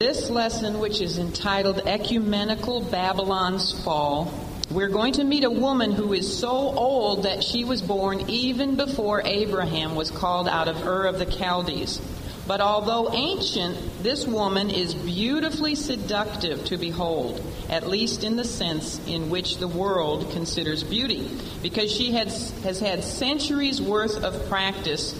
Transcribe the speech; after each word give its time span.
This 0.00 0.28
lesson, 0.28 0.80
which 0.80 1.00
is 1.00 1.18
entitled 1.18 1.86
Ecumenical 1.86 2.80
Babylon's 2.80 3.70
Fall, 3.84 4.34
we're 4.68 4.88
going 4.88 5.12
to 5.12 5.22
meet 5.22 5.44
a 5.44 5.50
woman 5.50 5.92
who 5.92 6.12
is 6.12 6.36
so 6.36 6.50
old 6.50 7.22
that 7.22 7.44
she 7.44 7.62
was 7.62 7.80
born 7.80 8.28
even 8.28 8.74
before 8.74 9.22
Abraham 9.24 9.94
was 9.94 10.10
called 10.10 10.48
out 10.48 10.66
of 10.66 10.84
Ur 10.84 11.06
of 11.06 11.20
the 11.20 11.30
Chaldees. 11.30 12.00
But 12.44 12.60
although 12.60 13.12
ancient, 13.12 14.02
this 14.02 14.26
woman 14.26 14.68
is 14.68 14.94
beautifully 14.94 15.76
seductive 15.76 16.64
to 16.64 16.76
behold, 16.76 17.40
at 17.70 17.86
least 17.86 18.24
in 18.24 18.34
the 18.34 18.44
sense 18.44 19.00
in 19.06 19.30
which 19.30 19.58
the 19.58 19.68
world 19.68 20.32
considers 20.32 20.82
beauty, 20.82 21.30
because 21.62 21.94
she 21.94 22.10
has, 22.12 22.50
has 22.64 22.80
had 22.80 23.04
centuries 23.04 23.80
worth 23.80 24.24
of 24.24 24.48
practice 24.48 25.14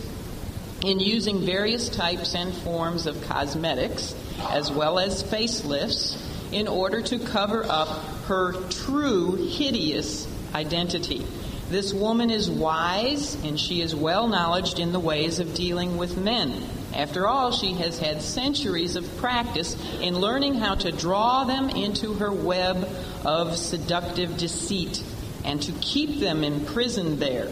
in 0.87 1.01
using 1.01 1.45
various 1.45 1.89
types 1.89 2.35
and 2.35 2.55
forms 2.55 3.07
of 3.07 3.23
cosmetics 3.25 4.15
as 4.51 4.71
well 4.71 4.99
as 4.99 5.23
facelifts 5.23 6.21
in 6.53 6.69
order 6.69 7.01
to 7.03 7.19
cover 7.19 7.65
up 7.65 7.89
her 8.27 8.53
true 8.71 9.35
hideous 9.35 10.29
identity. 10.55 11.27
This 11.71 11.93
woman 11.93 12.31
is 12.31 12.51
wise 12.51 13.35
and 13.43 13.59
she 13.59 13.81
is 13.81 13.95
well 13.95 14.29
knowledged 14.29 14.79
in 14.79 14.93
the 14.93 15.01
ways 15.01 15.41
of 15.41 15.55
dealing 15.55 15.97
with 15.97 16.17
men. 16.17 16.63
After 16.95 17.27
all, 17.27 17.51
she 17.51 17.73
has 17.73 17.99
had 17.99 18.23
centuries 18.23 18.95
of 18.95 19.17
practice 19.17 19.77
in 20.01 20.21
learning 20.21 20.55
how 20.55 20.77
to 20.77 20.93
draw 20.93 21.45
them 21.45 21.69
into 21.71 22.15
her 22.15 22.31
web 22.31 22.89
of 23.25 23.57
seductive 23.57 24.37
deceit 24.37 25.03
and 25.45 25.61
to 25.63 25.73
keep 25.81 26.21
them 26.21 26.45
imprisoned 26.45 27.19
there. 27.19 27.49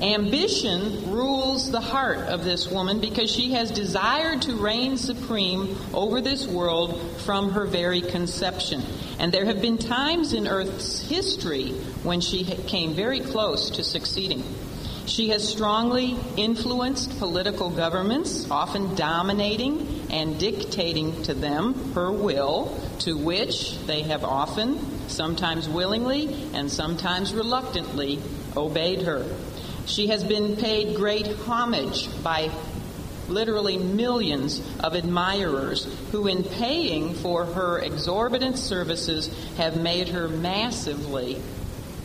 Ambition 0.00 1.10
rules 1.10 1.72
the 1.72 1.80
heart 1.80 2.18
of 2.28 2.44
this 2.44 2.68
woman 2.70 3.00
because 3.00 3.28
she 3.30 3.52
has 3.54 3.72
desired 3.72 4.42
to 4.42 4.54
reign 4.54 4.96
supreme 4.96 5.76
over 5.92 6.20
this 6.20 6.46
world 6.46 7.00
from 7.22 7.50
her 7.50 7.66
very 7.66 8.00
conception. 8.00 8.82
And 9.18 9.32
there 9.32 9.44
have 9.44 9.60
been 9.60 9.76
times 9.76 10.34
in 10.34 10.46
Earth's 10.46 11.00
history 11.00 11.70
when 12.04 12.20
she 12.20 12.44
came 12.44 12.94
very 12.94 13.18
close 13.18 13.70
to 13.70 13.82
succeeding. 13.82 14.44
She 15.06 15.30
has 15.30 15.48
strongly 15.48 16.16
influenced 16.36 17.18
political 17.18 17.70
governments, 17.70 18.48
often 18.50 18.94
dominating 18.94 20.06
and 20.10 20.38
dictating 20.38 21.22
to 21.24 21.34
them 21.34 21.92
her 21.94 22.12
will, 22.12 22.78
to 23.00 23.16
which 23.16 23.78
they 23.86 24.02
have 24.02 24.22
often, 24.22 25.08
sometimes 25.08 25.68
willingly 25.68 26.50
and 26.54 26.70
sometimes 26.70 27.34
reluctantly, 27.34 28.20
obeyed 28.56 29.02
her. 29.02 29.24
She 29.88 30.08
has 30.08 30.22
been 30.22 30.56
paid 30.56 30.96
great 30.96 31.26
homage 31.26 32.08
by 32.22 32.50
literally 33.26 33.78
millions 33.78 34.60
of 34.80 34.94
admirers 34.94 35.88
who, 36.12 36.26
in 36.26 36.44
paying 36.44 37.14
for 37.14 37.46
her 37.46 37.78
exorbitant 37.78 38.58
services, 38.58 39.30
have 39.56 39.80
made 39.80 40.08
her 40.08 40.28
massively 40.28 41.40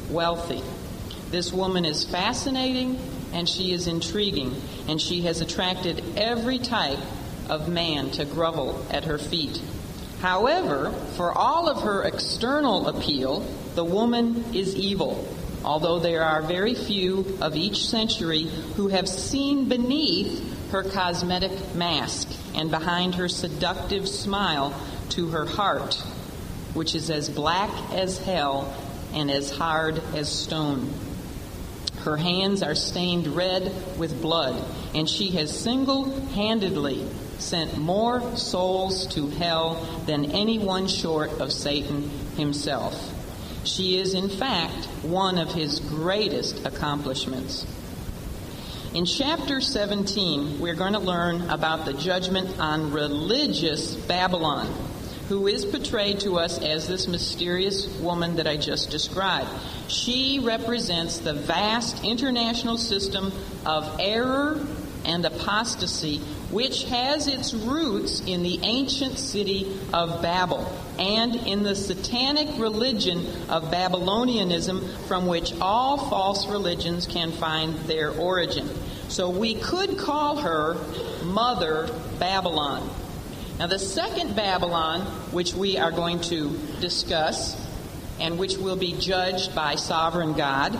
wealthy. 0.09 0.63
This 1.29 1.51
woman 1.51 1.83
is 1.83 2.05
fascinating 2.05 2.99
and 3.33 3.49
she 3.49 3.73
is 3.73 3.87
intriguing, 3.87 4.55
and 4.87 5.01
she 5.01 5.23
has 5.23 5.41
attracted 5.41 6.03
every 6.15 6.59
type 6.59 6.99
of 7.49 7.67
man 7.67 8.11
to 8.11 8.23
grovel 8.25 8.85
at 8.91 9.05
her 9.05 9.17
feet. 9.17 9.59
However, 10.21 10.91
for 11.17 11.31
all 11.33 11.67
of 11.67 11.81
her 11.81 12.03
external 12.03 12.87
appeal, 12.87 13.39
the 13.75 13.83
woman 13.83 14.45
is 14.53 14.75
evil 14.75 15.27
although 15.63 15.99
there 15.99 16.23
are 16.23 16.41
very 16.41 16.75
few 16.75 17.37
of 17.41 17.55
each 17.55 17.85
century 17.85 18.43
who 18.75 18.87
have 18.89 19.07
seen 19.07 19.69
beneath 19.69 20.71
her 20.71 20.83
cosmetic 20.83 21.75
mask 21.75 22.27
and 22.55 22.71
behind 22.71 23.15
her 23.15 23.29
seductive 23.29 24.07
smile 24.07 24.73
to 25.09 25.27
her 25.29 25.45
heart, 25.45 25.95
which 26.73 26.95
is 26.95 27.09
as 27.09 27.29
black 27.29 27.69
as 27.91 28.17
hell 28.17 28.73
and 29.13 29.29
as 29.29 29.51
hard 29.51 30.01
as 30.15 30.31
stone. 30.31 30.91
Her 31.99 32.17
hands 32.17 32.63
are 32.63 32.75
stained 32.75 33.27
red 33.27 33.71
with 33.97 34.21
blood, 34.21 34.61
and 34.93 35.07
she 35.07 35.29
has 35.31 35.57
single 35.57 36.05
handedly 36.29 37.07
sent 37.37 37.77
more 37.77 38.35
souls 38.35 39.07
to 39.07 39.29
hell 39.29 39.75
than 40.05 40.31
anyone 40.31 40.87
short 40.87 41.31
of 41.39 41.51
Satan 41.51 42.09
himself. 42.35 43.22
She 43.63 43.97
is, 43.97 44.13
in 44.13 44.29
fact, 44.29 44.85
one 45.03 45.37
of 45.37 45.53
his 45.53 45.79
greatest 45.79 46.65
accomplishments. 46.65 47.65
In 48.93 49.05
chapter 49.05 49.61
17, 49.61 50.59
we're 50.59 50.75
going 50.75 50.93
to 50.93 50.99
learn 50.99 51.49
about 51.49 51.85
the 51.85 51.93
judgment 51.93 52.59
on 52.59 52.91
religious 52.91 53.95
Babylon, 53.95 54.67
who 55.29 55.47
is 55.47 55.65
portrayed 55.65 56.19
to 56.19 56.37
us 56.37 56.61
as 56.61 56.87
this 56.87 57.07
mysterious 57.07 57.87
woman 57.99 58.35
that 58.35 58.47
I 58.47 58.57
just 58.57 58.91
described. 58.91 59.49
She 59.87 60.39
represents 60.39 61.19
the 61.19 61.33
vast 61.33 62.03
international 62.03 62.77
system 62.77 63.31
of 63.65 63.97
error 63.99 64.63
and 65.05 65.25
apostasy 65.25 66.19
which 66.51 66.83
has 66.83 67.27
its 67.27 67.53
roots 67.53 68.21
in 68.21 68.43
the 68.43 68.59
ancient 68.61 69.17
city 69.17 69.75
of 69.91 70.21
Babel 70.21 70.71
and 70.99 71.35
in 71.35 71.63
the 71.63 71.75
satanic 71.75 72.47
religion 72.57 73.25
of 73.49 73.71
Babylonianism 73.71 75.07
from 75.07 75.27
which 75.27 75.53
all 75.59 75.97
false 76.09 76.47
religions 76.47 77.07
can 77.07 77.31
find 77.31 77.75
their 77.81 78.11
origin. 78.11 78.69
So 79.07 79.29
we 79.29 79.55
could 79.55 79.97
call 79.97 80.37
her 80.37 80.75
Mother 81.23 81.89
Babylon. 82.19 82.89
Now, 83.59 83.67
the 83.67 83.79
second 83.79 84.35
Babylon, 84.35 85.01
which 85.31 85.53
we 85.53 85.77
are 85.77 85.91
going 85.91 86.21
to 86.21 86.57
discuss 86.81 87.55
and 88.19 88.37
which 88.37 88.57
will 88.57 88.75
be 88.75 88.93
judged 88.93 89.53
by 89.55 89.75
sovereign 89.75 90.33
God, 90.33 90.79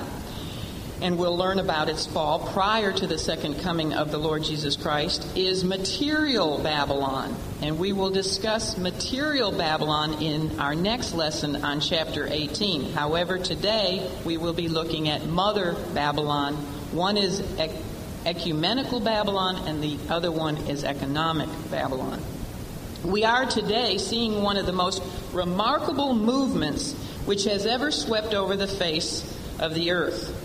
and 1.03 1.17
we'll 1.17 1.35
learn 1.35 1.59
about 1.59 1.89
its 1.89 2.05
fall 2.05 2.39
prior 2.39 2.93
to 2.93 3.05
the 3.05 3.17
second 3.17 3.59
coming 3.59 3.93
of 3.93 4.09
the 4.09 4.17
Lord 4.17 4.41
Jesus 4.41 4.77
Christ, 4.77 5.27
is 5.35 5.61
material 5.65 6.59
Babylon. 6.59 7.35
And 7.61 7.77
we 7.77 7.91
will 7.91 8.09
discuss 8.09 8.77
material 8.77 9.51
Babylon 9.51 10.21
in 10.21 10.61
our 10.61 10.73
next 10.73 11.13
lesson 11.13 11.57
on 11.57 11.81
chapter 11.81 12.25
18. 12.25 12.93
However, 12.93 13.37
today 13.37 14.09
we 14.23 14.37
will 14.37 14.53
be 14.53 14.69
looking 14.69 15.09
at 15.09 15.25
Mother 15.25 15.75
Babylon. 15.93 16.55
One 16.93 17.17
is 17.17 17.43
ecumenical 18.25 19.01
Babylon, 19.01 19.67
and 19.67 19.83
the 19.83 19.97
other 20.09 20.31
one 20.31 20.55
is 20.69 20.85
economic 20.85 21.49
Babylon. 21.69 22.23
We 23.03 23.25
are 23.25 23.45
today 23.45 23.97
seeing 23.97 24.41
one 24.41 24.55
of 24.55 24.65
the 24.65 24.71
most 24.71 25.03
remarkable 25.33 26.13
movements 26.15 26.93
which 27.25 27.43
has 27.43 27.65
ever 27.65 27.91
swept 27.91 28.33
over 28.33 28.55
the 28.55 28.69
face 28.69 29.21
of 29.59 29.73
the 29.73 29.91
earth. 29.91 30.39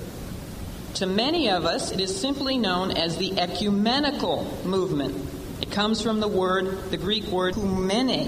To 0.99 1.07
many 1.07 1.49
of 1.49 1.65
us, 1.65 1.93
it 1.93 2.01
is 2.01 2.21
simply 2.21 2.59
known 2.59 2.91
as 2.91 3.17
the 3.19 3.39
ecumenical 3.39 4.43
movement. 4.65 5.15
It 5.63 5.71
comes 5.71 6.03
from 6.03 6.19
the 6.19 6.27
word, 6.27 6.91
the 6.91 6.97
Greek 6.97 7.27
word 7.27 7.55
"oikoumene," 7.55 8.27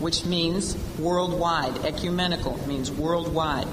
which 0.00 0.24
means 0.24 0.76
worldwide. 0.98 1.84
Ecumenical 1.84 2.58
means 2.66 2.90
worldwide. 2.90 3.68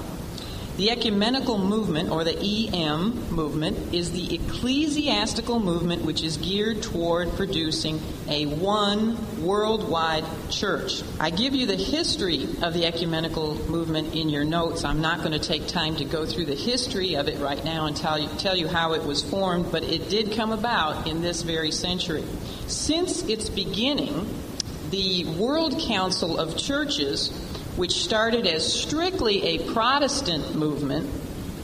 The 0.76 0.90
ecumenical 0.90 1.56
movement, 1.56 2.10
or 2.10 2.22
the 2.22 2.36
EM 2.36 3.34
movement, 3.34 3.94
is 3.94 4.12
the 4.12 4.34
ecclesiastical 4.34 5.58
movement 5.58 6.04
which 6.04 6.22
is 6.22 6.36
geared 6.36 6.82
toward 6.82 7.32
producing 7.32 7.98
a 8.28 8.44
one 8.44 9.16
worldwide 9.42 10.24
church. 10.50 11.02
I 11.18 11.30
give 11.30 11.54
you 11.54 11.64
the 11.64 11.76
history 11.76 12.46
of 12.60 12.74
the 12.74 12.84
ecumenical 12.84 13.54
movement 13.70 14.14
in 14.14 14.28
your 14.28 14.44
notes. 14.44 14.84
I'm 14.84 15.00
not 15.00 15.20
going 15.20 15.32
to 15.32 15.38
take 15.38 15.66
time 15.66 15.96
to 15.96 16.04
go 16.04 16.26
through 16.26 16.44
the 16.44 16.54
history 16.54 17.16
of 17.16 17.26
it 17.28 17.38
right 17.38 17.64
now 17.64 17.86
and 17.86 17.96
tell 17.96 18.18
you, 18.18 18.28
tell 18.36 18.54
you 18.54 18.68
how 18.68 18.92
it 18.92 19.02
was 19.02 19.22
formed, 19.22 19.72
but 19.72 19.82
it 19.82 20.10
did 20.10 20.32
come 20.32 20.52
about 20.52 21.06
in 21.06 21.22
this 21.22 21.40
very 21.40 21.70
century. 21.70 22.24
Since 22.66 23.22
its 23.22 23.48
beginning, 23.48 24.28
the 24.90 25.24
World 25.24 25.80
Council 25.80 26.38
of 26.38 26.58
Churches 26.58 27.30
which 27.76 27.92
started 27.92 28.46
as 28.46 28.70
strictly 28.70 29.42
a 29.44 29.72
Protestant 29.72 30.54
movement 30.54 31.08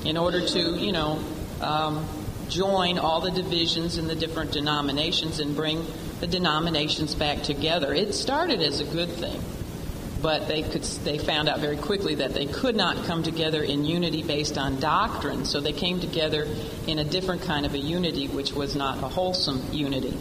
in 0.05 0.17
order 0.17 0.47
to, 0.47 0.77
you 0.77 0.93
know, 0.93 1.23
um, 1.61 2.07
join 2.49 2.99
all 2.99 3.21
the 3.21 3.31
divisions 3.31 3.97
in 3.97 4.07
the 4.07 4.15
different 4.15 4.53
denominations 4.53 5.41
and 5.41 5.57
bring 5.57 5.85
the 6.21 6.27
denominations 6.27 7.15
back 7.15 7.43
together. 7.43 7.95
It 7.95 8.15
started 8.15 8.61
as 8.61 8.81
a 8.81 8.85
good 8.85 9.09
thing, 9.09 9.41
but 10.21 10.49
they 10.49 10.63
could 10.63 10.83
they 10.83 11.19
found 11.19 11.49
out 11.49 11.61
very 11.61 11.77
quickly 11.77 12.17
that 12.17 12.35
they 12.35 12.47
could 12.47 12.77
not 12.77 13.05
come 13.07 13.23
together 13.23 13.63
in 13.63 13.85
unity 13.85 14.23
based 14.23 14.59
on 14.59 14.81
doctrine. 14.81 15.47
So 15.47 15.61
they 15.61 15.73
came 15.73 15.99
together 15.99 16.47
in 16.87 16.99
a 16.99 17.05
different 17.05 17.43
kind 17.43 17.65
of 17.65 17.75
a 17.75 17.79
unity, 17.79 18.29
which 18.29 18.53
was 18.53 18.77
not 18.77 19.03
a 19.03 19.09
wholesome 19.09 19.63
unity. 19.73 20.17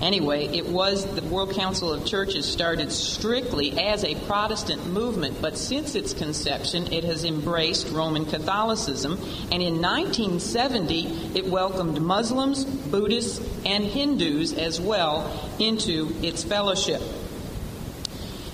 Anyway, 0.00 0.46
it 0.48 0.66
was 0.66 1.06
the 1.14 1.22
World 1.22 1.52
Council 1.52 1.90
of 1.90 2.04
Churches 2.04 2.44
started 2.44 2.92
strictly 2.92 3.80
as 3.80 4.04
a 4.04 4.14
Protestant 4.26 4.86
movement, 4.86 5.40
but 5.40 5.56
since 5.56 5.94
its 5.94 6.12
conception, 6.12 6.92
it 6.92 7.02
has 7.04 7.24
embraced 7.24 7.88
Roman 7.88 8.26
Catholicism, 8.26 9.12
and 9.50 9.62
in 9.62 9.80
1970, 9.80 11.32
it 11.34 11.46
welcomed 11.46 12.00
Muslims, 12.00 12.64
Buddhists, 12.64 13.40
and 13.64 13.84
Hindus 13.84 14.52
as 14.52 14.78
well 14.78 15.32
into 15.58 16.14
its 16.22 16.44
fellowship. 16.44 17.00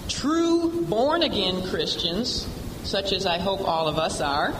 True 0.08 0.84
born 0.84 1.22
again 1.22 1.68
Christians, 1.70 2.46
such 2.84 3.12
as 3.12 3.26
I 3.26 3.38
hope 3.38 3.66
all 3.66 3.88
of 3.88 3.98
us 3.98 4.20
are, 4.20 4.54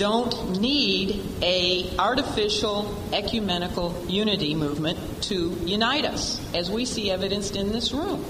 don't 0.00 0.58
need 0.58 1.22
a 1.42 1.94
artificial 1.98 2.96
ecumenical 3.12 3.94
unity 4.08 4.54
movement 4.54 4.98
to 5.22 5.50
unite 5.66 6.06
us, 6.06 6.40
as 6.54 6.70
we 6.70 6.86
see 6.86 7.10
evidenced 7.10 7.54
in 7.54 7.70
this 7.70 7.92
room. 7.92 8.24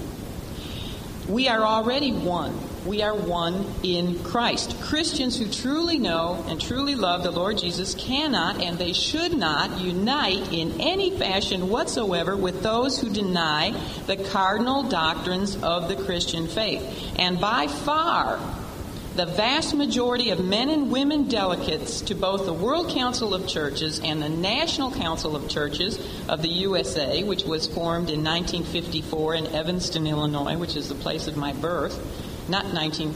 We 1.29 1.47
are 1.47 1.63
already 1.63 2.11
one. 2.11 2.59
We 2.85 3.03
are 3.03 3.15
one 3.15 3.65
in 3.83 4.21
Christ. 4.21 4.81
Christians 4.81 5.39
who 5.39 5.47
truly 5.47 5.97
know 5.97 6.43
and 6.49 6.59
truly 6.59 6.95
love 6.95 7.23
the 7.23 7.31
Lord 7.31 7.59
Jesus 7.59 7.95
cannot 7.95 8.61
and 8.61 8.77
they 8.77 8.91
should 8.91 9.37
not 9.37 9.79
unite 9.79 10.51
in 10.51 10.81
any 10.81 11.17
fashion 11.17 11.69
whatsoever 11.69 12.35
with 12.35 12.63
those 12.63 12.99
who 12.99 13.09
deny 13.09 13.71
the 14.07 14.17
cardinal 14.17 14.83
doctrines 14.83 15.55
of 15.63 15.87
the 15.87 15.95
Christian 15.95 16.49
faith. 16.49 17.15
And 17.17 17.39
by 17.39 17.67
far, 17.67 18.41
the 19.15 19.25
vast 19.25 19.75
majority 19.75 20.29
of 20.29 20.43
men 20.43 20.69
and 20.69 20.89
women 20.89 21.27
delegates 21.27 21.99
to 22.01 22.15
both 22.15 22.45
the 22.45 22.53
World 22.53 22.89
Council 22.89 23.33
of 23.33 23.45
Churches 23.45 23.99
and 23.99 24.21
the 24.21 24.29
National 24.29 24.89
Council 24.89 25.35
of 25.35 25.49
Churches 25.49 25.99
of 26.29 26.41
the 26.41 26.47
USA, 26.47 27.23
which 27.23 27.43
was 27.43 27.67
formed 27.67 28.09
in 28.09 28.23
1954 28.23 29.35
in 29.35 29.47
Evanston, 29.47 30.07
Illinois, 30.07 30.57
which 30.57 30.77
is 30.77 30.87
the 30.87 30.95
place 30.95 31.27
of 31.27 31.35
my 31.35 31.51
birth, 31.51 31.99
not 32.47 32.73
19 32.73 33.13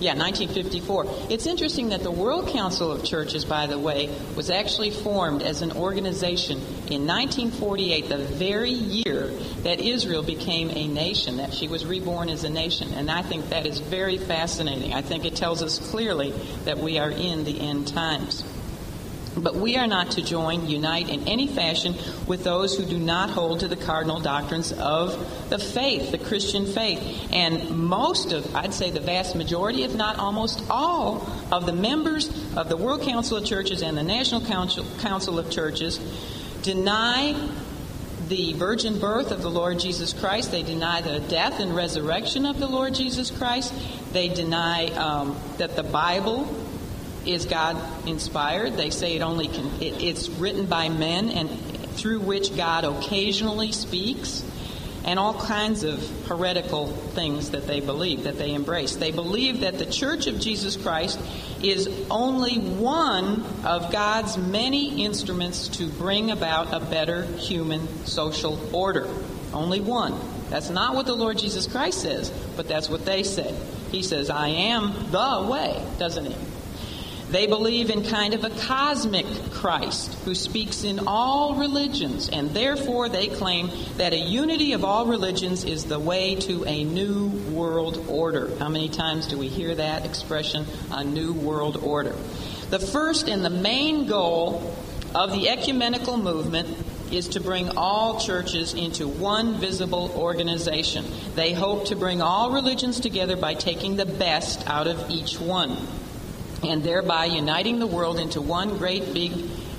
yeah, 0.00 0.14
1954. 0.14 1.28
It's 1.30 1.46
interesting 1.46 1.88
that 1.88 2.02
the 2.02 2.10
World 2.10 2.48
Council 2.48 2.92
of 2.92 3.04
Churches, 3.04 3.44
by 3.44 3.66
the 3.66 3.78
way, 3.78 4.14
was 4.36 4.50
actually 4.50 4.90
formed 4.90 5.42
as 5.42 5.62
an 5.62 5.72
organization 5.72 6.58
in 6.88 7.06
1948, 7.06 8.08
the 8.08 8.18
very 8.18 8.70
year 8.70 9.28
that 9.62 9.80
Israel 9.80 10.22
became 10.22 10.70
a 10.70 10.86
nation, 10.86 11.38
that 11.38 11.52
she 11.52 11.68
was 11.68 11.84
reborn 11.84 12.28
as 12.28 12.44
a 12.44 12.50
nation. 12.50 12.92
And 12.94 13.10
I 13.10 13.22
think 13.22 13.48
that 13.50 13.66
is 13.66 13.80
very 13.80 14.18
fascinating. 14.18 14.94
I 14.94 15.02
think 15.02 15.24
it 15.24 15.34
tells 15.34 15.62
us 15.62 15.78
clearly 15.90 16.32
that 16.64 16.78
we 16.78 16.98
are 16.98 17.10
in 17.10 17.44
the 17.44 17.60
end 17.60 17.88
times. 17.88 18.44
But 19.42 19.56
we 19.56 19.76
are 19.76 19.86
not 19.86 20.12
to 20.12 20.22
join, 20.22 20.66
unite 20.66 21.08
in 21.08 21.26
any 21.28 21.46
fashion 21.46 21.94
with 22.26 22.44
those 22.44 22.76
who 22.76 22.84
do 22.84 22.98
not 22.98 23.30
hold 23.30 23.60
to 23.60 23.68
the 23.68 23.76
cardinal 23.76 24.20
doctrines 24.20 24.72
of 24.72 25.50
the 25.50 25.58
faith, 25.58 26.10
the 26.10 26.18
Christian 26.18 26.66
faith. 26.66 27.28
And 27.32 27.70
most 27.70 28.32
of, 28.32 28.54
I'd 28.54 28.74
say 28.74 28.90
the 28.90 29.00
vast 29.00 29.34
majority, 29.34 29.84
if 29.84 29.94
not 29.94 30.18
almost 30.18 30.62
all, 30.70 31.28
of 31.50 31.66
the 31.66 31.72
members 31.72 32.28
of 32.56 32.68
the 32.68 32.76
World 32.76 33.02
Council 33.02 33.36
of 33.36 33.44
Churches 33.44 33.82
and 33.82 33.96
the 33.96 34.02
National 34.02 34.40
Council, 34.40 34.84
Council 35.00 35.38
of 35.38 35.50
Churches 35.50 35.98
deny 36.62 37.34
the 38.28 38.52
virgin 38.54 38.98
birth 38.98 39.30
of 39.30 39.42
the 39.42 39.50
Lord 39.50 39.78
Jesus 39.78 40.12
Christ. 40.12 40.50
They 40.50 40.62
deny 40.62 41.00
the 41.00 41.20
death 41.20 41.60
and 41.60 41.74
resurrection 41.74 42.44
of 42.44 42.58
the 42.58 42.66
Lord 42.66 42.94
Jesus 42.94 43.30
Christ. 43.30 43.72
They 44.12 44.28
deny 44.28 44.88
um, 44.88 45.38
that 45.56 45.76
the 45.76 45.82
Bible 45.82 46.44
is 47.28 47.44
God 47.44 47.76
inspired. 48.06 48.74
They 48.76 48.90
say 48.90 49.16
it 49.16 49.22
only 49.22 49.48
can, 49.48 49.66
it, 49.80 50.02
it's 50.02 50.28
written 50.28 50.66
by 50.66 50.88
men 50.88 51.30
and 51.30 51.50
through 51.98 52.20
which 52.20 52.56
God 52.56 52.84
occasionally 52.84 53.72
speaks, 53.72 54.44
and 55.04 55.18
all 55.18 55.34
kinds 55.34 55.84
of 55.84 56.26
heretical 56.26 56.88
things 56.88 57.50
that 57.52 57.66
they 57.66 57.80
believe, 57.80 58.24
that 58.24 58.36
they 58.36 58.52
embrace. 58.52 58.96
They 58.96 59.10
believe 59.10 59.60
that 59.60 59.78
the 59.78 59.86
Church 59.86 60.26
of 60.26 60.38
Jesus 60.38 60.76
Christ 60.76 61.18
is 61.62 61.88
only 62.10 62.58
one 62.58 63.42
of 63.64 63.90
God's 63.90 64.36
many 64.36 65.04
instruments 65.04 65.68
to 65.68 65.88
bring 65.88 66.30
about 66.30 66.74
a 66.74 66.80
better 66.80 67.22
human 67.22 67.88
social 68.04 68.58
order. 68.74 69.08
Only 69.52 69.80
one. 69.80 70.14
That's 70.50 70.70
not 70.70 70.94
what 70.94 71.06
the 71.06 71.14
Lord 71.14 71.38
Jesus 71.38 71.66
Christ 71.66 72.02
says, 72.02 72.30
but 72.56 72.68
that's 72.68 72.88
what 72.88 73.04
they 73.04 73.22
say. 73.22 73.54
He 73.90 74.02
says, 74.02 74.28
I 74.28 74.48
am 74.48 75.10
the 75.10 75.48
way, 75.50 75.82
doesn't 75.98 76.26
he? 76.26 76.36
They 77.30 77.46
believe 77.46 77.90
in 77.90 78.04
kind 78.04 78.32
of 78.32 78.44
a 78.44 78.50
cosmic 78.50 79.26
Christ 79.52 80.14
who 80.24 80.34
speaks 80.34 80.82
in 80.82 81.06
all 81.06 81.56
religions, 81.56 82.30
and 82.30 82.54
therefore 82.54 83.10
they 83.10 83.28
claim 83.28 83.70
that 83.98 84.14
a 84.14 84.18
unity 84.18 84.72
of 84.72 84.82
all 84.82 85.04
religions 85.04 85.64
is 85.64 85.84
the 85.84 85.98
way 85.98 86.36
to 86.36 86.64
a 86.64 86.84
new 86.84 87.26
world 87.50 88.02
order. 88.08 88.50
How 88.58 88.70
many 88.70 88.88
times 88.88 89.26
do 89.26 89.36
we 89.36 89.48
hear 89.48 89.74
that 89.74 90.06
expression, 90.06 90.64
a 90.90 91.04
new 91.04 91.34
world 91.34 91.76
order? 91.76 92.16
The 92.70 92.78
first 92.78 93.28
and 93.28 93.44
the 93.44 93.50
main 93.50 94.06
goal 94.06 94.74
of 95.14 95.32
the 95.32 95.50
ecumenical 95.50 96.16
movement 96.16 96.68
is 97.12 97.28
to 97.28 97.40
bring 97.40 97.76
all 97.76 98.20
churches 98.20 98.72
into 98.72 99.06
one 99.06 99.58
visible 99.58 100.12
organization. 100.16 101.04
They 101.34 101.52
hope 101.52 101.86
to 101.86 101.96
bring 101.96 102.22
all 102.22 102.52
religions 102.52 103.00
together 103.00 103.36
by 103.36 103.52
taking 103.52 103.96
the 103.96 104.06
best 104.06 104.66
out 104.66 104.86
of 104.86 105.10
each 105.10 105.38
one 105.38 105.76
and 106.62 106.82
thereby 106.82 107.26
uniting 107.26 107.78
the 107.78 107.86
world 107.86 108.18
into 108.18 108.40
one 108.40 108.78
great 108.78 109.12
big 109.14 109.32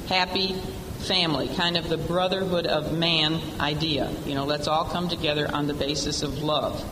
happy 0.07 0.53
family, 0.99 1.47
kind 1.55 1.77
of 1.77 1.87
the 1.89 1.97
brotherhood 1.97 2.65
of 2.65 2.93
man 2.93 3.39
idea. 3.59 4.11
You 4.25 4.35
know, 4.35 4.45
let's 4.45 4.67
all 4.67 4.85
come 4.85 5.09
together 5.09 5.49
on 5.53 5.67
the 5.67 5.73
basis 5.73 6.23
of 6.23 6.43
love. 6.43 6.83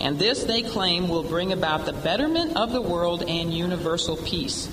And 0.00 0.18
this, 0.18 0.44
they 0.44 0.62
claim, 0.62 1.08
will 1.08 1.22
bring 1.22 1.52
about 1.52 1.86
the 1.86 1.92
betterment 1.92 2.56
of 2.56 2.72
the 2.72 2.80
world 2.80 3.22
and 3.22 3.52
universal 3.52 4.16
peace. 4.16 4.68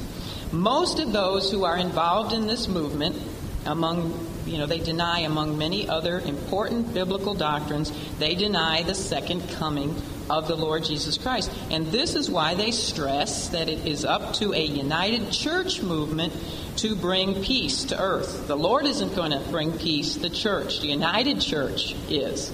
Most 0.52 1.00
of 1.00 1.12
those 1.12 1.52
who 1.52 1.66
are 1.66 1.78
involved 1.78 2.34
in 2.34 2.48
this 2.48 2.68
movement, 2.68 3.16
among 3.66 4.28
you 4.46 4.58
know, 4.58 4.66
they 4.66 4.80
deny, 4.80 5.20
among 5.20 5.58
many 5.60 5.88
other 5.88 6.20
important 6.20 6.92
biblical 6.94 7.36
doctrines, 7.36 7.92
they 8.18 8.34
deny 8.34 8.82
the 8.82 8.96
second 8.96 9.48
coming 9.50 9.96
of 10.30 10.48
the 10.48 10.56
Lord 10.56 10.84
Jesus 10.84 11.18
Christ. 11.18 11.52
And 11.72 11.88
this 11.88 12.16
is 12.16 12.30
why 12.30 12.56
they 12.56 12.72
stress 12.72 13.50
that 13.50 13.70
it 13.70 13.86
is 13.88 14.06
up 14.06 14.34
to 14.36 14.54
a 14.54 14.64
united 14.64 15.32
church 15.32 15.82
movement 15.82 16.34
to 16.78 16.96
bring 16.96 17.44
peace 17.44 17.86
to 17.86 18.02
earth. 18.02 18.48
The 18.48 18.58
Lord 18.58 18.86
isn't 18.86 19.16
going 19.16 19.32
to 19.32 19.40
bring 19.50 19.72
peace, 19.78 20.16
the 20.16 20.30
church, 20.30 20.82
the 20.82 20.88
united 20.88 21.42
church 21.42 21.96
is. 22.10 22.52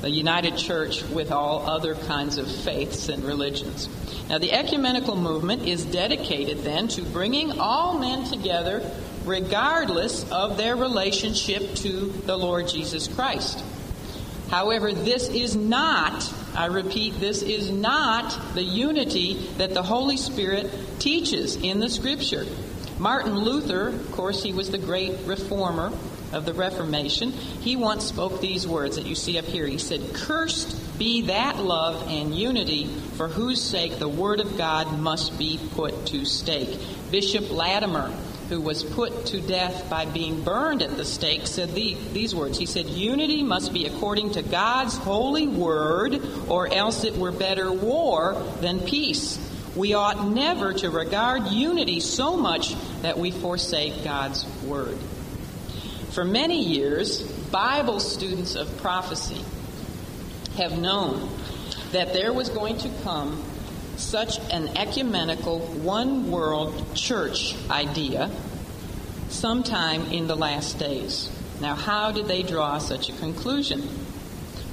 The 0.00 0.10
united 0.10 0.56
church 0.56 1.02
with 1.04 1.30
all 1.30 1.68
other 1.68 1.94
kinds 1.94 2.38
of 2.38 2.50
faiths 2.50 3.10
and 3.10 3.22
religions. 3.22 3.88
Now, 4.30 4.38
the 4.38 4.52
ecumenical 4.52 5.14
movement 5.14 5.66
is 5.68 5.84
dedicated 5.84 6.64
then 6.64 6.88
to 6.88 7.02
bringing 7.02 7.60
all 7.60 7.98
men 7.98 8.24
together 8.24 8.82
regardless 9.24 10.28
of 10.30 10.56
their 10.56 10.76
relationship 10.76 11.74
to 11.76 12.06
the 12.24 12.36
Lord 12.36 12.68
Jesus 12.68 13.08
Christ. 13.08 13.62
However, 14.50 14.92
this 14.92 15.28
is 15.28 15.54
not, 15.54 16.32
I 16.56 16.66
repeat, 16.66 17.20
this 17.20 17.42
is 17.42 17.70
not 17.70 18.36
the 18.54 18.64
unity 18.64 19.34
that 19.58 19.74
the 19.74 19.82
Holy 19.82 20.16
Spirit 20.16 20.70
teaches 20.98 21.54
in 21.54 21.78
the 21.78 21.88
Scripture. 21.88 22.44
Martin 22.98 23.38
Luther, 23.38 23.88
of 23.88 24.12
course, 24.12 24.42
he 24.42 24.52
was 24.52 24.70
the 24.70 24.78
great 24.78 25.14
reformer 25.24 25.92
of 26.32 26.44
the 26.44 26.52
Reformation. 26.52 27.30
He 27.30 27.76
once 27.76 28.04
spoke 28.04 28.40
these 28.40 28.66
words 28.66 28.96
that 28.96 29.06
you 29.06 29.14
see 29.14 29.38
up 29.38 29.44
here. 29.44 29.66
He 29.66 29.78
said, 29.78 30.14
Cursed 30.14 30.98
be 30.98 31.22
that 31.22 31.58
love 31.58 32.08
and 32.08 32.34
unity 32.34 32.86
for 33.16 33.28
whose 33.28 33.62
sake 33.62 33.98
the 33.98 34.08
Word 34.08 34.40
of 34.40 34.58
God 34.58 34.98
must 34.98 35.38
be 35.38 35.58
put 35.74 36.06
to 36.06 36.24
stake. 36.24 36.78
Bishop 37.10 37.50
Latimer, 37.50 38.12
who 38.50 38.60
was 38.60 38.82
put 38.82 39.26
to 39.26 39.40
death 39.40 39.88
by 39.88 40.04
being 40.04 40.42
burned 40.42 40.82
at 40.82 40.96
the 40.96 41.04
stake, 41.04 41.46
said 41.46 41.72
the, 41.72 41.96
these 42.12 42.34
words. 42.34 42.58
He 42.58 42.66
said, 42.66 42.86
Unity 42.86 43.44
must 43.44 43.72
be 43.72 43.86
according 43.86 44.32
to 44.32 44.42
God's 44.42 44.96
holy 44.98 45.46
word, 45.46 46.20
or 46.48 46.70
else 46.70 47.04
it 47.04 47.16
were 47.16 47.30
better 47.30 47.72
war 47.72 48.34
than 48.60 48.80
peace. 48.80 49.38
We 49.76 49.94
ought 49.94 50.26
never 50.28 50.72
to 50.74 50.90
regard 50.90 51.46
unity 51.46 52.00
so 52.00 52.36
much 52.36 52.74
that 53.02 53.16
we 53.16 53.30
forsake 53.30 54.02
God's 54.02 54.44
word. 54.64 54.98
For 56.10 56.24
many 56.24 56.64
years, 56.64 57.22
Bible 57.22 58.00
students 58.00 58.56
of 58.56 58.76
prophecy 58.78 59.44
have 60.56 60.76
known 60.76 61.30
that 61.92 62.12
there 62.12 62.32
was 62.32 62.48
going 62.48 62.78
to 62.78 62.90
come 63.04 63.40
such 64.00 64.38
an 64.50 64.76
ecumenical, 64.76 65.60
one 65.60 66.30
world 66.30 66.94
church 66.94 67.54
idea 67.70 68.30
sometime 69.28 70.02
in 70.06 70.26
the 70.26 70.34
last 70.34 70.78
days. 70.78 71.30
Now, 71.60 71.74
how 71.74 72.10
did 72.10 72.26
they 72.26 72.42
draw 72.42 72.78
such 72.78 73.10
a 73.10 73.12
conclusion? 73.12 73.82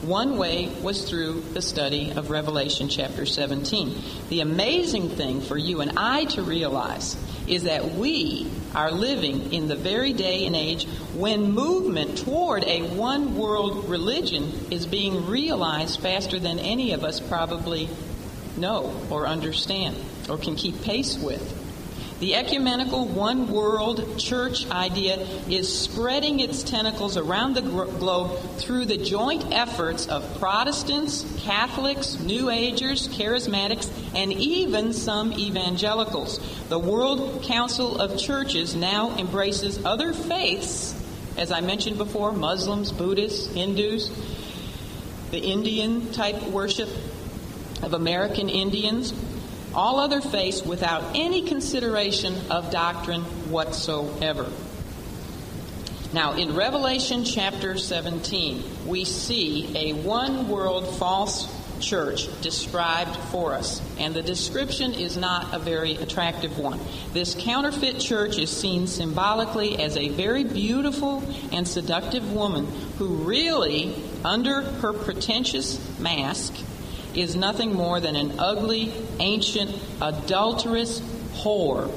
One 0.01 0.37
way 0.37 0.69
was 0.81 1.09
through 1.09 1.41
the 1.53 1.61
study 1.61 2.11
of 2.11 2.29
Revelation 2.29 2.87
chapter 2.87 3.25
17. 3.25 3.95
The 4.29 4.41
amazing 4.41 5.09
thing 5.09 5.41
for 5.41 5.57
you 5.57 5.81
and 5.81 5.97
I 5.97 6.25
to 6.25 6.43
realize 6.43 7.17
is 7.47 7.63
that 7.63 7.95
we 7.95 8.49
are 8.75 8.91
living 8.91 9.51
in 9.53 9.67
the 9.67 9.75
very 9.75 10.13
day 10.13 10.45
and 10.45 10.55
age 10.55 10.85
when 11.15 11.51
movement 11.51 12.19
toward 12.19 12.63
a 12.65 12.83
one 12.95 13.35
world 13.37 13.89
religion 13.89 14.67
is 14.69 14.85
being 14.85 15.25
realized 15.25 15.99
faster 15.99 16.39
than 16.39 16.59
any 16.59 16.93
of 16.93 17.03
us 17.03 17.19
probably 17.19 17.89
know 18.57 18.93
or 19.09 19.27
understand 19.27 19.95
or 20.29 20.37
can 20.37 20.55
keep 20.55 20.81
pace 20.83 21.17
with. 21.17 21.65
The 22.19 22.33
ecumenical 22.33 23.05
one 23.05 23.51
world 23.51 24.17
church 24.17 24.67
idea 24.71 25.19
is 25.47 25.71
spreading 25.71 26.39
its 26.39 26.63
tentacles 26.63 27.15
around 27.15 27.55
the 27.55 27.61
globe 27.61 28.39
through 28.57 28.85
the 28.85 28.97
joint 28.97 29.45
efforts 29.51 30.07
of 30.07 30.39
Protestants, 30.39 31.23
Catholics, 31.41 32.19
New 32.19 32.49
Agers, 32.49 33.07
Charismatics, 33.09 33.87
and 34.15 34.33
even 34.33 34.93
some 34.93 35.31
evangelicals. 35.31 36.39
The 36.69 36.79
World 36.79 37.43
Council 37.43 38.01
of 38.01 38.17
Churches 38.17 38.73
now 38.73 39.15
embraces 39.15 39.85
other 39.85 40.11
faiths, 40.11 40.95
as 41.37 41.51
I 41.51 41.61
mentioned 41.61 41.99
before 41.99 42.31
Muslims, 42.31 42.91
Buddhists, 42.91 43.45
Hindus, 43.53 44.09
the 45.29 45.39
Indian 45.39 46.11
type 46.13 46.41
worship 46.47 46.89
of 47.81 47.93
American 47.93 48.49
Indians, 48.49 49.13
all 49.73 49.99
other 49.99 50.21
faiths 50.21 50.63
without 50.63 51.15
any 51.15 51.43
consideration 51.43 52.35
of 52.49 52.71
doctrine 52.71 53.21
whatsoever. 53.51 54.49
Now, 56.13 56.33
in 56.33 56.55
Revelation 56.55 57.25
chapter 57.25 57.77
17, 57.77 58.63
we 58.87 59.03
see 59.03 59.71
a 59.75 59.93
one 59.93 60.47
world 60.47 60.97
false 60.97 61.53
church 61.79 62.27
described 62.41 63.15
for 63.15 63.53
us, 63.53 63.81
and 63.99 64.13
the 64.13 64.21
description 64.21 64.93
is 64.93 65.17
not 65.17 65.53
a 65.53 65.59
very 65.59 65.95
attractive 65.95 66.57
one. 66.57 66.79
This 67.13 67.35
counterfeit 67.37 67.99
church 67.99 68.37
is 68.37 68.49
seen 68.49 68.87
symbolically 68.87 69.77
as 69.79 69.97
a 69.97 70.09
very 70.09 70.43
beautiful 70.43 71.23
and 71.51 71.67
seductive 71.67 72.33
woman 72.33 72.65
who 72.97 73.07
really, 73.07 73.93
under 74.23 74.61
her 74.61 74.93
pretentious 74.93 75.79
mask, 75.99 76.55
is 77.19 77.35
nothing 77.35 77.73
more 77.73 77.99
than 77.99 78.15
an 78.15 78.39
ugly, 78.39 78.93
ancient, 79.19 79.75
adulterous 80.01 80.99
whore. 81.33 81.91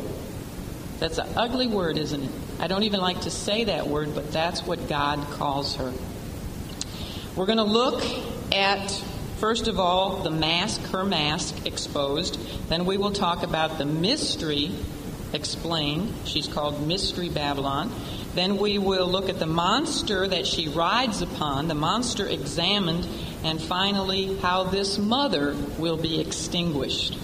That's 0.98 1.18
an 1.18 1.28
ugly 1.36 1.66
word, 1.66 1.98
isn't 1.98 2.22
it? 2.22 2.30
I 2.58 2.66
don't 2.66 2.82
even 2.82 3.00
like 3.00 3.22
to 3.22 3.30
say 3.30 3.64
that 3.64 3.86
word, 3.86 4.14
but 4.14 4.32
that's 4.32 4.62
what 4.62 4.88
God 4.88 5.18
calls 5.30 5.76
her. 5.76 5.92
We're 7.36 7.46
going 7.46 7.58
to 7.58 7.64
look 7.64 8.04
at, 8.52 8.90
first 9.38 9.66
of 9.66 9.78
all, 9.78 10.22
the 10.22 10.30
mask, 10.30 10.82
her 10.90 11.04
mask 11.04 11.66
exposed. 11.66 12.38
Then 12.68 12.84
we 12.84 12.98
will 12.98 13.12
talk 13.12 13.42
about 13.42 13.78
the 13.78 13.86
mystery 13.86 14.72
explained. 15.32 16.12
She's 16.24 16.46
called 16.48 16.86
Mystery 16.86 17.28
Babylon. 17.28 17.92
Then 18.34 18.58
we 18.58 18.78
will 18.78 19.06
look 19.06 19.28
at 19.28 19.38
the 19.38 19.46
monster 19.46 20.26
that 20.26 20.46
she 20.46 20.68
rides 20.68 21.22
upon, 21.22 21.68
the 21.68 21.74
monster 21.74 22.26
examined, 22.26 23.06
and 23.44 23.60
finally, 23.60 24.36
how 24.38 24.64
this 24.64 24.98
mother 24.98 25.54
will 25.78 25.96
be 25.96 26.20
extinguished. 26.20 27.18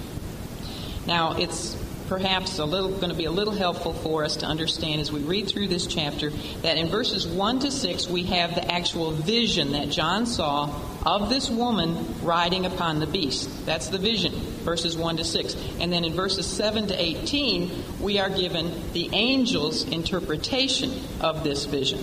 Now, 1.07 1.37
it's 1.37 1.77
perhaps 2.09 2.59
a 2.59 2.65
little 2.65 2.91
going 2.91 3.11
to 3.11 3.15
be 3.15 3.25
a 3.25 3.31
little 3.31 3.55
helpful 3.55 3.93
for 3.93 4.25
us 4.25 4.37
to 4.37 4.47
understand 4.47 5.01
as 5.01 5.11
we 5.11 5.21
read 5.21 5.49
through 5.49 5.69
this 5.69 5.87
chapter 5.87 6.31
that 6.63 6.77
in 6.77 6.89
verses 6.89 7.27
1 7.27 7.61
to 7.61 7.71
6 7.71 8.09
we 8.09 8.25
have 8.25 8.55
the 8.55 8.73
actual 8.73 9.11
vision 9.11 9.73
that 9.73 9.91
John 9.91 10.27
saw 10.27 10.73
of 11.05 11.29
this 11.29 11.51
woman 11.51 12.07
riding 12.23 12.67
upon 12.67 13.01
the 13.01 13.07
beast. 13.07 13.67
That's 13.67 13.89
the 13.89 13.99
vision, 13.99 14.33
verses 14.65 14.97
1 14.97 15.19
to 15.19 15.25
6. 15.25 15.57
And 15.81 15.93
then 15.93 16.05
in 16.05 16.15
verses 16.15 16.47
7 16.47 16.89
to 16.89 17.01
18 17.01 17.71
we 18.01 18.19
are 18.19 18.31
given 18.31 18.73
the 18.93 19.13
angel's 19.13 19.85
interpretation 19.85 20.93
of 21.21 21.45
this 21.45 21.65
vision. 21.65 22.03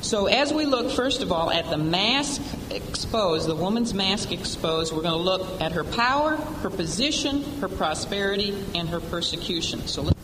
So, 0.00 0.26
as 0.26 0.54
we 0.54 0.64
look, 0.64 0.92
first 0.92 1.22
of 1.22 1.32
all, 1.32 1.50
at 1.50 1.70
the 1.70 1.76
mask 1.76 2.40
exposed, 2.70 3.48
the 3.48 3.56
woman's 3.56 3.92
mask 3.92 4.30
exposed, 4.30 4.92
we're 4.92 5.02
going 5.02 5.18
to 5.18 5.22
look 5.22 5.60
at 5.60 5.72
her 5.72 5.82
power, 5.82 6.36
her 6.36 6.70
position, 6.70 7.42
her 7.60 7.68
prosperity, 7.68 8.56
and 8.76 8.88
her 8.90 9.00
persecution. 9.00 9.88
So, 9.88 10.02
let's 10.02 10.18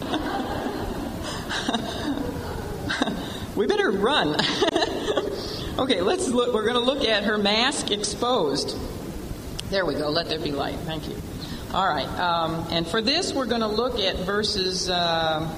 we 3.56 3.66
better 3.66 3.90
run. 3.90 4.34
okay, 5.78 6.02
let's 6.02 6.28
look. 6.28 6.54
We're 6.54 6.62
going 6.62 6.74
to 6.74 6.80
look 6.80 7.04
at 7.04 7.24
her 7.24 7.36
mask 7.36 7.90
exposed. 7.90 8.78
There 9.70 9.84
we 9.84 9.94
go. 9.94 10.08
Let 10.08 10.28
there 10.28 10.38
be 10.38 10.52
light. 10.52 10.78
Thank 10.80 11.08
you. 11.08 11.16
All 11.74 11.86
right. 11.86 12.06
Um, 12.06 12.64
and 12.70 12.86
for 12.86 13.02
this, 13.02 13.32
we're 13.32 13.46
going 13.46 13.62
to 13.62 13.68
look 13.68 13.98
at 13.98 14.18
verses. 14.18 14.88
Uh, 14.88 15.50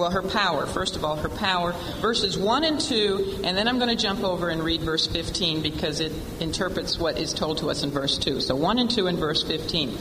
well, 0.00 0.10
her 0.10 0.22
power, 0.22 0.64
first 0.64 0.96
of 0.96 1.04
all, 1.04 1.16
her 1.16 1.28
power, 1.28 1.72
verses 2.00 2.38
1 2.38 2.64
and 2.64 2.80
2, 2.80 3.42
and 3.44 3.54
then 3.54 3.68
I'm 3.68 3.78
going 3.78 3.94
to 3.94 4.02
jump 4.02 4.24
over 4.24 4.48
and 4.48 4.62
read 4.62 4.80
verse 4.80 5.06
15 5.06 5.60
because 5.60 6.00
it 6.00 6.10
interprets 6.40 6.98
what 6.98 7.18
is 7.18 7.34
told 7.34 7.58
to 7.58 7.68
us 7.68 7.82
in 7.82 7.90
verse 7.90 8.16
2. 8.16 8.40
So 8.40 8.56
1 8.56 8.78
and 8.78 8.90
2 8.90 9.08
and 9.08 9.18
verse 9.18 9.42
15. 9.42 9.96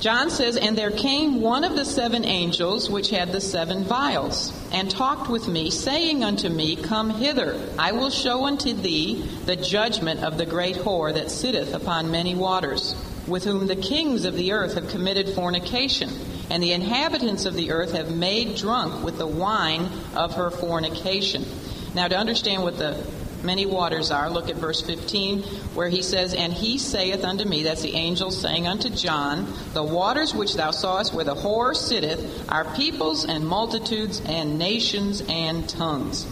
John 0.00 0.28
says, 0.28 0.56
And 0.56 0.76
there 0.76 0.90
came 0.90 1.40
one 1.40 1.62
of 1.62 1.76
the 1.76 1.84
seven 1.84 2.24
angels 2.24 2.90
which 2.90 3.10
had 3.10 3.30
the 3.30 3.40
seven 3.40 3.84
vials, 3.84 4.52
and 4.72 4.90
talked 4.90 5.30
with 5.30 5.46
me, 5.46 5.70
saying 5.70 6.24
unto 6.24 6.48
me, 6.48 6.74
Come 6.74 7.10
hither, 7.10 7.56
I 7.78 7.92
will 7.92 8.10
show 8.10 8.46
unto 8.46 8.72
thee 8.72 9.22
the 9.46 9.54
judgment 9.54 10.24
of 10.24 10.36
the 10.36 10.46
great 10.46 10.74
whore 10.74 11.14
that 11.14 11.30
sitteth 11.30 11.74
upon 11.74 12.10
many 12.10 12.34
waters, 12.34 12.96
with 13.28 13.44
whom 13.44 13.68
the 13.68 13.76
kings 13.76 14.24
of 14.24 14.34
the 14.34 14.50
earth 14.50 14.74
have 14.74 14.88
committed 14.88 15.28
fornication 15.28 16.10
and 16.52 16.62
the 16.62 16.72
inhabitants 16.72 17.46
of 17.46 17.54
the 17.54 17.70
earth 17.70 17.92
have 17.92 18.14
made 18.14 18.56
drunk 18.56 19.02
with 19.02 19.16
the 19.16 19.26
wine 19.26 19.88
of 20.14 20.34
her 20.34 20.50
fornication. 20.50 21.46
Now, 21.94 22.08
to 22.08 22.18
understand 22.18 22.62
what 22.62 22.76
the 22.76 23.06
many 23.42 23.64
waters 23.64 24.10
are, 24.10 24.28
look 24.28 24.50
at 24.50 24.56
verse 24.56 24.82
15, 24.82 25.44
where 25.72 25.88
he 25.88 26.02
says, 26.02 26.34
And 26.34 26.52
he 26.52 26.76
saith 26.76 27.24
unto 27.24 27.46
me, 27.46 27.62
that's 27.62 27.80
the 27.80 27.94
angel 27.94 28.30
saying 28.30 28.66
unto 28.66 28.90
John, 28.90 29.50
The 29.72 29.82
waters 29.82 30.34
which 30.34 30.52
thou 30.52 30.72
sawest 30.72 31.14
where 31.14 31.24
the 31.24 31.34
whore 31.34 31.74
sitteth 31.74 32.46
are 32.52 32.66
peoples 32.74 33.24
and 33.24 33.46
multitudes 33.46 34.20
and 34.26 34.58
nations 34.58 35.22
and 35.30 35.66
tongues. 35.66 36.26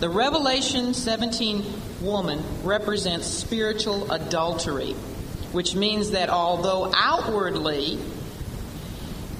The 0.00 0.08
Revelation 0.08 0.94
17 0.94 1.64
woman 2.00 2.42
represents 2.62 3.26
spiritual 3.26 4.10
adultery, 4.10 4.92
which 5.52 5.74
means 5.74 6.12
that 6.12 6.30
although 6.30 6.90
outwardly 6.94 7.98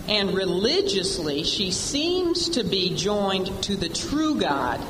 and 0.09 0.35
religiously 0.35 1.45
she 1.45 1.71
seems 1.71 2.51
to 2.51 2.65
be 2.65 2.95
joined 2.95 3.47
to 3.65 3.77
the 3.77 3.89
true 3.89 4.39
God, 4.39 4.81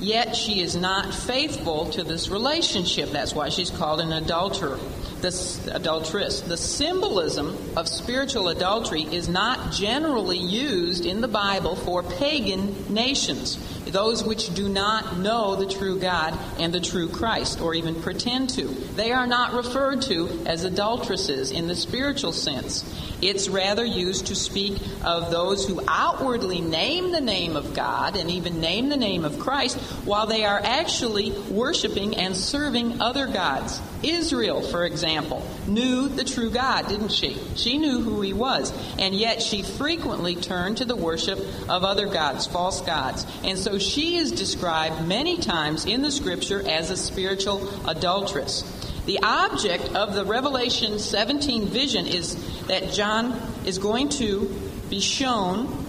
yet 0.00 0.36
she 0.36 0.60
is 0.60 0.76
not 0.76 1.14
faithful 1.14 1.90
to 1.90 2.04
this 2.04 2.28
relationship. 2.28 3.10
That's 3.10 3.34
why 3.34 3.48
she's 3.48 3.70
called 3.70 4.00
an 4.00 4.12
adulterer. 4.12 4.78
This 5.20 5.66
adulteress. 5.66 6.42
The 6.42 6.56
symbolism 6.56 7.58
of 7.76 7.88
spiritual 7.88 8.48
adultery 8.48 9.02
is 9.02 9.28
not 9.28 9.72
generally 9.72 10.38
used 10.38 11.04
in 11.04 11.20
the 11.20 11.26
Bible 11.26 11.74
for 11.74 12.04
pagan 12.04 12.94
nations, 12.94 13.58
those 13.86 14.22
which 14.22 14.54
do 14.54 14.68
not 14.68 15.18
know 15.18 15.56
the 15.56 15.66
true 15.66 15.98
God 15.98 16.38
and 16.60 16.72
the 16.72 16.80
true 16.80 17.08
Christ, 17.08 17.60
or 17.60 17.74
even 17.74 18.00
pretend 18.00 18.50
to. 18.50 18.68
They 18.94 19.10
are 19.10 19.26
not 19.26 19.54
referred 19.54 20.02
to 20.02 20.44
as 20.46 20.62
adulteresses 20.62 21.50
in 21.50 21.66
the 21.66 21.74
spiritual 21.74 22.32
sense. 22.32 22.84
It's 23.20 23.48
rather 23.48 23.84
used 23.84 24.28
to 24.28 24.36
speak 24.36 24.80
of 25.02 25.32
those 25.32 25.66
who 25.66 25.82
outwardly 25.88 26.60
name 26.60 27.10
the 27.10 27.20
name 27.20 27.56
of 27.56 27.74
God 27.74 28.14
and 28.14 28.30
even 28.30 28.60
name 28.60 28.88
the 28.88 28.96
name 28.96 29.24
of 29.24 29.40
Christ 29.40 29.78
while 30.04 30.28
they 30.28 30.44
are 30.44 30.60
actually 30.62 31.32
worshiping 31.50 32.16
and 32.16 32.36
serving 32.36 33.00
other 33.00 33.26
gods. 33.26 33.80
Israel, 34.04 34.62
for 34.62 34.84
example, 34.84 35.07
knew 35.66 36.08
the 36.08 36.24
true 36.24 36.50
God, 36.50 36.88
didn't 36.88 37.12
she? 37.12 37.36
She 37.56 37.78
knew 37.78 38.00
who 38.00 38.20
he 38.20 38.32
was, 38.32 38.72
and 38.98 39.14
yet 39.14 39.42
she 39.42 39.62
frequently 39.62 40.36
turned 40.36 40.78
to 40.78 40.84
the 40.84 40.96
worship 40.96 41.38
of 41.68 41.84
other 41.84 42.06
gods, 42.06 42.46
false 42.46 42.80
gods. 42.82 43.26
And 43.44 43.58
so 43.58 43.78
she 43.78 44.16
is 44.16 44.32
described 44.32 45.06
many 45.06 45.38
times 45.38 45.84
in 45.86 46.02
the 46.02 46.10
scripture 46.10 46.68
as 46.68 46.90
a 46.90 46.96
spiritual 46.96 47.68
adulteress. 47.88 48.62
The 49.06 49.20
object 49.22 49.94
of 49.94 50.14
the 50.14 50.24
Revelation 50.24 50.98
17 50.98 51.68
vision 51.68 52.06
is 52.06 52.36
that 52.66 52.92
John 52.92 53.40
is 53.64 53.78
going 53.78 54.10
to 54.10 54.54
be 54.90 55.00
shown 55.00 55.86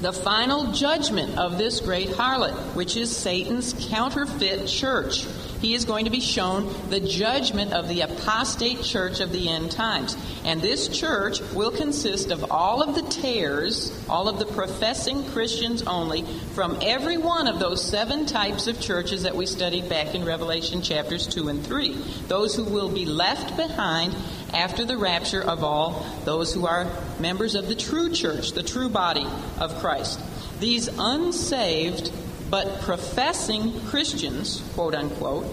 the 0.00 0.12
final 0.12 0.72
judgment 0.72 1.38
of 1.38 1.58
this 1.58 1.80
great 1.80 2.10
harlot, 2.10 2.52
which 2.74 2.96
is 2.96 3.14
Satan's 3.14 3.74
counterfeit 3.88 4.68
church 4.68 5.26
he 5.66 5.74
is 5.74 5.84
going 5.84 6.04
to 6.04 6.12
be 6.12 6.20
shown 6.20 6.72
the 6.90 7.00
judgment 7.00 7.72
of 7.72 7.88
the 7.88 8.02
apostate 8.02 8.82
church 8.82 9.18
of 9.18 9.32
the 9.32 9.48
end 9.48 9.68
times. 9.68 10.16
And 10.44 10.62
this 10.62 10.86
church 10.86 11.40
will 11.52 11.72
consist 11.72 12.30
of 12.30 12.52
all 12.52 12.84
of 12.84 12.94
the 12.94 13.02
tares, 13.02 13.92
all 14.08 14.28
of 14.28 14.38
the 14.38 14.46
professing 14.46 15.24
Christians 15.30 15.82
only, 15.82 16.22
from 16.54 16.78
every 16.82 17.16
one 17.16 17.48
of 17.48 17.58
those 17.58 17.84
seven 17.84 18.26
types 18.26 18.68
of 18.68 18.80
churches 18.80 19.24
that 19.24 19.34
we 19.34 19.44
studied 19.44 19.88
back 19.88 20.14
in 20.14 20.24
Revelation 20.24 20.82
chapters 20.82 21.26
2 21.26 21.48
and 21.48 21.66
3. 21.66 21.94
Those 22.28 22.54
who 22.54 22.62
will 22.62 22.88
be 22.88 23.04
left 23.04 23.56
behind 23.56 24.14
after 24.54 24.84
the 24.84 24.96
rapture 24.96 25.42
of 25.42 25.64
all 25.64 26.06
those 26.24 26.54
who 26.54 26.64
are 26.68 26.86
members 27.18 27.56
of 27.56 27.66
the 27.66 27.74
true 27.74 28.12
church, 28.12 28.52
the 28.52 28.62
true 28.62 28.88
body 28.88 29.26
of 29.58 29.76
Christ. 29.80 30.20
These 30.60 30.88
unsaved 30.96 32.12
but 32.50 32.80
professing 32.82 33.80
Christians, 33.86 34.62
quote 34.74 34.94
unquote, 34.94 35.46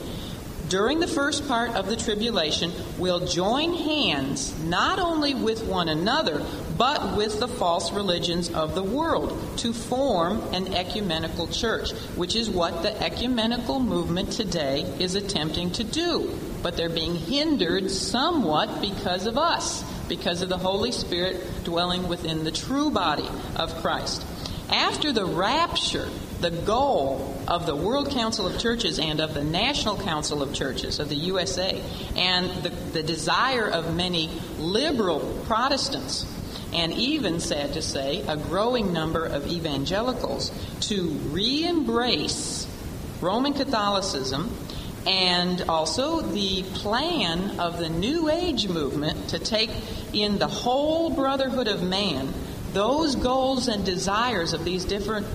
during 0.70 1.00
the 1.00 1.08
first 1.08 1.48
part 1.48 1.72
of 1.76 1.88
the 1.88 1.96
tribulation 1.96 2.72
will 2.98 3.28
join 3.28 3.74
hands 3.74 4.58
not 4.64 4.98
only 4.98 5.36
with 5.36 5.64
one 5.66 5.90
another, 5.90 6.44
but 6.78 7.16
with 7.16 7.40
the 7.40 7.48
false 7.48 7.92
religions 7.92 8.50
of 8.50 8.74
the 8.74 8.84
world 8.84 9.40
to 9.58 9.74
form 9.74 10.42
an 10.54 10.74
ecumenical 10.74 11.48
church, 11.48 11.92
which 12.16 12.36
is 12.36 12.50
what 12.50 12.82
the 12.82 13.04
ecumenical 13.04 13.80
movement 13.80 14.32
today 14.32 14.82
is 15.00 15.16
attempting 15.16 15.70
to 15.72 15.84
do. 15.84 16.32
But 16.64 16.78
they're 16.78 16.90
being 16.90 17.16
hindered 17.16 17.92
somewhat 17.92 18.82
because 18.82 19.28
of 19.28 19.38
us, 19.38 19.84
because 20.08 20.42
of 20.42 20.50
the 20.50 20.58
Holy 20.58 20.92
Spirit 20.92 21.66
dwelling 21.66 22.08
within 22.08 22.46
the 22.46 22.52
true 22.52 22.90
body 22.90 23.30
of 23.58 23.76
Christ. 23.82 24.26
After 24.70 25.12
the 25.12 25.26
rapture, 25.26 26.10
the 26.44 26.52
goal 26.52 27.34
of 27.48 27.66
the 27.66 27.76
World 27.76 28.12
Council 28.12 28.46
of 28.46 28.60
Churches 28.60 29.00
and 29.00 29.22
of 29.22 29.34
the 29.34 29.46
National 29.46 29.98
Council 29.98 30.44
of 30.44 30.54
Churches 30.54 31.00
of 31.00 31.08
the 31.08 31.16
USA 31.16 31.82
and 32.18 32.50
the, 32.62 32.70
the 32.70 33.02
desire 33.02 33.66
of 33.66 33.96
many 33.96 34.30
liberal 34.60 35.22
Protestants 35.48 36.26
and 36.74 36.92
even, 36.92 37.40
sad 37.40 37.74
to 37.74 37.82
say, 37.82 38.26
a 38.28 38.36
growing 38.36 38.92
number 38.92 39.26
of 39.26 39.48
evangelicals 39.48 40.52
to 40.82 41.12
re 41.32 41.66
embrace 41.66 42.68
Roman 43.22 43.54
Catholicism 43.54 44.54
and 45.08 45.62
also 45.70 46.20
the 46.20 46.64
plan 46.64 47.58
of 47.58 47.80
the 47.80 47.90
New 47.90 48.30
Age 48.30 48.68
movement 48.68 49.30
to 49.30 49.40
take 49.40 49.70
in 50.12 50.40
the 50.40 50.48
whole 50.48 51.10
brotherhood 51.10 51.70
of 51.70 51.82
man 51.84 52.34
those 52.74 53.16
goals 53.16 53.68
and 53.68 53.86
desires 53.86 54.54
of 54.54 54.66
these 54.66 54.84
different 54.84 55.28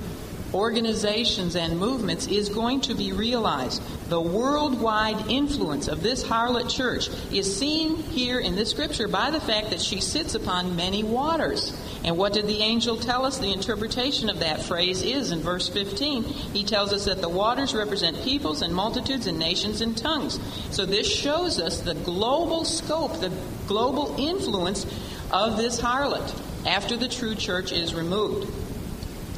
organizations 0.55 1.57
and 1.57 1.79
movements 1.79 2.27
is 2.27 2.49
going 2.49 2.81
to 2.83 2.95
be 2.95 3.13
realized. 3.13 3.83
The 4.09 4.21
worldwide 4.21 5.29
influence 5.29 5.89
of 5.89 6.03
this 6.03 6.25
harlot 6.25 6.71
church 6.71 7.09
is 7.33 7.59
seen 7.59 7.97
here 7.97 8.41
in 8.41 8.57
this 8.57 8.71
scripture 8.71 9.09
by 9.09 9.31
the 9.31 9.41
fact 9.41 9.71
that 9.71 9.81
she 9.81 10.01
sits 10.01 10.35
upon 10.35 10.77
many 10.77 11.03
waters. 11.03 11.79
And 12.05 12.17
what 12.17 12.33
did 12.33 12.47
the 12.47 12.63
angel 12.63 12.97
tell 12.97 13.27
us? 13.27 13.39
The 13.39 13.53
interpretation 13.53 14.31
of 14.31 14.41
that 14.41 14.63
phrase 14.63 15.03
is 15.03 15.33
in 15.33 15.41
verse 15.41 15.69
15. 15.69 16.25
He 16.25 16.65
tells 16.65 16.93
us 16.93 17.05
that 17.05 17.21
the 17.21 17.29
waters 17.29 17.75
represent 17.75 18.23
peoples 18.23 18.63
and 18.63 18.75
multitudes 18.75 19.27
and 19.27 19.39
nations 19.39 19.81
and 19.81 19.97
tongues. 19.97 20.39
So 20.71 20.87
this 20.87 21.13
shows 21.13 21.59
us 21.59 21.81
the 21.81 21.95
global 21.95 22.65
scope, 22.65 23.21
the 23.21 23.33
global 23.67 24.15
influence 24.19 24.87
of 25.31 25.57
this 25.57 25.81
harlot 25.81 26.35
after 26.67 26.97
the 26.97 27.09
true 27.09 27.35
church 27.35 27.73
is 27.73 27.95
removed. 27.95 28.68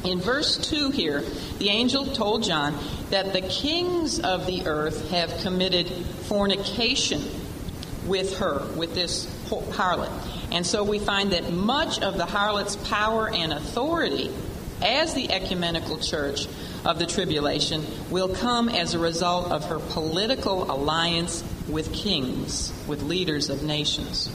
In 0.03 0.19
verse 0.19 0.57
2 0.57 0.89
here, 0.89 1.21
the 1.59 1.69
angel 1.69 2.07
told 2.07 2.43
John 2.43 2.75
that 3.11 3.33
the 3.33 3.41
kings 3.41 4.19
of 4.19 4.47
the 4.47 4.65
earth 4.65 5.11
have 5.11 5.41
committed 5.41 5.87
fornication 6.27 7.21
with 8.07 8.39
her, 8.39 8.65
with 8.75 8.95
this 8.95 9.27
harlot. 9.47 10.11
And 10.51 10.65
so 10.65 10.83
we 10.83 10.97
find 10.97 11.33
that 11.33 11.51
much 11.51 12.01
of 12.01 12.17
the 12.17 12.25
harlot's 12.25 12.77
power 12.89 13.29
and 13.29 13.53
authority 13.53 14.31
as 14.81 15.13
the 15.13 15.31
ecumenical 15.31 15.99
church 15.99 16.47
of 16.83 16.97
the 16.97 17.05
tribulation 17.05 17.85
will 18.09 18.29
come 18.29 18.69
as 18.69 18.95
a 18.95 18.99
result 18.99 19.51
of 19.51 19.65
her 19.65 19.77
political 19.77 20.71
alliance 20.71 21.43
with 21.69 21.93
kings, 21.93 22.73
with 22.87 23.03
leaders 23.03 23.51
of 23.51 23.61
nations 23.61 24.31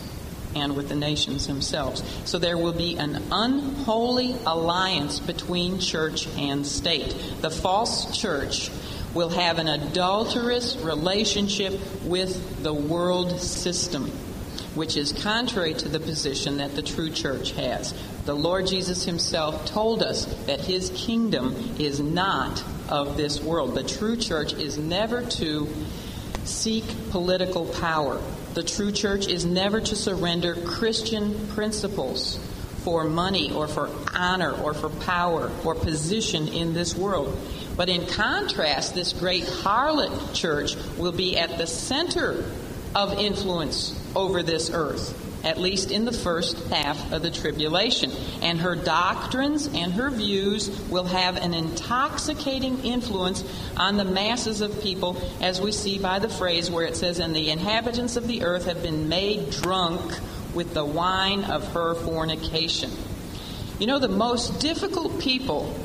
and 0.56 0.76
with 0.76 0.88
the 0.88 0.96
nations 0.96 1.46
themselves. 1.46 2.02
So 2.24 2.38
there 2.38 2.58
will 2.58 2.72
be 2.72 2.96
an 2.96 3.22
unholy 3.30 4.34
alliance 4.46 5.20
between 5.20 5.78
church 5.78 6.26
and 6.36 6.66
state. 6.66 7.14
The 7.40 7.50
false 7.50 8.18
church 8.18 8.70
will 9.14 9.30
have 9.30 9.58
an 9.58 9.68
adulterous 9.68 10.76
relationship 10.76 11.80
with 12.04 12.62
the 12.62 12.74
world 12.74 13.40
system, 13.40 14.10
which 14.74 14.96
is 14.96 15.12
contrary 15.12 15.72
to 15.74 15.88
the 15.88 16.00
position 16.00 16.58
that 16.58 16.74
the 16.74 16.82
true 16.82 17.10
church 17.10 17.52
has. 17.52 17.94
The 18.26 18.34
Lord 18.34 18.66
Jesus 18.66 19.04
himself 19.04 19.66
told 19.66 20.02
us 20.02 20.26
that 20.46 20.60
his 20.60 20.90
kingdom 20.94 21.54
is 21.78 22.00
not 22.00 22.62
of 22.88 23.16
this 23.16 23.40
world. 23.40 23.74
The 23.74 23.84
true 23.84 24.16
church 24.16 24.52
is 24.52 24.76
never 24.76 25.22
to 25.22 25.68
seek 26.44 26.84
political 27.10 27.66
power. 27.66 28.20
The 28.56 28.62
true 28.62 28.90
church 28.90 29.26
is 29.26 29.44
never 29.44 29.82
to 29.82 29.94
surrender 29.94 30.54
Christian 30.54 31.46
principles 31.48 32.38
for 32.78 33.04
money 33.04 33.52
or 33.52 33.68
for 33.68 33.90
honor 34.14 34.50
or 34.50 34.72
for 34.72 34.88
power 34.88 35.50
or 35.62 35.74
position 35.74 36.48
in 36.48 36.72
this 36.72 36.96
world. 36.96 37.38
But 37.76 37.90
in 37.90 38.06
contrast, 38.06 38.94
this 38.94 39.12
great 39.12 39.44
harlot 39.44 40.32
church 40.34 40.74
will 40.96 41.12
be 41.12 41.36
at 41.36 41.58
the 41.58 41.66
center 41.66 42.50
of 42.94 43.18
influence 43.18 43.94
over 44.16 44.42
this 44.42 44.70
earth 44.72 45.25
at 45.46 45.58
least 45.58 45.92
in 45.92 46.04
the 46.04 46.12
first 46.12 46.58
half 46.70 47.12
of 47.12 47.22
the 47.22 47.30
tribulation. 47.30 48.10
And 48.42 48.60
her 48.60 48.74
doctrines 48.74 49.68
and 49.68 49.92
her 49.92 50.10
views 50.10 50.68
will 50.90 51.04
have 51.04 51.36
an 51.36 51.54
intoxicating 51.54 52.84
influence 52.84 53.44
on 53.76 53.96
the 53.96 54.04
masses 54.04 54.60
of 54.60 54.82
people, 54.82 55.16
as 55.40 55.60
we 55.60 55.70
see 55.70 56.00
by 56.00 56.18
the 56.18 56.28
phrase 56.28 56.68
where 56.68 56.84
it 56.84 56.96
says, 56.96 57.20
And 57.20 57.34
the 57.34 57.50
inhabitants 57.50 58.16
of 58.16 58.26
the 58.26 58.42
earth 58.42 58.66
have 58.66 58.82
been 58.82 59.08
made 59.08 59.50
drunk 59.50 60.02
with 60.52 60.74
the 60.74 60.84
wine 60.84 61.44
of 61.44 61.72
her 61.72 61.94
fornication. 61.94 62.90
You 63.78 63.86
know, 63.86 64.00
the 64.00 64.08
most 64.08 64.60
difficult 64.60 65.20
people, 65.20 65.78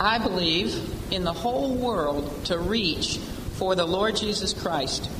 I 0.00 0.18
believe, 0.18 1.12
in 1.12 1.24
the 1.24 1.32
whole 1.32 1.74
world 1.74 2.46
to 2.46 2.58
reach 2.58 3.18
for 3.54 3.74
the 3.74 3.86
Lord 3.86 4.16
Jesus 4.16 4.54
Christ 4.54 5.10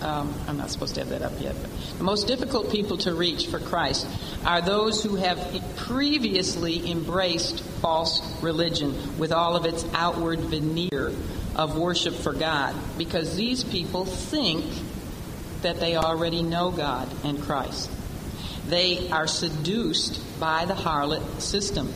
um, 0.00 0.34
I'm 0.46 0.56
not 0.56 0.70
supposed 0.70 0.94
to 0.94 1.00
have 1.00 1.10
that 1.10 1.22
up 1.22 1.32
yet. 1.40 1.54
But 1.60 1.70
the 1.98 2.04
most 2.04 2.26
difficult 2.26 2.70
people 2.70 2.98
to 2.98 3.14
reach 3.14 3.46
for 3.46 3.58
Christ 3.58 4.06
are 4.44 4.60
those 4.60 5.02
who 5.02 5.16
have 5.16 5.38
previously 5.76 6.90
embraced 6.90 7.60
false 7.60 8.20
religion 8.42 9.18
with 9.18 9.32
all 9.32 9.56
of 9.56 9.64
its 9.64 9.84
outward 9.94 10.40
veneer 10.40 11.12
of 11.54 11.78
worship 11.78 12.14
for 12.14 12.32
God, 12.32 12.74
because 12.98 13.36
these 13.36 13.64
people 13.64 14.04
think 14.04 14.64
that 15.62 15.80
they 15.80 15.96
already 15.96 16.42
know 16.42 16.70
God 16.70 17.08
and 17.24 17.42
Christ. 17.42 17.90
They 18.68 19.10
are 19.10 19.26
seduced 19.26 20.20
by 20.38 20.64
the 20.66 20.74
harlot 20.74 21.40
system, 21.40 21.88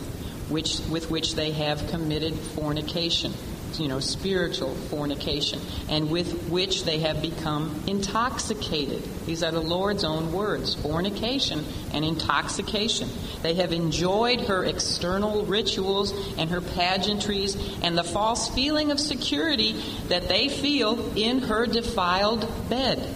which, 0.48 0.80
with 0.88 1.10
which 1.10 1.34
they 1.34 1.50
have 1.52 1.88
committed 1.88 2.34
fornication 2.34 3.34
you 3.78 3.88
know, 3.88 4.00
spiritual 4.00 4.74
fornication, 4.74 5.60
and 5.88 6.10
with 6.10 6.48
which 6.48 6.84
they 6.84 7.00
have 7.00 7.20
become 7.20 7.82
intoxicated. 7.86 9.02
These 9.26 9.42
are 9.42 9.50
the 9.50 9.60
Lord's 9.60 10.04
own 10.04 10.32
words 10.32 10.74
fornication 10.74 11.64
and 11.92 12.04
intoxication. 12.04 13.08
They 13.42 13.54
have 13.54 13.72
enjoyed 13.72 14.40
her 14.42 14.64
external 14.64 15.44
rituals 15.44 16.12
and 16.38 16.50
her 16.50 16.60
pageantries 16.60 17.56
and 17.82 17.96
the 17.96 18.04
false 18.04 18.48
feeling 18.48 18.90
of 18.90 18.98
security 18.98 19.80
that 20.08 20.28
they 20.28 20.48
feel 20.48 21.16
in 21.16 21.40
her 21.40 21.66
defiled 21.66 22.48
bed. 22.68 23.14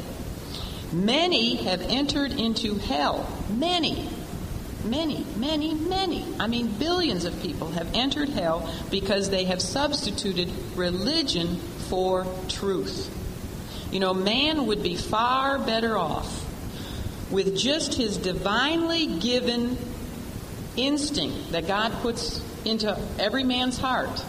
Many 0.92 1.56
have 1.56 1.80
entered 1.82 2.32
into 2.32 2.76
hell. 2.76 3.28
Many 3.48 4.08
Many, 4.84 5.24
many, 5.36 5.74
many, 5.74 6.26
I 6.38 6.46
mean, 6.46 6.68
billions 6.68 7.24
of 7.24 7.40
people 7.40 7.70
have 7.70 7.94
entered 7.94 8.28
hell 8.28 8.70
because 8.90 9.30
they 9.30 9.44
have 9.44 9.62
substituted 9.62 10.50
religion 10.76 11.56
for 11.88 12.26
truth. 12.48 13.10
You 13.90 14.00
know, 14.00 14.12
man 14.12 14.66
would 14.66 14.82
be 14.82 14.96
far 14.96 15.58
better 15.58 15.96
off 15.96 16.44
with 17.30 17.56
just 17.56 17.94
his 17.94 18.18
divinely 18.18 19.18
given 19.18 19.78
instinct 20.76 21.52
that 21.52 21.66
God 21.66 21.92
puts 22.02 22.42
into 22.64 22.98
every 23.18 23.44
man's 23.44 23.78
heart. 23.78 24.24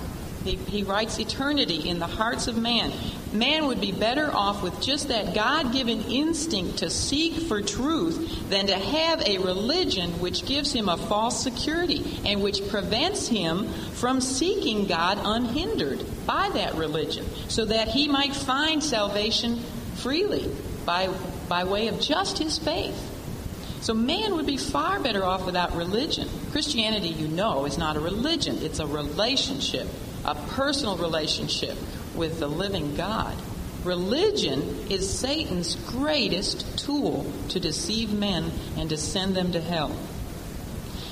He, 0.46 0.56
he 0.56 0.84
writes 0.84 1.20
eternity 1.20 1.90
in 1.90 2.00
the 2.00 2.08
hearts 2.08 2.48
of 2.48 2.56
man 2.56 2.94
man 3.36 3.68
would 3.68 3.82
be 3.82 3.92
better 3.92 4.32
off 4.32 4.64
with 4.64 4.82
just 4.82 5.10
that 5.10 5.36
God 5.36 5.74
given 5.74 6.02
instinct 6.04 6.80
to 6.80 6.90
seek 6.90 7.34
for 7.34 7.62
truth 7.62 8.50
than 8.50 8.68
to 8.68 8.76
have 8.76 9.22
a 9.22 9.38
religion 9.40 10.20
which 10.20 10.46
gives 10.46 10.72
him 10.72 10.90
a 10.90 10.98
false 10.98 11.42
security 11.44 12.20
and 12.26 12.42
which 12.42 12.68
prevents 12.70 13.28
him 13.28 13.68
from 13.94 14.22
seeking 14.22 14.86
God 14.86 15.20
unhindered 15.22 16.04
by 16.26 16.50
that 16.54 16.76
religion 16.76 17.26
so 17.50 17.66
that 17.66 17.90
he 17.90 18.08
might 18.08 18.36
find 18.36 18.84
salvation 18.84 19.60
freely 19.96 20.50
by, 20.86 21.10
by 21.50 21.66
way 21.66 21.88
of 21.88 22.00
just 22.00 22.38
his 22.38 22.58
faith. 22.58 23.12
So 23.82 23.94
man 23.94 24.36
would 24.36 24.48
be 24.48 24.58
far 24.58 25.00
better 25.00 25.24
off 25.24 25.46
without 25.46 25.76
religion. 25.76 26.28
Christianity, 26.52 27.10
you 27.10 27.28
know, 27.28 27.66
is 27.66 27.78
not 27.78 27.96
a 27.96 28.00
religion, 28.00 28.58
it's 28.64 28.80
a 28.80 28.88
relationship, 28.88 29.88
a 30.26 30.36
personal 30.52 30.98
relationship 30.98 31.78
with 32.16 32.40
the 32.40 32.48
living 32.48 32.96
God. 32.96 33.36
Religion 33.84 34.88
is 34.90 35.08
Satan's 35.08 35.76
greatest 35.76 36.80
tool 36.80 37.32
to 37.50 37.60
deceive 37.60 38.12
men 38.12 38.52
and 38.78 38.90
to 38.90 38.98
send 38.98 39.36
them 39.36 39.52
to 39.52 39.62
hell. 39.62 39.96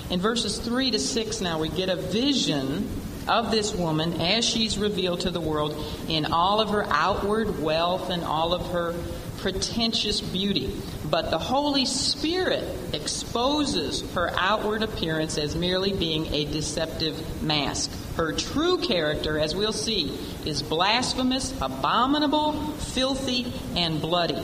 In 0.09 0.19
verses 0.19 0.57
3 0.57 0.91
to 0.91 0.99
6 0.99 1.41
now 1.41 1.59
we 1.59 1.69
get 1.69 1.89
a 1.89 1.95
vision 1.95 2.89
of 3.27 3.51
this 3.51 3.73
woman 3.73 4.19
as 4.19 4.43
she's 4.43 4.77
revealed 4.77 5.21
to 5.21 5.31
the 5.31 5.39
world 5.39 5.81
in 6.09 6.25
all 6.25 6.59
of 6.59 6.71
her 6.71 6.85
outward 6.89 7.61
wealth 7.61 8.09
and 8.09 8.23
all 8.23 8.53
of 8.53 8.71
her 8.71 8.95
pretentious 9.37 10.19
beauty. 10.19 10.75
But 11.09 11.29
the 11.29 11.37
Holy 11.37 11.85
Spirit 11.85 12.63
exposes 12.93 14.01
her 14.13 14.31
outward 14.37 14.83
appearance 14.83 15.37
as 15.37 15.55
merely 15.55 15.93
being 15.93 16.33
a 16.33 16.45
deceptive 16.45 17.43
mask. 17.43 17.91
Her 18.15 18.31
true 18.31 18.77
character, 18.77 19.39
as 19.39 19.55
we'll 19.55 19.73
see, 19.73 20.17
is 20.45 20.61
blasphemous, 20.61 21.53
abominable, 21.61 22.53
filthy, 22.73 23.51
and 23.75 23.99
bloody. 23.99 24.43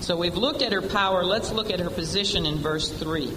So 0.00 0.16
we've 0.16 0.36
looked 0.36 0.62
at 0.62 0.72
her 0.72 0.82
power. 0.82 1.24
Let's 1.24 1.52
look 1.52 1.70
at 1.70 1.80
her 1.80 1.90
position 1.90 2.44
in 2.44 2.58
verse 2.58 2.90
3. 2.90 3.32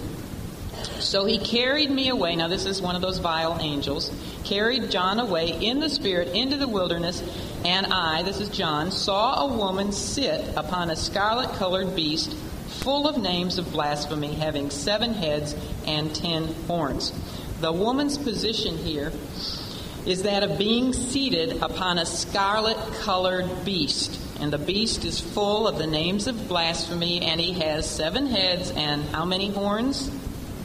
So 1.00 1.24
he 1.24 1.38
carried 1.38 1.90
me 1.90 2.08
away. 2.08 2.36
Now, 2.36 2.48
this 2.48 2.66
is 2.66 2.82
one 2.82 2.96
of 2.96 3.02
those 3.02 3.18
vile 3.18 3.58
angels. 3.60 4.10
Carried 4.44 4.90
John 4.90 5.18
away 5.20 5.50
in 5.50 5.80
the 5.80 5.88
Spirit 5.88 6.28
into 6.28 6.56
the 6.56 6.68
wilderness. 6.68 7.22
And 7.64 7.86
I, 7.86 8.22
this 8.22 8.40
is 8.40 8.48
John, 8.48 8.90
saw 8.90 9.46
a 9.46 9.56
woman 9.56 9.92
sit 9.92 10.56
upon 10.56 10.90
a 10.90 10.96
scarlet 10.96 11.54
colored 11.54 11.94
beast 11.94 12.34
full 12.34 13.08
of 13.08 13.16
names 13.18 13.58
of 13.58 13.72
blasphemy, 13.72 14.34
having 14.34 14.70
seven 14.70 15.14
heads 15.14 15.54
and 15.86 16.14
ten 16.14 16.46
horns. 16.66 17.12
The 17.60 17.72
woman's 17.72 18.18
position 18.18 18.76
here 18.78 19.12
is 20.08 20.22
that 20.22 20.42
of 20.42 20.56
being 20.56 20.94
seated 20.94 21.62
upon 21.62 21.98
a 21.98 22.06
scarlet 22.06 22.78
colored 23.00 23.64
beast. 23.64 24.18
And 24.40 24.50
the 24.50 24.58
beast 24.58 25.04
is 25.04 25.20
full 25.20 25.68
of 25.68 25.76
the 25.76 25.86
names 25.86 26.26
of 26.26 26.48
blasphemy, 26.48 27.20
and 27.20 27.38
he 27.38 27.52
has 27.60 27.88
seven 27.88 28.26
heads 28.26 28.70
and 28.70 29.02
how 29.04 29.26
many 29.26 29.50
horns? 29.50 30.10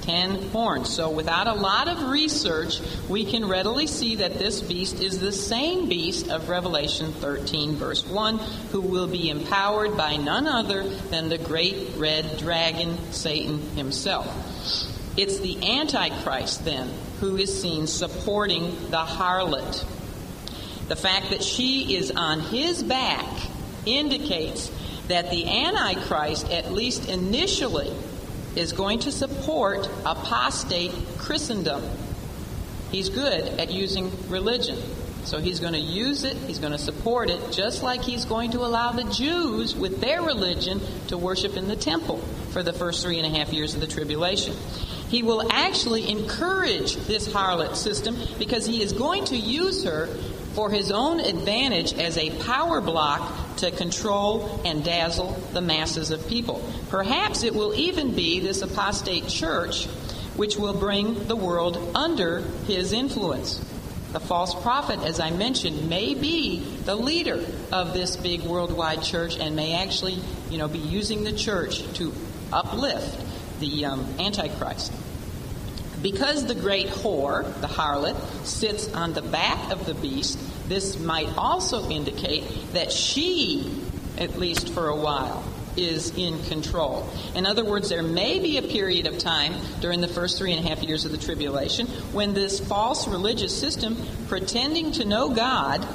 ten 0.03 0.49
horns. 0.49 0.93
So, 0.93 1.09
without 1.09 1.47
a 1.47 1.53
lot 1.53 1.87
of 1.87 2.09
research, 2.09 2.79
we 3.07 3.23
can 3.23 3.47
readily 3.47 3.87
see 3.87 4.17
that 4.17 4.37
this 4.37 4.61
beast 4.61 4.99
is 4.99 5.19
the 5.19 5.31
same 5.31 5.87
beast 5.87 6.29
of 6.29 6.49
Revelation 6.49 7.13
13, 7.13 7.75
verse 7.75 8.05
1, 8.05 8.37
who 8.71 8.81
will 8.81 9.07
be 9.07 9.29
empowered 9.29 9.95
by 9.95 10.17
none 10.17 10.45
other 10.45 10.83
than 10.83 11.29
the 11.29 11.37
great 11.37 11.91
red 11.95 12.37
dragon, 12.37 12.97
Satan 13.13 13.59
himself. 13.77 14.27
It's 15.15 15.39
the 15.39 15.79
Antichrist, 15.79 16.65
then, 16.65 16.91
who 17.23 17.37
is 17.37 17.61
seen 17.61 17.87
supporting 17.87 18.63
the 18.89 18.97
harlot. 18.97 19.85
The 20.89 20.95
fact 20.97 21.29
that 21.29 21.41
she 21.41 21.95
is 21.95 22.11
on 22.11 22.41
his 22.41 22.83
back 22.83 23.25
indicates 23.85 24.69
that 25.07 25.31
the 25.31 25.47
Antichrist, 25.47 26.49
at 26.51 26.73
least 26.73 27.07
initially, 27.07 27.93
is 28.57 28.73
going 28.73 28.99
to 28.99 29.11
support 29.13 29.87
apostate 30.05 30.91
Christendom. 31.17 31.81
He's 32.91 33.07
good 33.07 33.57
at 33.57 33.71
using 33.71 34.11
religion. 34.27 34.77
So 35.23 35.39
he's 35.39 35.61
going 35.61 35.73
to 35.73 35.79
use 35.79 36.25
it, 36.25 36.35
he's 36.35 36.59
going 36.59 36.73
to 36.73 36.77
support 36.77 37.29
it, 37.29 37.53
just 37.53 37.83
like 37.83 38.01
he's 38.01 38.25
going 38.25 38.51
to 38.51 38.65
allow 38.65 38.91
the 38.91 39.05
Jews 39.05 39.73
with 39.73 40.01
their 40.01 40.21
religion 40.21 40.81
to 41.07 41.17
worship 41.17 41.55
in 41.55 41.69
the 41.69 41.77
temple 41.77 42.17
for 42.51 42.63
the 42.63 42.73
first 42.73 43.01
three 43.01 43.17
and 43.17 43.33
a 43.33 43.39
half 43.39 43.53
years 43.53 43.75
of 43.75 43.79
the 43.79 43.87
tribulation. 43.87 44.53
He 45.13 45.21
will 45.21 45.47
actually 45.51 46.09
encourage 46.09 46.95
this 46.95 47.27
harlot 47.27 47.75
system 47.75 48.17
because 48.39 48.65
he 48.65 48.81
is 48.81 48.93
going 48.93 49.25
to 49.25 49.37
use 49.37 49.83
her 49.83 50.07
for 50.55 50.71
his 50.71 50.91
own 50.91 51.19
advantage 51.19 51.93
as 51.93 52.17
a 52.17 52.31
power 52.41 52.81
block 52.81 53.57
to 53.57 53.69
control 53.69 54.59
and 54.65 54.83
dazzle 54.83 55.33
the 55.53 55.61
masses 55.61 56.09
of 56.09 56.27
people. 56.27 56.67
Perhaps 56.89 57.43
it 57.43 57.53
will 57.53 57.75
even 57.75 58.15
be 58.15 58.39
this 58.39 58.63
apostate 58.63 59.27
church 59.27 59.85
which 60.35 60.57
will 60.57 60.73
bring 60.73 61.27
the 61.27 61.35
world 61.35 61.77
under 61.93 62.39
his 62.65 62.91
influence. 62.91 63.59
The 64.13 64.19
false 64.19 64.55
prophet, 64.63 64.99
as 65.01 65.19
I 65.19 65.29
mentioned, 65.29 65.87
may 65.87 66.15
be 66.15 66.61
the 66.85 66.95
leader 66.95 67.39
of 67.71 67.93
this 67.93 68.15
big 68.15 68.41
worldwide 68.41 69.03
church 69.03 69.37
and 69.37 69.55
may 69.55 69.75
actually, 69.75 70.17
you 70.49 70.57
know, 70.57 70.67
be 70.67 70.79
using 70.79 71.23
the 71.23 71.33
church 71.33 71.83
to 71.97 72.11
uplift 72.51 73.19
the 73.59 73.85
um, 73.85 74.15
Antichrist. 74.19 74.91
Because 76.03 76.45
the 76.45 76.53
great 76.53 76.87
whore, 76.87 77.45
the 77.61 77.67
harlot, 77.67 78.17
sits 78.45 78.93
on 78.93 79.13
the 79.13 79.21
back 79.21 79.71
of 79.71 79.85
the 79.85 79.93
beast, 79.95 80.37
this 80.67 80.99
might 80.99 81.29
also 81.37 81.89
indicate 81.89 82.43
that 82.73 82.91
she, 82.91 83.81
at 84.17 84.37
least 84.37 84.69
for 84.73 84.89
a 84.89 84.95
while, 84.95 85.43
is 85.77 86.15
in 86.17 86.43
control. 86.43 87.09
In 87.35 87.45
other 87.45 87.65
words, 87.65 87.89
there 87.89 88.03
may 88.03 88.39
be 88.39 88.57
a 88.57 88.61
period 88.61 89.07
of 89.07 89.17
time 89.17 89.53
during 89.79 90.01
the 90.01 90.07
first 90.07 90.37
three 90.37 90.53
and 90.53 90.63
a 90.63 90.69
half 90.69 90.83
years 90.83 91.05
of 91.05 91.11
the 91.11 91.17
tribulation 91.17 91.87
when 92.11 92.33
this 92.33 92.59
false 92.59 93.07
religious 93.07 93.57
system, 93.57 93.97
pretending 94.27 94.91
to 94.91 95.05
know 95.05 95.29
God 95.29 95.87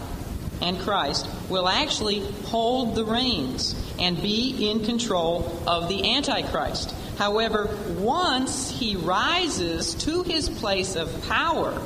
and 0.60 0.78
Christ, 0.80 1.28
will 1.48 1.68
actually 1.68 2.20
hold 2.46 2.96
the 2.96 3.04
reins 3.04 3.74
and 4.00 4.20
be 4.20 4.70
in 4.70 4.84
control 4.84 5.62
of 5.66 5.88
the 5.88 6.16
Antichrist. 6.16 6.94
However, 7.18 7.68
once 7.98 8.70
he 8.70 8.94
rises 8.94 9.94
to 9.94 10.22
his 10.22 10.48
place 10.48 10.94
of 10.94 11.28
power 11.28 11.82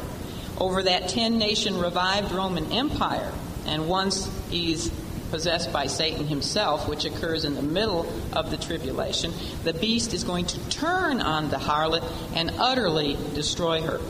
over 0.59 0.83
that 0.83 1.09
10 1.09 1.39
nation 1.39 1.79
revived 1.79 2.33
Roman 2.33 2.71
Empire, 2.71 3.33
and 3.65 3.89
once 3.89 4.31
he's 4.51 4.91
possessed 5.31 5.73
by 5.73 5.87
Satan 5.87 6.27
himself, 6.27 6.87
which 6.87 7.07
occurs 7.07 7.47
in 7.47 7.55
the 7.55 7.63
middle 7.63 8.07
of 8.35 8.51
the 8.51 8.59
tribulation, 8.59 9.33
the 9.65 9.73
beast 9.73 10.13
is 10.13 10.23
going 10.23 10.45
to 10.45 10.59
turn 10.69 11.23
on 11.23 11.49
the 11.49 11.57
harlot 11.57 12.05
and 12.35 12.53
utterly 12.59 13.17
destroy 13.35 13.81
her. 13.81 14.01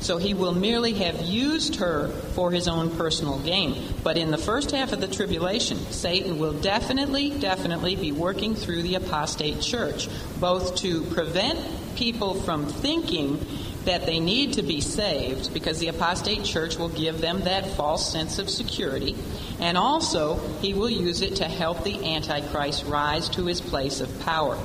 So 0.00 0.18
he 0.18 0.32
will 0.32 0.54
merely 0.54 0.92
have 0.94 1.20
used 1.22 1.76
her 1.76 2.08
for 2.34 2.50
his 2.50 2.68
own 2.68 2.96
personal 2.96 3.38
gain. 3.40 3.82
But 4.02 4.16
in 4.16 4.30
the 4.30 4.38
first 4.38 4.70
half 4.70 4.92
of 4.92 5.00
the 5.00 5.08
tribulation, 5.08 5.78
Satan 5.90 6.38
will 6.38 6.52
definitely, 6.52 7.30
definitely 7.30 7.96
be 7.96 8.12
working 8.12 8.54
through 8.54 8.82
the 8.82 8.94
apostate 8.94 9.60
church, 9.60 10.08
both 10.38 10.76
to 10.76 11.02
prevent 11.04 11.58
people 11.96 12.34
from 12.34 12.66
thinking 12.66 13.44
that 13.84 14.06
they 14.06 14.20
need 14.20 14.52
to 14.52 14.62
be 14.62 14.80
saved 14.80 15.52
because 15.54 15.78
the 15.78 15.88
apostate 15.88 16.44
church 16.44 16.76
will 16.76 16.90
give 16.90 17.20
them 17.20 17.40
that 17.40 17.66
false 17.70 18.12
sense 18.12 18.38
of 18.38 18.50
security. 18.50 19.16
And 19.60 19.78
also, 19.78 20.38
he 20.60 20.74
will 20.74 20.90
use 20.90 21.22
it 21.22 21.36
to 21.36 21.44
help 21.44 21.84
the 21.84 22.14
Antichrist 22.14 22.84
rise 22.84 23.28
to 23.30 23.46
his 23.46 23.60
place 23.60 24.00
of 24.00 24.20
power. 24.20 24.58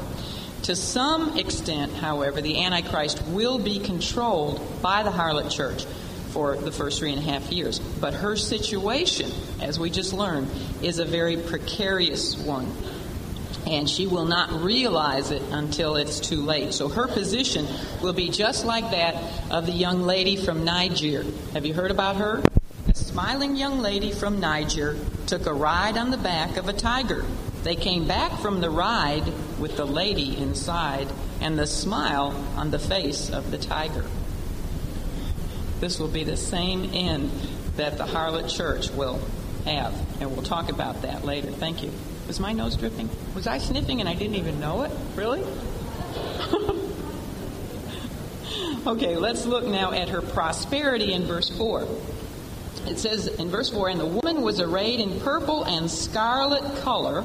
To 0.63 0.77
some 0.77 1.37
extent, 1.37 1.91
however, 1.93 2.39
the 2.39 2.63
Antichrist 2.63 3.21
will 3.27 3.59
be 3.59 3.79
controlled 3.79 4.81
by 4.81 5.03
the 5.03 5.11
harlot 5.11 5.51
church 5.51 5.83
for 6.31 6.55
the 6.55 6.71
first 6.71 6.99
three 6.99 7.11
and 7.11 7.19
a 7.19 7.21
half 7.21 7.51
years. 7.51 7.79
But 7.79 8.13
her 8.13 8.37
situation, 8.37 9.29
as 9.61 9.77
we 9.77 9.89
just 9.89 10.13
learned, 10.13 10.49
is 10.81 10.99
a 10.99 11.05
very 11.05 11.35
precarious 11.35 12.37
one. 12.37 12.71
And 13.67 13.89
she 13.89 14.07
will 14.07 14.25
not 14.25 14.63
realize 14.63 15.31
it 15.31 15.41
until 15.51 15.97
it's 15.97 16.21
too 16.21 16.41
late. 16.41 16.73
So 16.73 16.87
her 16.87 17.07
position 17.07 17.67
will 18.01 18.13
be 18.13 18.29
just 18.29 18.63
like 18.65 18.91
that 18.91 19.15
of 19.51 19.65
the 19.65 19.73
young 19.73 20.03
lady 20.03 20.37
from 20.37 20.63
Niger. 20.63 21.25
Have 21.51 21.65
you 21.65 21.73
heard 21.73 21.91
about 21.91 22.15
her? 22.15 22.41
A 22.87 22.95
smiling 22.95 23.57
young 23.57 23.79
lady 23.79 24.11
from 24.13 24.39
Niger 24.39 24.97
took 25.27 25.45
a 25.45 25.53
ride 25.53 25.97
on 25.97 26.09
the 26.09 26.17
back 26.17 26.55
of 26.55 26.69
a 26.69 26.73
tiger. 26.73 27.25
They 27.63 27.75
came 27.75 28.05
back 28.05 28.39
from 28.39 28.59
the 28.59 28.69
ride 28.69 29.23
with 29.57 29.77
the 29.77 29.85
lady 29.85 30.37
inside 30.37 31.07
and 31.39 31.57
the 31.57 31.65
smile 31.65 32.31
on 32.57 32.71
the 32.71 32.79
face 32.79 33.29
of 33.29 33.51
the 33.51 33.57
tiger. 33.57 34.03
This 35.79 35.97
will 35.97 36.09
be 36.09 36.25
the 36.25 36.37
same 36.37 36.89
end 36.93 37.31
that 37.77 37.97
the 37.97 38.03
harlot 38.03 38.53
church 38.53 38.91
will 38.91 39.19
have, 39.65 39.93
and 40.21 40.31
we'll 40.31 40.45
talk 40.45 40.69
about 40.69 41.03
that 41.03 41.23
later. 41.23 41.51
Thank 41.51 41.83
you. 41.83 41.91
Was 42.27 42.39
my 42.39 42.51
nose 42.51 42.75
dripping? 42.75 43.09
Was 43.33 43.47
I 43.47 43.57
sniffing 43.57 44.01
and 44.01 44.09
I 44.09 44.13
didn't 44.13 44.35
even 44.35 44.59
know 44.59 44.83
it? 44.83 44.91
Really? 45.15 45.41
okay, 48.87 49.15
let's 49.15 49.45
look 49.45 49.65
now 49.65 49.93
at 49.93 50.09
her 50.09 50.21
prosperity 50.21 51.13
in 51.13 51.23
verse 51.23 51.49
4. 51.49 51.87
It 52.87 52.99
says 52.99 53.27
in 53.27 53.49
verse 53.49 53.69
4 53.69 53.89
And 53.89 53.99
the 53.99 54.05
woman 54.05 54.41
was 54.41 54.59
arrayed 54.59 54.99
in 54.99 55.19
purple 55.21 55.63
and 55.63 55.89
scarlet 55.89 56.81
color 56.81 57.23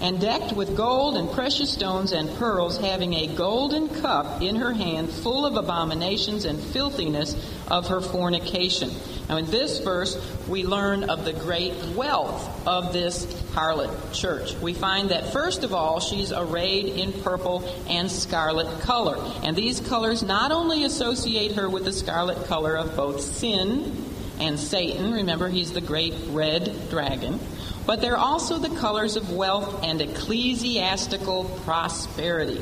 and 0.00 0.20
decked 0.20 0.52
with 0.52 0.76
gold 0.76 1.16
and 1.16 1.30
precious 1.32 1.72
stones 1.72 2.12
and 2.12 2.28
pearls, 2.36 2.78
having 2.78 3.14
a 3.14 3.26
golden 3.34 3.88
cup 3.88 4.42
in 4.42 4.56
her 4.56 4.72
hand 4.72 5.10
full 5.10 5.46
of 5.46 5.56
abominations 5.56 6.44
and 6.44 6.60
filthiness 6.60 7.34
of 7.68 7.88
her 7.88 8.00
fornication. 8.00 8.90
Now, 9.28 9.38
in 9.38 9.46
this 9.46 9.78
verse, 9.78 10.16
we 10.48 10.64
learn 10.64 11.10
of 11.10 11.24
the 11.24 11.32
great 11.32 11.74
wealth 11.96 12.66
of 12.66 12.92
this 12.92 13.24
harlot 13.52 14.12
church. 14.12 14.54
We 14.56 14.74
find 14.74 15.10
that, 15.10 15.32
first 15.32 15.64
of 15.64 15.74
all, 15.74 15.98
she's 15.98 16.30
arrayed 16.30 16.86
in 16.86 17.12
purple 17.12 17.64
and 17.88 18.10
scarlet 18.10 18.80
color. 18.82 19.16
And 19.42 19.56
these 19.56 19.80
colors 19.80 20.22
not 20.22 20.52
only 20.52 20.84
associate 20.84 21.52
her 21.52 21.68
with 21.68 21.84
the 21.84 21.92
scarlet 21.92 22.46
color 22.46 22.76
of 22.76 22.94
both 22.96 23.20
sin 23.20 24.04
and 24.38 24.58
Satan, 24.58 25.12
remember, 25.12 25.48
he's 25.48 25.72
the 25.72 25.80
great 25.80 26.14
red 26.28 26.90
dragon 26.90 27.40
but 27.86 28.00
they're 28.00 28.16
also 28.16 28.58
the 28.58 28.74
colors 28.76 29.16
of 29.16 29.32
wealth 29.32 29.82
and 29.84 30.00
ecclesiastical 30.00 31.44
prosperity. 31.64 32.60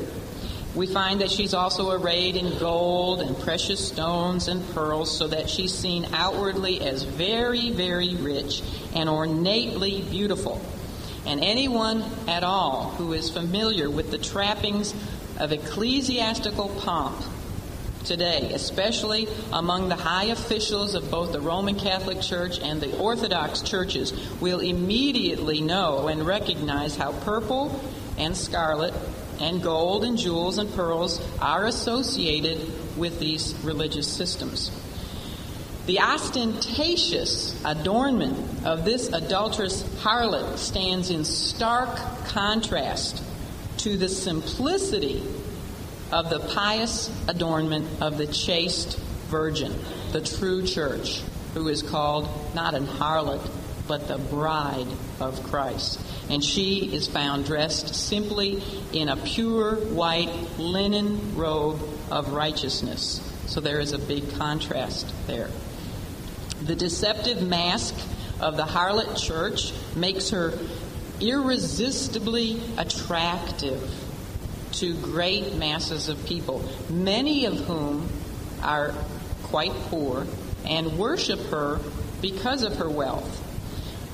We 0.75 0.87
find 0.87 1.21
that 1.21 1.31
she's 1.31 1.53
also 1.53 1.91
arrayed 1.91 2.35
in 2.35 2.59
gold 2.59 3.21
and 3.21 3.37
precious 3.39 3.87
stones 3.87 4.49
and 4.49 4.67
pearls, 4.73 5.17
so 5.17 5.27
that 5.27 5.49
she's 5.49 5.73
seen 5.73 6.05
outwardly 6.13 6.81
as 6.81 7.03
very, 7.03 7.71
very 7.71 8.15
rich 8.15 8.61
and 8.93 9.09
ornately 9.09 10.01
beautiful. 10.01 10.61
And 11.25 11.43
anyone 11.43 12.03
at 12.27 12.43
all 12.43 12.91
who 12.97 13.13
is 13.13 13.29
familiar 13.29 13.89
with 13.89 14.11
the 14.11 14.17
trappings 14.17 14.93
of 15.39 15.51
ecclesiastical 15.51 16.69
pomp 16.81 17.15
today, 18.05 18.51
especially 18.53 19.27
among 19.51 19.89
the 19.89 19.95
high 19.95 20.25
officials 20.25 20.95
of 20.95 21.11
both 21.11 21.31
the 21.31 21.41
Roman 21.41 21.75
Catholic 21.75 22.21
Church 22.21 22.59
and 22.59 22.79
the 22.79 22.97
Orthodox 22.97 23.61
churches, 23.61 24.13
will 24.39 24.59
immediately 24.59 25.61
know 25.61 26.07
and 26.07 26.25
recognize 26.25 26.95
how 26.95 27.11
purple 27.11 27.81
and 28.17 28.37
scarlet 28.37 28.93
and 29.39 29.61
gold 29.61 30.03
and 30.05 30.17
jewels 30.17 30.57
and 30.57 30.73
pearls 30.73 31.21
are 31.41 31.65
associated 31.65 32.97
with 32.97 33.19
these 33.19 33.53
religious 33.63 34.07
systems. 34.07 34.71
The 35.85 35.99
ostentatious 35.99 37.61
adornment 37.63 38.65
of 38.65 38.85
this 38.85 39.09
adulterous 39.09 39.83
harlot 39.99 40.57
stands 40.57 41.11
in 41.11 41.25
stark 41.25 41.95
contrast 42.25 43.21
to 43.79 43.97
the 43.97 44.09
simplicity 44.09 45.21
of 46.15 46.29
the 46.29 46.39
pious 46.39 47.11
adornment 47.27 47.85
of 48.01 48.17
the 48.17 48.25
chaste 48.25 48.97
virgin, 49.27 49.75
the 50.13 50.21
true 50.21 50.65
church, 50.65 51.21
who 51.53 51.67
is 51.67 51.83
called 51.83 52.29
not 52.55 52.73
an 52.73 52.87
harlot, 52.87 53.45
but 53.85 54.07
the 54.07 54.17
bride 54.17 54.87
of 55.19 55.43
Christ. 55.43 55.99
And 56.29 56.41
she 56.41 56.95
is 56.95 57.05
found 57.09 57.45
dressed 57.45 57.93
simply 57.93 58.63
in 58.93 59.09
a 59.09 59.17
pure 59.17 59.75
white 59.75 60.31
linen 60.57 61.35
robe 61.35 61.81
of 62.09 62.31
righteousness. 62.31 63.19
So 63.47 63.59
there 63.59 63.81
is 63.81 63.91
a 63.91 63.99
big 63.99 64.37
contrast 64.37 65.13
there. 65.27 65.49
The 66.63 66.77
deceptive 66.77 67.41
mask 67.41 67.93
of 68.39 68.55
the 68.55 68.63
harlot 68.63 69.21
church 69.21 69.73
makes 69.97 70.29
her 70.29 70.57
irresistibly 71.19 72.61
attractive 72.77 73.81
to 74.75 74.93
great 74.95 75.55
masses 75.55 76.09
of 76.09 76.25
people, 76.25 76.67
many 76.89 77.45
of 77.45 77.57
whom 77.61 78.09
are 78.61 78.93
quite 79.43 79.73
poor 79.89 80.25
and 80.65 80.97
worship 80.97 81.39
her 81.47 81.79
because 82.21 82.63
of 82.63 82.77
her 82.77 82.89
wealth. 82.89 83.41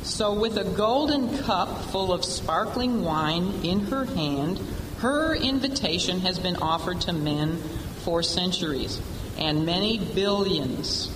So, 0.03 0.33
with 0.33 0.57
a 0.57 0.63
golden 0.63 1.37
cup 1.39 1.85
full 1.85 2.11
of 2.11 2.25
sparkling 2.25 3.03
wine 3.03 3.61
in 3.63 3.81
her 3.87 4.05
hand, 4.05 4.59
her 4.99 5.35
invitation 5.35 6.19
has 6.21 6.39
been 6.39 6.55
offered 6.57 7.01
to 7.01 7.13
men 7.13 7.57
for 8.03 8.23
centuries, 8.23 8.99
and 9.37 9.65
many 9.65 9.99
billions, 9.99 11.09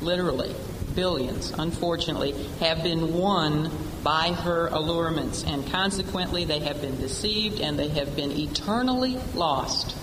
literally 0.00 0.54
billions, 0.96 1.50
unfortunately, 1.50 2.32
have 2.58 2.82
been 2.82 3.14
won 3.14 3.70
by 4.06 4.30
her 4.30 4.68
allurements, 4.68 5.42
and 5.42 5.66
consequently 5.72 6.44
they 6.44 6.60
have 6.60 6.80
been 6.80 6.96
deceived 6.96 7.60
and 7.60 7.76
they 7.76 7.88
have 7.88 8.14
been 8.14 8.30
eternally 8.30 9.18
lost 9.34 9.96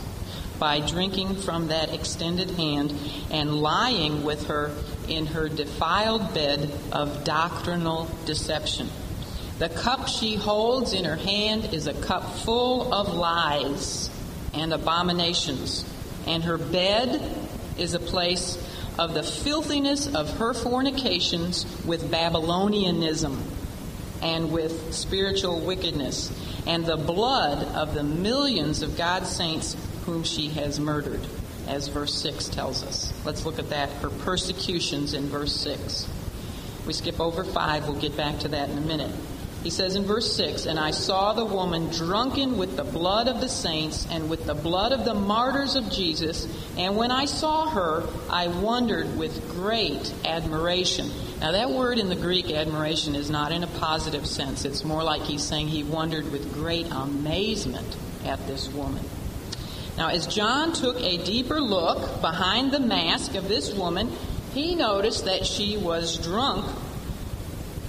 by 0.59 0.81
drinking 0.81 1.33
from 1.37 1.69
that 1.69 1.93
extended 1.93 2.51
hand 2.51 2.93
and 3.31 3.61
lying 3.61 4.25
with 4.25 4.47
her 4.47 4.75
in 5.07 5.25
her 5.25 5.47
defiled 5.47 6.33
bed 6.33 6.69
of 6.91 7.23
doctrinal 7.23 8.09
deception. 8.25 8.89
The 9.59 9.69
cup 9.69 10.09
she 10.09 10.35
holds 10.35 10.91
in 10.91 11.05
her 11.05 11.15
hand 11.15 11.73
is 11.73 11.87
a 11.87 11.93
cup 11.93 12.29
full 12.39 12.93
of 12.93 13.13
lies 13.13 14.09
and 14.53 14.73
abominations, 14.73 15.85
and 16.27 16.43
her 16.43 16.57
bed 16.57 17.21
is 17.77 17.93
a 17.93 17.99
place 17.99 18.57
of 18.99 19.13
the 19.13 19.23
filthiness 19.23 20.13
of 20.13 20.39
her 20.39 20.53
fornications 20.53 21.65
with 21.85 22.11
Babylonianism 22.11 23.52
and 24.23 24.51
with 24.51 24.93
spiritual 24.93 25.59
wickedness, 25.59 26.31
and 26.65 26.86
the 26.86 26.97
blood 26.97 27.63
of 27.75 27.93
the 27.93 28.03
millions 28.03 28.81
of 28.81 28.97
God's 28.97 29.29
saints 29.29 29.75
whom 30.05 30.23
she 30.23 30.47
has 30.49 30.79
murdered, 30.79 31.19
as 31.67 31.89
verse 31.89 32.13
6 32.15 32.47
tells 32.49 32.83
us. 32.83 33.13
Let's 33.25 33.45
look 33.45 33.59
at 33.59 33.69
that, 33.69 33.89
her 34.01 34.09
persecutions 34.09 35.13
in 35.13 35.27
verse 35.27 35.53
6. 35.57 36.07
We 36.88 36.93
skip 36.93 37.19
over 37.19 37.43
5, 37.43 37.88
we'll 37.88 37.99
get 37.99 38.17
back 38.17 38.39
to 38.39 38.47
that 38.49 38.69
in 38.69 38.77
a 38.77 38.81
minute. 38.81 39.12
He 39.63 39.69
says 39.69 39.95
in 39.95 40.04
verse 40.04 40.36
6 40.36 40.65
And 40.65 40.78
I 40.78 40.91
saw 40.91 41.32
the 41.32 41.45
woman 41.45 41.89
drunken 41.89 42.58
with 42.58 42.76
the 42.76 42.84
blood 42.84 43.30
of 43.30 43.39
the 43.39 43.47
saints 43.47 44.06
and 44.12 44.30
with 44.30 44.45
the 44.45 44.54
blood 44.54 44.91
of 44.91 45.06
the 45.06 45.13
martyrs 45.13 45.76
of 45.76 45.89
Jesus. 45.89 46.47
And 46.78 46.97
when 46.97 47.12
I 47.12 47.26
saw 47.26 47.69
her, 47.69 48.04
I 48.30 48.47
wondered 48.47 49.17
with 49.17 49.49
great 49.52 50.13
admiration. 50.26 51.10
Now, 51.39 51.54
that 51.54 51.69
word 51.69 51.97
in 51.97 52.10
the 52.10 52.15
Greek, 52.15 52.52
admiration, 52.52 53.15
is 53.15 53.30
not 53.30 53.54
in 53.54 53.63
a 53.63 53.67
positive 53.67 54.26
sense. 54.26 54.65
It's 54.65 54.84
more 54.84 55.04
like 55.04 55.21
he's 55.21 55.43
saying 55.43 55.69
he 55.69 55.84
wondered 55.84 56.30
with 56.32 56.54
great 56.54 56.88
amazement 56.91 57.95
at 58.26 58.45
this 58.47 58.67
woman. 58.69 59.06
Now, 59.97 60.10
as 60.10 60.28
John 60.28 60.73
took 60.73 60.99
a 60.99 61.23
deeper 61.23 61.62
look 61.62 62.19
behind 62.19 62.71
the 62.71 62.80
mask 62.80 63.36
of 63.36 63.47
this 63.47 63.73
woman, 63.73 64.12
he 64.54 64.76
noticed 64.76 65.26
that 65.26 65.45
she 65.45 65.78
was 65.78 66.17
drunk 66.17 66.65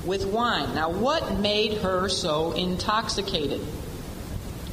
with 0.07 0.27
wine. 0.27 0.75
Now, 0.75 0.91
what 0.91 1.39
made 1.39 1.79
her 1.79 2.09
so 2.09 2.53
intoxicated? 2.53 3.61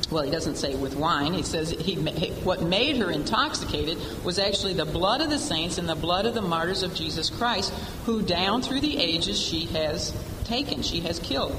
Well, 0.09 0.23
he 0.23 0.31
doesn't 0.31 0.57
say 0.57 0.75
with 0.75 0.95
wine. 0.95 1.33
He 1.33 1.43
says 1.43 1.71
he, 1.71 1.95
what 2.43 2.61
made 2.61 2.97
her 2.97 3.09
intoxicated 3.09 3.97
was 4.25 4.39
actually 4.39 4.73
the 4.73 4.85
blood 4.85 5.21
of 5.21 5.29
the 5.29 5.39
saints 5.39 5.77
and 5.77 5.87
the 5.87 5.95
blood 5.95 6.25
of 6.25 6.33
the 6.33 6.41
martyrs 6.41 6.83
of 6.83 6.93
Jesus 6.93 7.29
Christ, 7.29 7.73
who 8.05 8.21
down 8.21 8.61
through 8.61 8.81
the 8.81 8.97
ages 8.97 9.39
she 9.39 9.67
has 9.67 10.13
taken, 10.43 10.83
she 10.83 10.99
has 11.01 11.17
killed. 11.19 11.55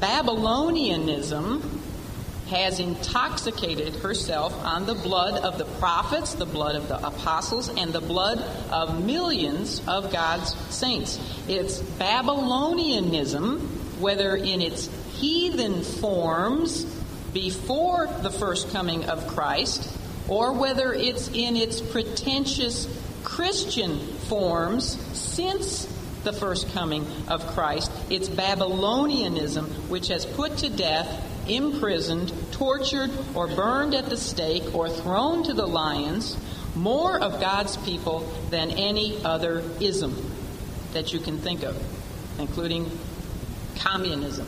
Babylonianism 0.00 1.81
has 2.52 2.80
intoxicated 2.80 3.96
herself 3.96 4.54
on 4.64 4.84
the 4.84 4.94
blood 4.94 5.42
of 5.42 5.56
the 5.56 5.64
prophets, 5.64 6.34
the 6.34 6.44
blood 6.44 6.76
of 6.76 6.86
the 6.86 7.06
apostles, 7.06 7.70
and 7.70 7.94
the 7.94 8.00
blood 8.00 8.38
of 8.70 9.02
millions 9.04 9.80
of 9.88 10.12
God's 10.12 10.54
saints. 10.68 11.18
It's 11.48 11.80
Babylonianism, 11.80 13.60
whether 13.98 14.36
in 14.36 14.60
its 14.60 14.90
heathen 15.14 15.82
forms 15.82 16.84
before 17.32 18.06
the 18.20 18.30
first 18.30 18.70
coming 18.70 19.06
of 19.06 19.26
Christ, 19.28 19.90
or 20.28 20.52
whether 20.52 20.92
it's 20.92 21.28
in 21.28 21.56
its 21.56 21.80
pretentious 21.80 22.86
Christian 23.24 23.98
forms 24.28 24.98
since 25.16 25.86
the 26.22 26.34
first 26.34 26.70
coming 26.74 27.06
of 27.28 27.46
Christ. 27.48 27.90
It's 28.10 28.28
Babylonianism 28.28 29.88
which 29.88 30.08
has 30.08 30.26
put 30.26 30.58
to 30.58 30.68
death 30.68 31.08
imprisoned, 31.48 32.32
tortured, 32.52 33.10
or 33.34 33.46
burned 33.48 33.94
at 33.94 34.08
the 34.08 34.16
stake, 34.16 34.74
or 34.74 34.88
thrown 34.88 35.42
to 35.44 35.54
the 35.54 35.66
lions 35.66 36.36
more 36.74 37.18
of 37.18 37.40
God's 37.40 37.76
people 37.78 38.20
than 38.50 38.70
any 38.70 39.22
other 39.24 39.62
ism 39.80 40.30
that 40.92 41.12
you 41.12 41.20
can 41.20 41.38
think 41.38 41.62
of, 41.62 41.76
including 42.38 42.90
communism. 43.76 44.46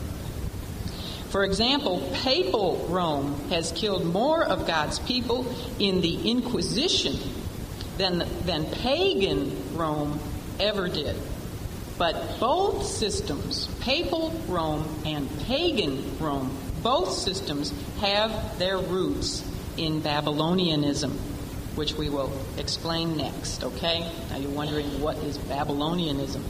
For 1.29 1.43
example, 1.43 2.09
papal 2.13 2.87
Rome 2.89 3.49
has 3.49 3.71
killed 3.73 4.05
more 4.05 4.43
of 4.43 4.65
God's 4.65 4.99
people 4.99 5.45
in 5.79 6.01
the 6.01 6.29
Inquisition 6.29 7.17
than, 7.97 8.23
than 8.45 8.65
pagan 8.65 9.75
Rome 9.75 10.19
ever 10.59 10.87
did. 10.87 11.15
But 11.97 12.39
both 12.39 12.85
systems, 12.85 13.67
papal 13.81 14.31
Rome 14.47 14.87
and 15.05 15.29
pagan 15.41 16.17
Rome, 16.19 16.55
both 16.85 17.11
systems 17.11 17.73
have 17.99 18.59
their 18.59 18.77
roots 18.77 19.43
in 19.75 20.01
Babylonianism, 20.01 21.09
which 21.73 21.95
we 21.95 22.09
will 22.09 22.31
explain 22.59 23.17
next, 23.17 23.63
okay? 23.63 24.07
Now 24.29 24.37
you're 24.37 24.51
wondering 24.51 25.01
what 25.01 25.17
is 25.17 25.39
Babylonianism? 25.39 26.43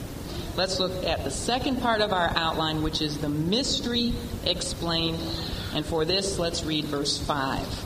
Let's 0.54 0.78
look 0.78 1.06
at 1.06 1.24
the 1.24 1.30
second 1.30 1.80
part 1.80 2.02
of 2.02 2.12
our 2.12 2.30
outline, 2.36 2.82
which 2.82 3.00
is 3.00 3.16
the 3.16 3.30
mystery 3.30 4.12
explained. 4.44 5.18
And 5.74 5.86
for 5.86 6.04
this, 6.04 6.38
let's 6.38 6.64
read 6.64 6.84
verse 6.84 7.16
5. 7.16 7.84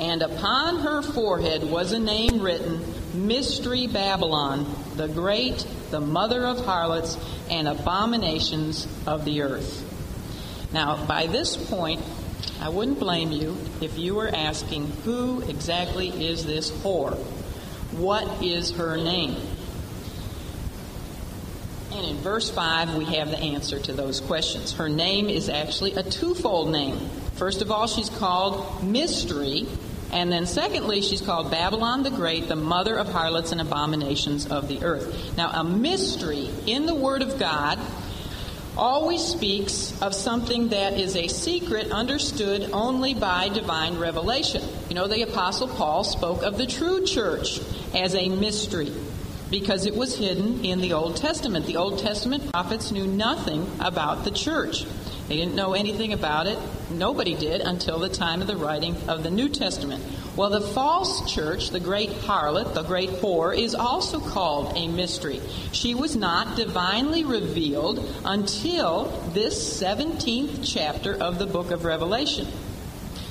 And 0.00 0.20
upon 0.20 0.80
her 0.80 1.00
forehead 1.00 1.62
was 1.62 1.92
a 1.92 1.98
name 2.00 2.40
written 2.40 2.82
Mystery 3.14 3.86
Babylon, 3.86 4.66
the 4.96 5.06
great, 5.06 5.64
the 5.92 6.00
mother 6.00 6.44
of 6.44 6.64
harlots 6.64 7.16
and 7.48 7.68
abominations 7.68 8.88
of 9.06 9.24
the 9.24 9.42
earth. 9.42 9.83
Now, 10.74 11.06
by 11.06 11.28
this 11.28 11.56
point, 11.56 12.02
I 12.60 12.68
wouldn't 12.68 12.98
blame 12.98 13.30
you 13.30 13.56
if 13.80 13.96
you 13.96 14.16
were 14.16 14.28
asking, 14.28 14.90
who 15.04 15.40
exactly 15.42 16.08
is 16.08 16.44
this 16.44 16.68
whore? 16.68 17.16
What 17.92 18.42
is 18.42 18.72
her 18.72 18.96
name? 18.96 19.36
And 21.92 22.04
in 22.04 22.16
verse 22.16 22.50
5, 22.50 22.96
we 22.96 23.04
have 23.04 23.30
the 23.30 23.38
answer 23.38 23.78
to 23.78 23.92
those 23.92 24.20
questions. 24.20 24.72
Her 24.72 24.88
name 24.88 25.28
is 25.28 25.48
actually 25.48 25.92
a 25.92 26.02
twofold 26.02 26.72
name. 26.72 26.98
First 27.36 27.62
of 27.62 27.70
all, 27.70 27.86
she's 27.86 28.10
called 28.10 28.82
Mystery, 28.82 29.68
and 30.10 30.32
then 30.32 30.44
secondly, 30.44 31.02
she's 31.02 31.20
called 31.20 31.52
Babylon 31.52 32.02
the 32.02 32.10
Great, 32.10 32.48
the 32.48 32.56
mother 32.56 32.96
of 32.96 33.12
harlots 33.12 33.52
and 33.52 33.60
abominations 33.60 34.48
of 34.48 34.66
the 34.66 34.82
earth. 34.82 35.36
Now, 35.36 35.50
a 35.50 35.62
mystery 35.62 36.50
in 36.66 36.86
the 36.86 36.96
Word 36.96 37.22
of 37.22 37.38
God 37.38 37.78
always 38.76 39.22
speaks 39.22 40.00
of 40.02 40.14
something 40.14 40.68
that 40.68 40.94
is 40.94 41.16
a 41.16 41.28
secret 41.28 41.90
understood 41.90 42.70
only 42.72 43.14
by 43.14 43.48
divine 43.48 43.98
revelation. 43.98 44.62
You 44.88 44.94
know, 44.94 45.06
the 45.06 45.22
Apostle 45.22 45.68
Paul 45.68 46.04
spoke 46.04 46.42
of 46.42 46.58
the 46.58 46.66
true 46.66 47.04
church 47.04 47.60
as 47.94 48.14
a 48.14 48.28
mystery 48.28 48.92
because 49.50 49.86
it 49.86 49.94
was 49.94 50.16
hidden 50.16 50.64
in 50.64 50.80
the 50.80 50.92
Old 50.92 51.16
Testament. 51.16 51.66
The 51.66 51.76
Old 51.76 51.98
Testament 51.98 52.50
prophets 52.50 52.90
knew 52.90 53.06
nothing 53.06 53.70
about 53.80 54.24
the 54.24 54.30
church. 54.30 54.84
They 55.28 55.36
didn't 55.36 55.54
know 55.54 55.72
anything 55.72 56.12
about 56.12 56.46
it. 56.46 56.58
Nobody 56.90 57.34
did 57.34 57.62
until 57.62 57.98
the 57.98 58.10
time 58.10 58.42
of 58.42 58.46
the 58.46 58.56
writing 58.56 58.94
of 59.08 59.22
the 59.22 59.30
New 59.30 59.48
Testament. 59.48 60.04
Well, 60.36 60.50
the 60.50 60.60
false 60.60 61.32
church, 61.32 61.70
the 61.70 61.80
great 61.80 62.10
harlot, 62.10 62.74
the 62.74 62.82
great 62.82 63.08
whore, 63.08 63.56
is 63.56 63.74
also 63.74 64.20
called 64.20 64.76
a 64.76 64.88
mystery. 64.88 65.40
She 65.72 65.94
was 65.94 66.14
not 66.14 66.56
divinely 66.56 67.24
revealed 67.24 68.04
until 68.24 69.04
this 69.32 69.80
17th 69.80 70.60
chapter 70.62 71.14
of 71.14 71.38
the 71.38 71.46
book 71.46 71.70
of 71.70 71.84
Revelation. 71.84 72.48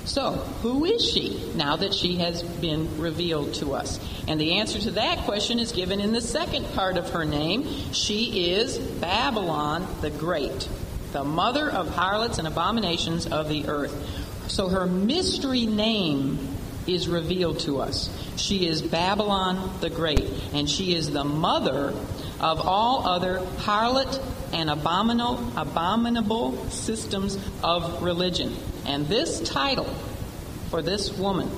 So, 0.05 0.31
who 0.61 0.83
is 0.83 1.09
she 1.09 1.41
now 1.55 1.77
that 1.77 1.93
she 1.93 2.17
has 2.17 2.43
been 2.43 2.99
revealed 2.99 3.53
to 3.55 3.73
us? 3.73 3.99
And 4.27 4.39
the 4.39 4.59
answer 4.59 4.79
to 4.79 4.91
that 4.91 5.19
question 5.19 5.59
is 5.59 5.71
given 5.71 6.01
in 6.01 6.11
the 6.11 6.21
second 6.21 6.65
part 6.73 6.97
of 6.97 7.11
her 7.11 7.23
name. 7.23 7.65
She 7.93 8.51
is 8.51 8.77
Babylon 8.77 9.87
the 10.01 10.09
Great, 10.09 10.67
the 11.13 11.23
mother 11.23 11.69
of 11.69 11.89
harlots 11.89 12.39
and 12.39 12.47
abominations 12.47 13.27
of 13.27 13.47
the 13.47 13.67
earth. 13.67 13.95
So 14.47 14.67
her 14.67 14.85
mystery 14.85 15.65
name 15.65 16.49
is 16.85 17.07
revealed 17.07 17.59
to 17.61 17.79
us. 17.79 18.09
She 18.35 18.67
is 18.67 18.81
Babylon 18.81 19.79
the 19.79 19.89
Great, 19.89 20.29
and 20.53 20.69
she 20.69 20.93
is 20.95 21.11
the 21.11 21.23
mother 21.23 21.93
of 22.41 22.59
all 22.59 23.07
other 23.07 23.39
harlot 23.59 24.21
and 24.51 24.69
abominable, 24.69 25.51
abominable 25.55 26.69
systems 26.69 27.37
of 27.63 28.03
religion. 28.03 28.55
And 28.85 29.07
this 29.07 29.39
title 29.39 29.87
for 30.69 30.81
this 30.81 31.17
woman 31.17 31.49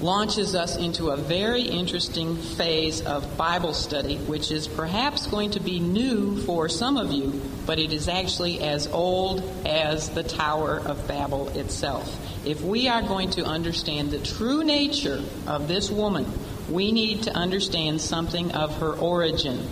launches 0.00 0.54
us 0.54 0.76
into 0.76 1.10
a 1.10 1.16
very 1.16 1.62
interesting 1.62 2.36
phase 2.36 3.00
of 3.02 3.36
Bible 3.36 3.72
study, 3.72 4.16
which 4.16 4.50
is 4.50 4.66
perhaps 4.66 5.26
going 5.26 5.52
to 5.52 5.60
be 5.60 5.80
new 5.80 6.40
for 6.42 6.68
some 6.68 6.96
of 6.96 7.12
you, 7.12 7.40
but 7.64 7.78
it 7.78 7.92
is 7.92 8.08
actually 8.08 8.60
as 8.60 8.86
old 8.88 9.42
as 9.64 10.10
the 10.10 10.22
Tower 10.22 10.80
of 10.80 11.06
Babel 11.06 11.48
itself. 11.50 12.18
If 12.46 12.60
we 12.60 12.88
are 12.88 13.02
going 13.02 13.30
to 13.30 13.44
understand 13.44 14.10
the 14.10 14.18
true 14.18 14.64
nature 14.64 15.22
of 15.46 15.68
this 15.68 15.90
woman, 15.90 16.26
we 16.68 16.92
need 16.92 17.22
to 17.24 17.34
understand 17.34 18.00
something 18.00 18.52
of 18.52 18.78
her 18.78 18.92
origin. 18.92 19.66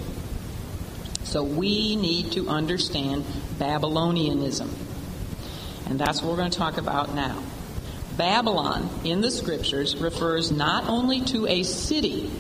So 1.25 1.43
we 1.43 1.97
need 1.97 2.33
to 2.33 2.49
understand 2.49 3.25
Babylonianism. 3.59 4.69
And 5.87 5.99
that's 5.99 6.23
what 6.23 6.31
we're 6.31 6.37
going 6.37 6.51
to 6.51 6.59
talk 6.59 6.79
about 6.79 7.15
now. 7.15 7.43
Babylon 8.17 8.89
in 9.05 9.21
the 9.21 9.31
scriptures 9.31 9.97
refers 9.97 10.51
not 10.53 10.89
only 10.89 11.21
to 11.23 11.47
a 11.47 11.63
city, 11.63 12.31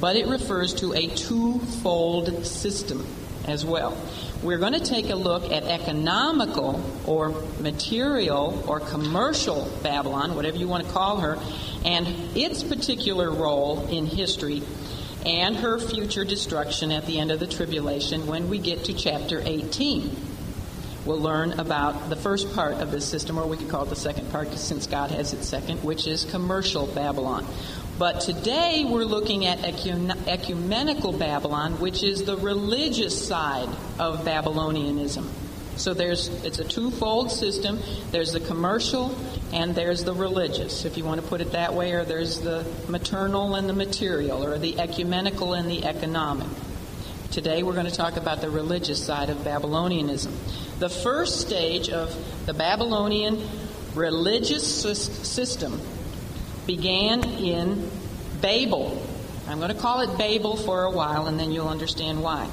but 0.00 0.16
it 0.16 0.26
refers 0.26 0.74
to 0.74 0.92
a 0.94 1.08
twofold 1.08 2.46
system 2.46 3.04
as 3.46 3.64
well. 3.64 3.96
We're 4.42 4.58
going 4.58 4.74
to 4.74 4.80
take 4.80 5.10
a 5.10 5.16
look 5.16 5.50
at 5.50 5.64
economical 5.64 6.80
or 7.06 7.30
material 7.60 8.62
or 8.68 8.78
commercial 8.78 9.68
Babylon, 9.82 10.36
whatever 10.36 10.56
you 10.56 10.68
want 10.68 10.86
to 10.86 10.92
call 10.92 11.18
her, 11.20 11.38
and 11.84 12.06
its 12.36 12.62
particular 12.62 13.30
role 13.30 13.88
in 13.88 14.06
history 14.06 14.62
and 15.26 15.56
her 15.56 15.78
future 15.78 16.24
destruction 16.24 16.92
at 16.92 17.06
the 17.06 17.18
end 17.18 17.32
of 17.32 17.40
the 17.40 17.46
tribulation 17.46 18.26
when 18.26 18.48
we 18.48 18.58
get 18.58 18.84
to 18.84 18.92
chapter 18.92 19.42
18. 19.44 20.27
We'll 21.08 21.20
learn 21.20 21.58
about 21.58 22.10
the 22.10 22.16
first 22.16 22.54
part 22.54 22.74
of 22.82 22.90
this 22.90 23.08
system, 23.08 23.38
or 23.38 23.46
we 23.46 23.56
could 23.56 23.70
call 23.70 23.84
it 23.84 23.88
the 23.88 23.96
second 23.96 24.30
part 24.30 24.52
since 24.52 24.86
God 24.86 25.10
has 25.10 25.32
its 25.32 25.48
second, 25.48 25.82
which 25.82 26.06
is 26.06 26.24
commercial 26.24 26.86
Babylon. 26.86 27.46
But 27.98 28.20
today 28.20 28.84
we're 28.86 29.04
looking 29.04 29.46
at 29.46 29.64
ecumenical 29.64 31.14
Babylon, 31.14 31.80
which 31.80 32.02
is 32.02 32.24
the 32.24 32.36
religious 32.36 33.26
side 33.26 33.70
of 33.98 34.26
Babylonianism. 34.26 35.26
So 35.76 35.94
there's 35.94 36.28
it's 36.44 36.58
a 36.58 36.64
twofold 36.64 37.32
system. 37.32 37.78
There's 38.10 38.34
the 38.34 38.40
commercial 38.40 39.16
and 39.50 39.74
there's 39.74 40.04
the 40.04 40.12
religious, 40.12 40.84
if 40.84 40.98
you 40.98 41.06
want 41.06 41.22
to 41.22 41.26
put 41.26 41.40
it 41.40 41.52
that 41.52 41.72
way, 41.72 41.92
or 41.92 42.04
there's 42.04 42.40
the 42.40 42.66
maternal 42.86 43.54
and 43.54 43.66
the 43.66 43.72
material, 43.72 44.44
or 44.44 44.58
the 44.58 44.78
ecumenical 44.78 45.54
and 45.54 45.70
the 45.70 45.86
economic. 45.86 46.48
Today 47.30 47.62
we're 47.62 47.74
going 47.74 47.84
to 47.84 47.92
talk 47.92 48.16
about 48.16 48.40
the 48.40 48.48
religious 48.48 49.04
side 49.04 49.28
of 49.28 49.36
Babylonianism. 49.38 50.32
The 50.78 50.88
first 50.88 51.42
stage 51.42 51.90
of 51.90 52.16
the 52.46 52.54
Babylonian 52.54 53.46
religious 53.94 54.66
system 54.66 55.78
began 56.66 57.22
in 57.24 57.90
Babel. 58.40 59.06
I'm 59.46 59.58
going 59.58 59.74
to 59.74 59.78
call 59.78 60.00
it 60.00 60.16
Babel 60.16 60.56
for 60.56 60.84
a 60.84 60.90
while 60.90 61.26
and 61.26 61.38
then 61.38 61.52
you'll 61.52 61.68
understand 61.68 62.22
why. 62.22 62.48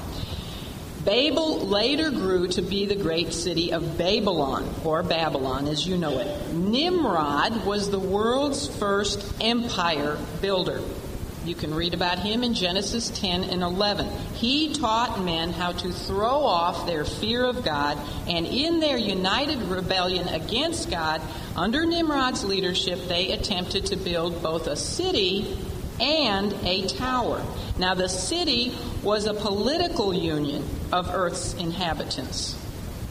Babel 1.06 1.60
later 1.66 2.10
grew 2.10 2.46
to 2.48 2.60
be 2.60 2.84
the 2.84 2.96
great 2.96 3.32
city 3.32 3.72
of 3.72 3.96
Babylon, 3.96 4.68
or 4.84 5.02
Babylon 5.02 5.68
as 5.68 5.86
you 5.86 5.96
know 5.96 6.18
it. 6.18 6.52
Nimrod 6.52 7.64
was 7.64 7.90
the 7.90 7.98
world's 7.98 8.66
first 8.76 9.24
empire 9.40 10.18
builder. 10.42 10.82
You 11.46 11.54
can 11.54 11.72
read 11.72 11.94
about 11.94 12.18
him 12.18 12.42
in 12.42 12.54
Genesis 12.54 13.08
10 13.10 13.44
and 13.44 13.62
11. 13.62 14.08
He 14.34 14.74
taught 14.74 15.22
men 15.24 15.52
how 15.52 15.70
to 15.72 15.92
throw 15.92 16.44
off 16.44 16.86
their 16.86 17.04
fear 17.04 17.44
of 17.44 17.64
God, 17.64 17.96
and 18.26 18.44
in 18.44 18.80
their 18.80 18.96
united 18.96 19.62
rebellion 19.62 20.26
against 20.26 20.90
God, 20.90 21.22
under 21.54 21.86
Nimrod's 21.86 22.44
leadership, 22.44 23.06
they 23.06 23.30
attempted 23.30 23.86
to 23.86 23.96
build 23.96 24.42
both 24.42 24.66
a 24.66 24.74
city 24.74 25.56
and 26.00 26.52
a 26.64 26.88
tower. 26.88 27.40
Now, 27.78 27.94
the 27.94 28.08
city 28.08 28.76
was 29.04 29.26
a 29.26 29.34
political 29.34 30.12
union 30.12 30.68
of 30.90 31.08
Earth's 31.14 31.54
inhabitants. 31.54 32.58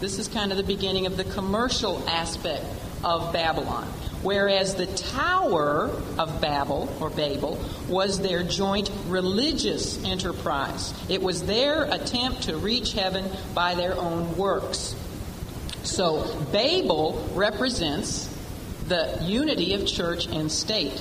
This 0.02 0.20
is 0.20 0.28
kind 0.28 0.52
of 0.52 0.58
the 0.58 0.64
beginning 0.64 1.06
of 1.06 1.16
the 1.16 1.24
commercial 1.24 2.04
aspect 2.10 2.66
of 3.02 3.32
Babylon 3.32 3.88
whereas 4.26 4.74
the 4.74 4.88
Tower 4.88 5.92
of 6.18 6.42
Babel, 6.42 6.94
or 7.00 7.12
Babel, 7.12 7.60
was 7.88 8.20
their 8.20 8.42
joint 8.42 8.90
religious 9.08 10.04
enterprise. 10.04 10.94
It 11.08 11.22
was 11.22 11.44
their 11.44 11.84
attempt 11.84 12.44
to 12.44 12.58
reach 12.58 12.94
heaven 12.94 13.30
by 13.54 13.76
their 13.76 13.96
own 13.96 14.36
works. 14.36 14.96
So 15.84 16.26
Babel 16.52 17.30
represents 17.36 18.28
the 18.88 19.20
unity 19.22 19.76
of 19.76 19.86
church 19.86 20.26
and 20.28 20.52
state. 20.52 21.00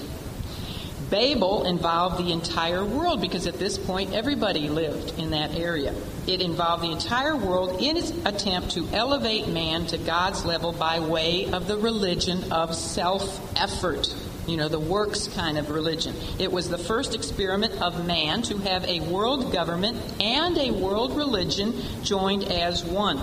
Babel 1.15 1.65
involved 1.65 2.19
the 2.19 2.33
entire 2.33 2.85
world 2.85 3.21
because 3.21 3.47
at 3.47 3.61
this 3.61 3.79
point 3.79 4.13
everybody 4.13 4.69
lived 4.69 5.17
in 5.17 5.31
that 5.31 5.55
area. 5.55 5.95
It 6.27 6.43
involved 6.43 6.83
the 6.83 6.91
entire 6.91 7.37
world 7.37 7.81
in 7.81 7.97
its 7.97 8.11
attempt 8.25 8.73
to 8.73 8.89
elevate 8.93 9.47
man 9.47 9.87
to 9.87 9.97
God's 9.97 10.45
level 10.45 10.73
by 10.73 10.99
way 10.99 11.47
of 11.53 11.69
the 11.69 11.77
religion 11.77 12.53
of 12.53 12.75
self 12.75 13.41
effort. 13.57 14.13
You 14.49 14.57
know, 14.57 14.69
the 14.69 14.81
works 14.81 15.29
kind 15.29 15.57
of 15.57 15.71
religion. 15.71 16.17
It 16.41 16.51
was 16.51 16.69
the 16.69 16.79
first 16.79 17.15
experiment 17.15 17.81
of 17.81 18.05
man 18.05 18.43
to 18.43 18.59
have 18.59 18.85
a 18.85 18.99
world 18.99 19.53
government 19.53 19.97
and 20.21 20.59
a 20.59 20.73
world 20.73 21.17
religion 21.17 21.75
joined 22.03 22.43
as 22.43 22.85
one. 22.85 23.23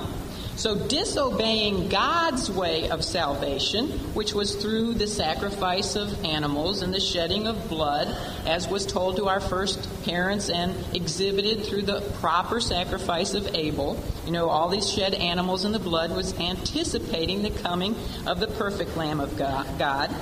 So, 0.61 0.75
disobeying 0.75 1.89
God's 1.89 2.51
way 2.51 2.87
of 2.91 3.03
salvation, 3.03 3.87
which 4.13 4.35
was 4.35 4.53
through 4.53 4.93
the 4.93 5.07
sacrifice 5.07 5.95
of 5.95 6.23
animals 6.23 6.83
and 6.83 6.93
the 6.93 6.99
shedding 6.99 7.47
of 7.47 7.67
blood, 7.67 8.15
as 8.45 8.67
was 8.67 8.85
told 8.85 9.15
to 9.15 9.27
our 9.27 9.39
first 9.39 9.89
parents 10.03 10.51
and 10.51 10.75
exhibited 10.93 11.65
through 11.65 11.81
the 11.81 12.01
proper 12.19 12.59
sacrifice 12.59 13.33
of 13.33 13.55
Abel, 13.55 13.97
you 14.27 14.31
know, 14.31 14.49
all 14.49 14.69
these 14.69 14.87
shed 14.87 15.15
animals 15.15 15.65
and 15.65 15.73
the 15.73 15.79
blood 15.79 16.15
was 16.15 16.39
anticipating 16.39 17.41
the 17.41 17.49
coming 17.49 17.95
of 18.27 18.39
the 18.39 18.45
perfect 18.45 18.95
Lamb 18.95 19.19
of 19.19 19.35
God 19.39 20.15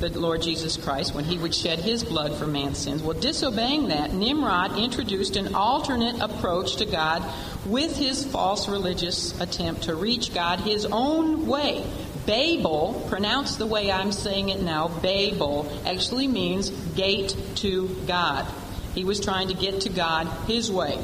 the 0.00 0.18
Lord 0.18 0.42
Jesus 0.42 0.76
Christ 0.76 1.14
when 1.14 1.24
he 1.24 1.38
would 1.38 1.54
shed 1.54 1.78
his 1.78 2.04
blood 2.04 2.34
for 2.34 2.46
man's 2.46 2.78
sins. 2.78 3.02
Well, 3.02 3.18
disobeying 3.18 3.88
that, 3.88 4.12
Nimrod 4.12 4.78
introduced 4.78 5.36
an 5.36 5.54
alternate 5.54 6.20
approach 6.20 6.76
to 6.76 6.84
God 6.84 7.24
with 7.66 7.96
his 7.96 8.24
false 8.24 8.68
religious 8.68 9.38
attempt 9.40 9.84
to 9.84 9.94
reach 9.94 10.32
God 10.32 10.60
his 10.60 10.86
own 10.86 11.46
way. 11.46 11.84
Babel, 12.26 13.06
pronounced 13.08 13.58
the 13.58 13.66
way 13.66 13.90
I'm 13.90 14.12
saying 14.12 14.50
it 14.50 14.62
now, 14.62 14.88
Babel 14.88 15.70
actually 15.86 16.28
means 16.28 16.70
gate 16.70 17.34
to 17.56 17.88
God. 18.06 18.46
He 18.94 19.04
was 19.04 19.20
trying 19.20 19.48
to 19.48 19.54
get 19.54 19.80
to 19.82 19.88
God 19.88 20.26
his 20.46 20.70
way. 20.70 20.98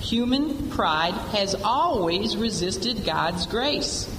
Human 0.00 0.70
pride 0.70 1.14
has 1.32 1.54
always 1.54 2.36
resisted 2.36 3.04
God's 3.04 3.46
grace. 3.46 4.10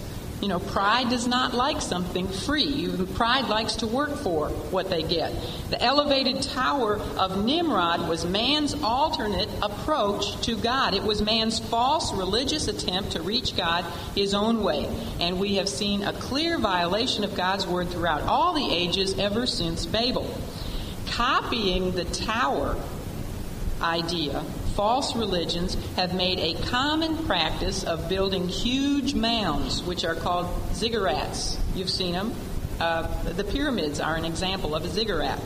You 0.41 0.49
know, 0.49 0.59
pride 0.59 1.09
does 1.09 1.27
not 1.27 1.53
like 1.53 1.81
something 1.81 2.27
free. 2.27 2.89
Pride 3.15 3.47
likes 3.47 3.75
to 3.77 3.87
work 3.87 4.17
for 4.17 4.49
what 4.49 4.89
they 4.89 5.01
get. 5.01 5.33
The 5.69 5.81
elevated 5.81 6.41
tower 6.41 6.97
of 7.17 7.43
Nimrod 7.43 8.09
was 8.09 8.25
man's 8.25 8.73
alternate 8.83 9.49
approach 9.61 10.39
to 10.41 10.57
God. 10.57 10.93
It 10.93 11.03
was 11.03 11.21
man's 11.21 11.59
false 11.59 12.13
religious 12.13 12.67
attempt 12.67 13.13
to 13.13 13.21
reach 13.21 13.55
God 13.55 13.85
his 14.13 14.33
own 14.33 14.61
way. 14.63 14.93
And 15.19 15.39
we 15.39 15.55
have 15.55 15.69
seen 15.69 16.03
a 16.03 16.13
clear 16.13 16.59
violation 16.59 17.23
of 17.23 17.35
God's 17.35 17.65
word 17.65 17.89
throughout 17.89 18.23
all 18.23 18.53
the 18.53 18.69
ages 18.69 19.17
ever 19.17 19.47
since 19.47 19.85
Babel. 19.85 20.29
Copying 21.07 21.91
the 21.91 22.05
tower 22.05 22.75
idea 23.81 24.43
false 24.75 25.15
religions 25.15 25.75
have 25.95 26.13
made 26.13 26.37
a 26.37 26.53
common 26.65 27.17
practice 27.25 27.85
of 27.85 28.09
building 28.09 28.47
huge 28.49 29.15
mounds, 29.15 29.81
which 29.83 30.03
are 30.03 30.15
called 30.15 30.47
ziggurats. 30.73 31.57
You've 31.73 31.89
seen 31.89 32.11
them. 32.11 32.33
Uh, 32.79 33.07
the 33.23 33.45
pyramids 33.45 34.01
are 34.01 34.15
an 34.15 34.25
example 34.25 34.75
of 34.75 34.83
a 34.83 34.89
ziggurat, 34.89 35.39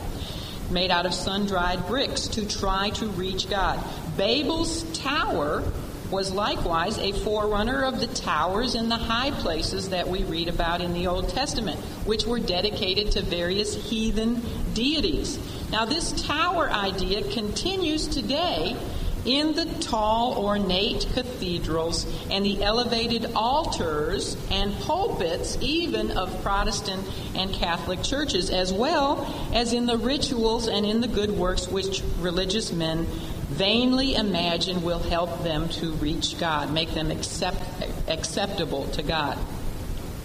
made 0.68 0.90
out 0.90 1.06
of 1.06 1.14
sun 1.14 1.46
dried 1.46 1.86
bricks 1.86 2.26
to 2.26 2.44
try 2.44 2.90
to 2.90 3.06
reach 3.06 3.48
God. 3.48 3.78
Babel's 4.16 4.82
tower 4.98 5.62
was 6.10 6.32
likewise 6.32 6.98
a 6.98 7.12
forerunner 7.12 7.84
of 7.84 8.00
the 8.00 8.08
towers 8.08 8.74
and 8.74 8.90
the 8.90 8.96
high 8.96 9.30
places 9.30 9.90
that 9.90 10.08
we 10.08 10.24
read 10.24 10.48
about 10.48 10.80
in 10.80 10.92
the 10.92 11.06
Old 11.06 11.28
Testament, 11.28 11.78
which 12.04 12.26
were 12.26 12.40
dedicated 12.40 13.12
to 13.12 13.22
various 13.22 13.76
heathen 13.76 14.42
deities. 14.74 15.38
Now, 15.70 15.84
this 15.84 16.10
tower 16.26 16.68
idea 16.68 17.22
continues 17.30 18.08
today 18.08 18.76
in 19.24 19.54
the 19.54 19.66
tall, 19.80 20.44
ornate 20.44 21.06
cathedrals 21.14 22.06
and 22.30 22.44
the 22.44 22.62
elevated 22.62 23.32
altars 23.34 24.36
and 24.50 24.74
pulpits, 24.80 25.58
even 25.60 26.12
of 26.12 26.42
Protestant 26.42 27.06
and 27.34 27.52
Catholic 27.52 28.02
churches, 28.02 28.50
as 28.50 28.72
well 28.72 29.26
as 29.52 29.72
in 29.72 29.86
the 29.86 29.98
rituals 29.98 30.68
and 30.68 30.86
in 30.86 31.00
the 31.00 31.08
good 31.08 31.30
works 31.30 31.68
which 31.68 32.02
religious 32.18 32.72
men 32.72 33.06
vainly 33.50 34.14
imagine 34.14 34.82
will 34.82 35.00
help 35.00 35.42
them 35.42 35.68
to 35.68 35.90
reach 35.94 36.38
God, 36.38 36.72
make 36.72 36.94
them 36.94 37.10
accept, 37.10 37.60
acceptable 38.08 38.86
to 38.88 39.02
God. 39.02 39.36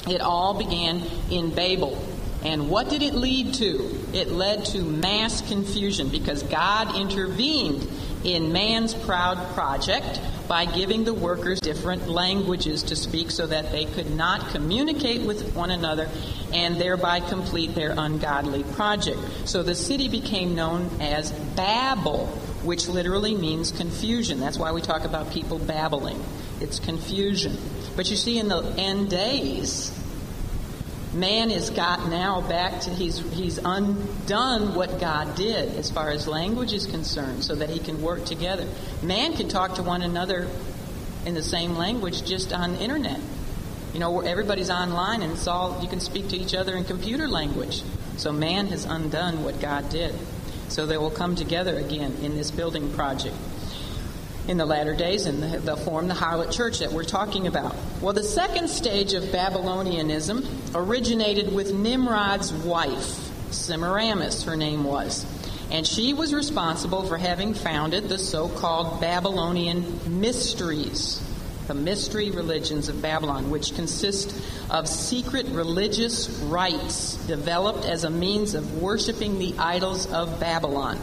It 0.07 0.21
all 0.21 0.53
began 0.53 1.01
in 1.31 1.53
Babel. 1.53 2.01
And 2.43 2.69
what 2.69 2.89
did 2.89 3.01
it 3.01 3.15
lead 3.15 3.55
to? 3.55 3.99
It 4.13 4.29
led 4.29 4.65
to 4.65 4.79
mass 4.83 5.41
confusion 5.41 6.09
because 6.09 6.43
God 6.43 6.95
intervened 6.95 7.89
in 8.25 8.51
man's 8.51 8.93
proud 8.93 9.37
project 9.53 10.19
by 10.47 10.65
giving 10.65 11.03
the 11.03 11.13
workers 11.13 11.59
different 11.59 12.07
languages 12.07 12.83
to 12.83 12.95
speak 12.95 13.31
so 13.31 13.47
that 13.47 13.71
they 13.71 13.85
could 13.85 14.11
not 14.11 14.49
communicate 14.49 15.21
with 15.21 15.55
one 15.55 15.71
another 15.71 16.09
and 16.53 16.77
thereby 16.77 17.19
complete 17.19 17.73
their 17.75 17.93
ungodly 17.97 18.63
project. 18.63 19.19
So 19.45 19.63
the 19.63 19.75
city 19.75 20.07
became 20.07 20.55
known 20.55 20.89
as 20.99 21.31
Babel, 21.31 22.27
which 22.63 22.87
literally 22.87 23.35
means 23.35 23.71
confusion. 23.71 24.39
That's 24.39 24.57
why 24.57 24.71
we 24.71 24.81
talk 24.81 25.03
about 25.03 25.31
people 25.31 25.59
babbling. 25.59 26.21
It's 26.59 26.79
confusion. 26.79 27.57
But 27.95 28.09
you 28.09 28.17
see, 28.17 28.39
in 28.39 28.47
the 28.47 28.63
end 28.77 29.09
days, 29.09 29.91
man 31.15 31.49
has 31.49 31.69
got 31.69 32.09
now 32.09 32.41
back 32.41 32.81
to 32.81 32.89
he's 32.89 33.17
he's 33.33 33.57
undone 33.57 34.75
what 34.75 34.99
God 34.99 35.35
did 35.35 35.75
as 35.77 35.89
far 35.89 36.09
as 36.09 36.27
language 36.27 36.73
is 36.73 36.85
concerned, 36.85 37.43
so 37.43 37.55
that 37.55 37.69
he 37.69 37.79
can 37.79 38.01
work 38.01 38.25
together. 38.25 38.67
Man 39.01 39.33
can 39.33 39.47
talk 39.47 39.75
to 39.75 39.83
one 39.83 40.01
another 40.01 40.47
in 41.25 41.33
the 41.33 41.43
same 41.43 41.75
language 41.75 42.25
just 42.25 42.53
on 42.53 42.75
internet. 42.75 43.19
You 43.93 43.99
know, 43.99 44.19
everybody's 44.19 44.69
online 44.69 45.21
and 45.21 45.33
it's 45.33 45.47
all 45.47 45.81
you 45.81 45.87
can 45.87 46.01
speak 46.01 46.27
to 46.29 46.35
each 46.35 46.53
other 46.53 46.75
in 46.75 46.83
computer 46.83 47.27
language. 47.27 47.81
So 48.17 48.31
man 48.31 48.67
has 48.67 48.85
undone 48.85 49.43
what 49.43 49.59
God 49.59 49.89
did. 49.89 50.13
So 50.67 50.85
they 50.85 50.97
will 50.97 51.11
come 51.11 51.35
together 51.35 51.77
again 51.77 52.17
in 52.21 52.35
this 52.35 52.51
building 52.51 52.91
project 52.91 53.35
in 54.47 54.57
the 54.57 54.65
latter 54.65 54.95
days, 54.95 55.25
and 55.25 55.41
they'll 55.41 55.75
form 55.75 56.07
the 56.07 56.13
harlot 56.13 56.51
church 56.51 56.79
that 56.79 56.91
we're 56.91 57.03
talking 57.03 57.47
about. 57.47 57.75
Well, 58.01 58.13
the 58.13 58.23
second 58.23 58.69
stage 58.69 59.13
of 59.13 59.23
Babylonianism 59.25 60.75
originated 60.75 61.53
with 61.53 61.73
Nimrod's 61.73 62.53
wife, 62.53 63.51
Semiramis, 63.51 64.43
her 64.43 64.55
name 64.55 64.83
was. 64.83 65.25
And 65.71 65.85
she 65.85 66.13
was 66.13 66.33
responsible 66.33 67.03
for 67.07 67.17
having 67.17 67.55
founded 67.55 68.07
the 68.07 68.19
so 68.19 68.47
called 68.47 69.01
Babylonian 69.01 70.19
mysteries, 70.21 71.19
the 71.65 71.73
mystery 71.73 72.29
religions 72.29 72.87
of 72.87 73.01
Babylon, 73.01 73.49
which 73.49 73.73
consist 73.73 74.39
of 74.69 74.87
secret 74.87 75.47
religious 75.47 76.29
rites 76.43 77.15
developed 77.25 77.85
as 77.85 78.03
a 78.03 78.11
means 78.11 78.53
of 78.53 78.79
worshiping 78.79 79.39
the 79.39 79.55
idols 79.57 80.05
of 80.11 80.39
Babylon. 80.39 80.99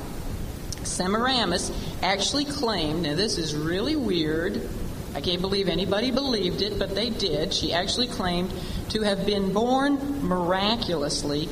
Semiramis 0.84 1.70
actually 2.02 2.44
claimed, 2.44 3.02
now 3.02 3.14
this 3.14 3.38
is 3.38 3.54
really 3.54 3.96
weird. 3.96 4.68
I 5.14 5.20
can't 5.20 5.40
believe 5.40 5.68
anybody 5.68 6.10
believed 6.10 6.62
it, 6.62 6.78
but 6.78 6.94
they 6.94 7.10
did. 7.10 7.52
She 7.52 7.72
actually 7.72 8.06
claimed 8.08 8.52
to 8.90 9.02
have 9.02 9.26
been 9.26 9.52
born 9.52 10.26
miraculously. 10.26 11.48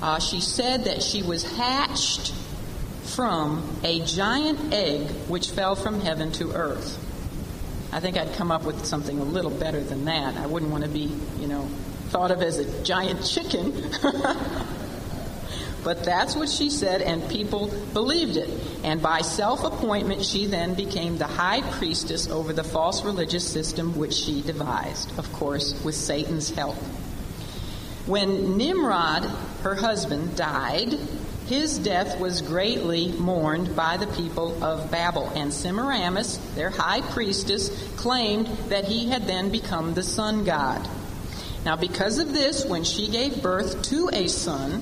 Uh, 0.00 0.18
she 0.18 0.40
said 0.40 0.84
that 0.84 1.02
she 1.02 1.22
was 1.22 1.42
hatched 1.56 2.32
from 3.04 3.78
a 3.82 4.00
giant 4.04 4.72
egg 4.72 5.08
which 5.28 5.50
fell 5.50 5.74
from 5.74 6.00
heaven 6.00 6.30
to 6.32 6.52
earth. 6.52 6.98
I 7.92 7.98
think 7.98 8.16
I'd 8.16 8.34
come 8.34 8.52
up 8.52 8.62
with 8.62 8.84
something 8.86 9.18
a 9.18 9.24
little 9.24 9.50
better 9.50 9.82
than 9.82 10.04
that. 10.04 10.36
I 10.36 10.46
wouldn't 10.46 10.70
want 10.70 10.84
to 10.84 10.90
be, 10.90 11.12
you 11.38 11.48
know, 11.48 11.68
thought 12.10 12.30
of 12.30 12.40
as 12.40 12.58
a 12.58 12.84
giant 12.84 13.24
chicken. 13.26 13.72
But 15.82 16.04
that's 16.04 16.36
what 16.36 16.48
she 16.48 16.70
said, 16.70 17.00
and 17.02 17.28
people 17.30 17.68
believed 17.92 18.36
it. 18.36 18.50
And 18.84 19.02
by 19.02 19.22
self 19.22 19.64
appointment, 19.64 20.24
she 20.24 20.46
then 20.46 20.74
became 20.74 21.18
the 21.18 21.26
high 21.26 21.62
priestess 21.72 22.28
over 22.28 22.52
the 22.52 22.64
false 22.64 23.04
religious 23.04 23.50
system 23.50 23.96
which 23.96 24.14
she 24.14 24.42
devised, 24.42 25.18
of 25.18 25.32
course, 25.32 25.82
with 25.84 25.94
Satan's 25.94 26.50
help. 26.50 26.76
When 28.06 28.56
Nimrod, 28.56 29.24
her 29.62 29.74
husband, 29.74 30.36
died, 30.36 30.98
his 31.46 31.78
death 31.78 32.20
was 32.20 32.42
greatly 32.42 33.12
mourned 33.12 33.74
by 33.74 33.96
the 33.96 34.06
people 34.06 34.62
of 34.62 34.90
Babel, 34.90 35.30
and 35.34 35.52
Semiramis, 35.52 36.36
their 36.54 36.70
high 36.70 37.00
priestess, 37.00 37.70
claimed 37.96 38.46
that 38.68 38.84
he 38.84 39.08
had 39.08 39.26
then 39.26 39.50
become 39.50 39.94
the 39.94 40.02
sun 40.02 40.44
god. 40.44 40.88
Now, 41.64 41.76
because 41.76 42.18
of 42.18 42.32
this, 42.32 42.64
when 42.64 42.84
she 42.84 43.08
gave 43.08 43.42
birth 43.42 43.82
to 43.90 44.08
a 44.12 44.28
son, 44.28 44.80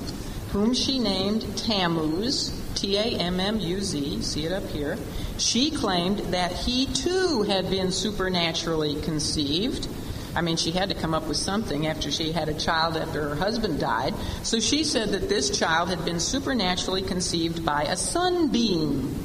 whom 0.50 0.74
she 0.74 0.98
named 0.98 1.56
Tammuz, 1.56 2.58
T 2.74 2.96
A 2.96 3.18
M 3.18 3.40
M 3.40 3.60
U 3.60 3.80
Z, 3.80 4.22
see 4.22 4.46
it 4.46 4.52
up 4.52 4.66
here. 4.68 4.96
She 5.36 5.70
claimed 5.70 6.18
that 6.32 6.52
he 6.52 6.86
too 6.86 7.42
had 7.42 7.70
been 7.70 7.92
supernaturally 7.92 9.00
conceived. 9.02 9.88
I 10.34 10.40
mean, 10.40 10.56
she 10.56 10.70
had 10.70 10.90
to 10.90 10.94
come 10.94 11.14
up 11.14 11.26
with 11.26 11.36
something 11.36 11.86
after 11.86 12.10
she 12.10 12.32
had 12.32 12.48
a 12.48 12.54
child 12.54 12.96
after 12.96 13.30
her 13.30 13.34
husband 13.34 13.80
died. 13.80 14.14
So 14.42 14.60
she 14.60 14.84
said 14.84 15.10
that 15.10 15.28
this 15.28 15.58
child 15.58 15.88
had 15.88 16.04
been 16.04 16.20
supernaturally 16.20 17.02
conceived 17.02 17.64
by 17.64 17.82
a 17.84 17.96
sunbeam. 17.96 19.16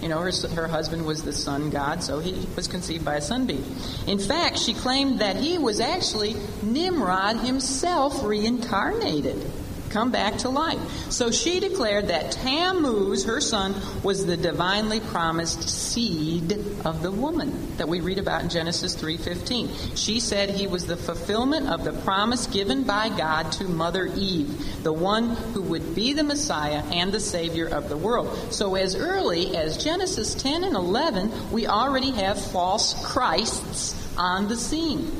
You 0.00 0.08
know, 0.08 0.18
her, 0.18 0.32
her 0.54 0.68
husband 0.68 1.06
was 1.06 1.22
the 1.22 1.32
sun 1.32 1.70
god, 1.70 2.02
so 2.02 2.18
he 2.18 2.46
was 2.56 2.66
conceived 2.66 3.04
by 3.04 3.16
a 3.16 3.20
sunbeam. 3.20 3.64
In 4.06 4.18
fact, 4.18 4.58
she 4.58 4.74
claimed 4.74 5.20
that 5.20 5.36
he 5.36 5.58
was 5.58 5.80
actually 5.80 6.36
Nimrod 6.62 7.36
himself 7.36 8.22
reincarnated 8.24 9.44
come 9.92 10.10
back 10.10 10.38
to 10.38 10.48
life. 10.48 10.80
So 11.10 11.30
she 11.30 11.60
declared 11.60 12.08
that 12.08 12.32
Tammuz, 12.32 13.24
her 13.24 13.40
son, 13.40 13.74
was 14.02 14.26
the 14.26 14.36
divinely 14.36 15.00
promised 15.00 15.68
seed 15.68 16.52
of 16.84 17.02
the 17.02 17.10
woman 17.10 17.76
that 17.76 17.88
we 17.88 18.00
read 18.00 18.18
about 18.18 18.42
in 18.42 18.48
Genesis 18.48 18.94
3:15. 18.94 19.70
She 19.94 20.20
said 20.20 20.50
he 20.50 20.66
was 20.66 20.86
the 20.86 20.96
fulfillment 20.96 21.68
of 21.68 21.84
the 21.84 21.92
promise 21.92 22.46
given 22.46 22.84
by 22.84 23.08
God 23.10 23.52
to 23.52 23.64
Mother 23.64 24.06
Eve, 24.16 24.82
the 24.82 24.92
one 24.92 25.30
who 25.54 25.62
would 25.62 25.94
be 25.94 26.12
the 26.12 26.24
Messiah 26.24 26.82
and 26.92 27.12
the 27.12 27.20
savior 27.20 27.66
of 27.66 27.88
the 27.88 27.96
world. 27.96 28.36
So 28.50 28.74
as 28.74 28.94
early 28.94 29.56
as 29.56 29.82
Genesis 29.82 30.34
10 30.34 30.64
and 30.64 30.76
11, 30.76 31.30
we 31.50 31.66
already 31.66 32.12
have 32.12 32.40
false 32.40 32.94
Christs 33.04 33.94
on 34.16 34.48
the 34.48 34.56
scene. 34.56 35.10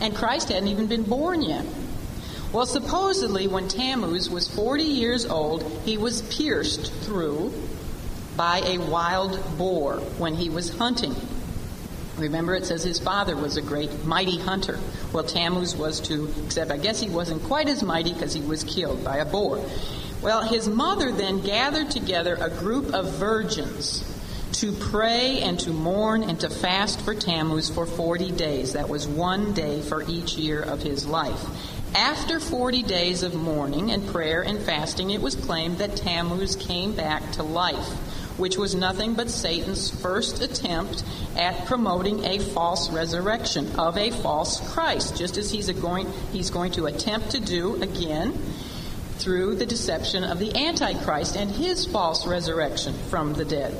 And 0.00 0.14
Christ 0.14 0.48
hadn't 0.48 0.68
even 0.68 0.86
been 0.86 1.04
born 1.04 1.42
yet. 1.42 1.64
Well, 2.52 2.66
supposedly, 2.66 3.48
when 3.48 3.68
Tammuz 3.68 4.28
was 4.28 4.46
40 4.46 4.82
years 4.82 5.24
old, 5.24 5.62
he 5.86 5.96
was 5.96 6.20
pierced 6.22 6.92
through 6.92 7.52
by 8.36 8.58
a 8.58 8.76
wild 8.78 9.40
boar 9.56 9.96
when 10.18 10.34
he 10.34 10.50
was 10.50 10.76
hunting. 10.76 11.14
Remember, 12.18 12.54
it 12.54 12.66
says 12.66 12.84
his 12.84 12.98
father 12.98 13.34
was 13.34 13.56
a 13.56 13.62
great, 13.62 14.04
mighty 14.04 14.38
hunter. 14.38 14.78
Well, 15.14 15.24
Tammuz 15.24 15.74
was 15.74 15.98
too, 15.98 16.32
except 16.44 16.70
I 16.70 16.76
guess 16.76 17.00
he 17.00 17.08
wasn't 17.08 17.42
quite 17.44 17.68
as 17.68 17.82
mighty 17.82 18.12
because 18.12 18.34
he 18.34 18.42
was 18.42 18.64
killed 18.64 19.02
by 19.02 19.16
a 19.16 19.24
boar. 19.24 19.64
Well, 20.20 20.42
his 20.42 20.68
mother 20.68 21.10
then 21.10 21.40
gathered 21.40 21.90
together 21.90 22.36
a 22.38 22.50
group 22.50 22.92
of 22.92 23.14
virgins 23.14 24.04
to 24.52 24.72
pray 24.72 25.40
and 25.40 25.58
to 25.60 25.70
mourn 25.70 26.22
and 26.22 26.38
to 26.40 26.50
fast 26.50 27.00
for 27.00 27.14
Tammuz 27.14 27.70
for 27.70 27.86
40 27.86 28.30
days. 28.32 28.74
That 28.74 28.90
was 28.90 29.08
one 29.08 29.54
day 29.54 29.80
for 29.80 30.02
each 30.02 30.36
year 30.36 30.60
of 30.60 30.82
his 30.82 31.06
life. 31.06 31.42
After 31.94 32.40
40 32.40 32.84
days 32.84 33.22
of 33.22 33.34
mourning 33.34 33.90
and 33.90 34.08
prayer 34.08 34.40
and 34.40 34.58
fasting, 34.58 35.10
it 35.10 35.20
was 35.20 35.34
claimed 35.34 35.76
that 35.78 35.94
Tammuz 35.94 36.56
came 36.56 36.94
back 36.94 37.32
to 37.32 37.42
life, 37.42 37.86
which 38.38 38.56
was 38.56 38.74
nothing 38.74 39.12
but 39.12 39.28
Satan's 39.28 39.90
first 39.90 40.40
attempt 40.40 41.04
at 41.36 41.66
promoting 41.66 42.24
a 42.24 42.38
false 42.38 42.90
resurrection 42.90 43.78
of 43.78 43.98
a 43.98 44.10
false 44.10 44.72
Christ, 44.72 45.18
just 45.18 45.36
as 45.36 45.50
he's 45.50 45.70
going, 45.70 46.10
he's 46.32 46.48
going 46.48 46.72
to 46.72 46.86
attempt 46.86 47.32
to 47.32 47.40
do 47.40 47.82
again 47.82 48.40
through 49.18 49.56
the 49.56 49.66
deception 49.66 50.24
of 50.24 50.38
the 50.38 50.56
Antichrist 50.56 51.36
and 51.36 51.50
his 51.50 51.84
false 51.84 52.26
resurrection 52.26 52.94
from 53.10 53.34
the 53.34 53.44
dead. 53.44 53.76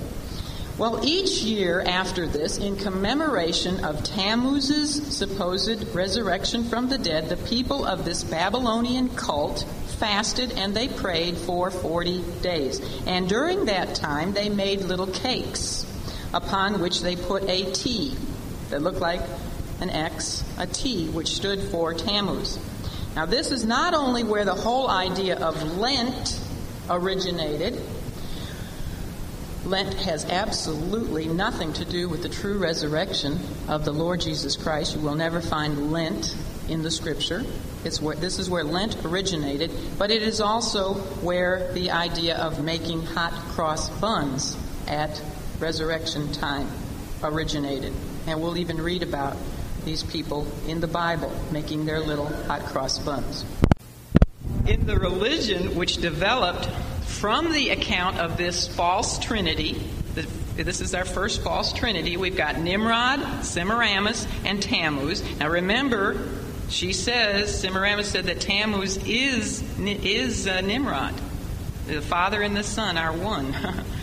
Well, 0.79 1.05
each 1.05 1.43
year 1.43 1.83
after 1.83 2.27
this, 2.27 2.57
in 2.57 2.77
commemoration 2.77 3.85
of 3.85 4.03
Tammuz's 4.05 5.15
supposed 5.15 5.95
resurrection 5.95 6.65
from 6.65 6.89
the 6.89 6.97
dead, 6.97 7.29
the 7.29 7.37
people 7.37 7.85
of 7.85 8.07
this 8.07 8.25
Babylonian 8.25 9.11
cult 9.11 9.67
fasted 9.99 10.53
and 10.53 10.75
they 10.75 10.89
prayed 10.89 11.37
for 11.37 11.71
40 11.71 12.25
days. 12.41 12.81
And 13.07 13.29
during 13.29 13.67
that 13.67 13.95
time, 13.95 14.33
they 14.33 14.49
made 14.49 14.81
little 14.81 15.07
cakes 15.07 15.87
upon 16.33 16.81
which 16.81 17.03
they 17.03 17.17
put 17.17 17.43
a 17.51 17.71
T 17.73 18.17
that 18.71 18.81
looked 18.81 19.01
like 19.01 19.21
an 19.83 19.91
X, 19.91 20.43
a 20.59 20.67
T, 20.67 21.09
which 21.11 21.35
stood 21.35 21.61
for 21.61 21.93
Tammuz. 21.93 22.59
Now, 23.15 23.27
this 23.27 23.53
is 23.53 23.67
not 23.67 23.93
only 23.93 24.25
where 24.25 24.47
the 24.47 24.55
whole 24.55 24.89
idea 24.89 25.37
of 25.37 25.77
Lent 25.77 26.41
originated, 26.89 27.79
Lent 29.65 29.95
has 29.95 30.25
absolutely 30.25 31.29
nothing 31.29 31.73
to 31.75 31.85
do 31.85 32.09
with 32.09 32.23
the 32.23 32.29
true 32.29 32.59
resurrection 32.59 33.39
of 33.69 33.85
the 33.85 33.93
Lord 33.93 34.21
Jesus 34.21 34.57
Christ. 34.57 34.97
You 34.97 35.03
will 35.03 35.15
never 35.15 35.41
find 35.41 35.93
Lent 35.93 36.35
in 36.69 36.83
the 36.83 36.91
Scripture. 36.91 37.45
It's 37.85 38.03
where, 38.03 38.17
this 38.17 38.41
is 38.41 38.51
where 38.51 38.65
Lent 38.65 39.05
originated, 39.05 39.71
but 39.99 40.11
it 40.11 40.23
is 40.23 40.41
also 40.41 40.95
where 41.23 41.73
the 41.75 41.93
idea 41.93 42.37
of 42.37 42.63
making 42.63 43.07
hot 43.07 43.33
cross 43.33 43.89
buns 44.01 44.57
at 44.89 45.23
resurrection 45.61 46.33
time 46.33 46.69
originated. 47.23 47.93
And 48.27 48.43
we'll 48.43 48.57
even 48.57 48.81
read 48.81 49.05
about 49.05 49.37
these 49.85 50.03
people 50.03 50.47
in 50.67 50.81
the 50.81 50.89
Bible 50.89 51.33
making 51.53 51.87
their 51.87 52.01
little 52.01 52.27
hot 52.27 52.63
cross 52.67 52.99
buns. 52.99 53.45
In 54.67 54.87
the 54.87 54.97
religion 54.97 55.77
which 55.77 55.97
developed 55.99 56.69
from 57.07 57.53
the 57.53 57.71
account 57.71 58.19
of 58.19 58.37
this 58.37 58.69
false 58.69 59.19
trinity, 59.19 59.83
this 60.57 60.81
is 60.81 60.95
our 60.95 61.05
first 61.05 61.43
false 61.43 61.73
trinity. 61.73 62.17
We've 62.17 62.37
got 62.37 62.59
Nimrod, 62.59 63.45
Semiramis, 63.45 64.27
and 64.45 64.63
Tammuz. 64.63 65.23
Now 65.39 65.49
remember, 65.49 66.29
she 66.69 66.93
says, 66.93 67.59
Semiramis 67.61 68.09
said 68.09 68.27
that 68.27 68.41
Tammuz 68.41 68.99
is, 69.07 69.63
is 69.79 70.47
uh, 70.47 70.61
Nimrod. 70.61 71.15
The 71.87 72.01
Father 72.01 72.43
and 72.43 72.57
the 72.57 72.63
Son 72.63 72.97
are 72.97 73.13
one. 73.13 73.55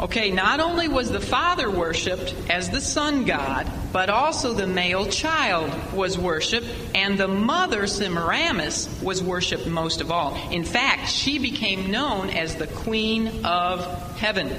okay, 0.00 0.30
not 0.30 0.60
only 0.60 0.88
was 0.88 1.10
the 1.10 1.20
Father 1.20 1.70
worshipped 1.70 2.34
as 2.50 2.70
the 2.70 2.80
sun 2.80 3.24
God, 3.24 3.70
but 3.92 4.10
also 4.10 4.52
the 4.52 4.66
male 4.66 5.06
child 5.06 5.70
was 5.92 6.18
worshiped, 6.18 6.66
and 6.94 7.18
the 7.18 7.28
mother, 7.28 7.86
Semiramis, 7.86 8.88
was 9.02 9.22
worshiped 9.22 9.66
most 9.66 10.00
of 10.00 10.10
all. 10.10 10.34
In 10.50 10.64
fact, 10.64 11.08
she 11.08 11.38
became 11.38 11.90
known 11.90 12.30
as 12.30 12.56
the 12.56 12.66
Queen 12.66 13.44
of 13.44 14.16
Heaven. 14.18 14.50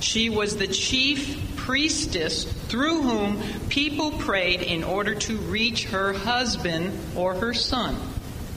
She 0.00 0.30
was 0.30 0.56
the 0.56 0.66
chief 0.66 1.56
priestess 1.56 2.44
through 2.44 3.02
whom 3.02 3.40
people 3.68 4.10
prayed 4.10 4.62
in 4.62 4.82
order 4.82 5.14
to 5.14 5.36
reach 5.36 5.84
her 5.86 6.12
husband 6.12 6.98
or 7.16 7.34
her 7.34 7.54
son, 7.54 7.96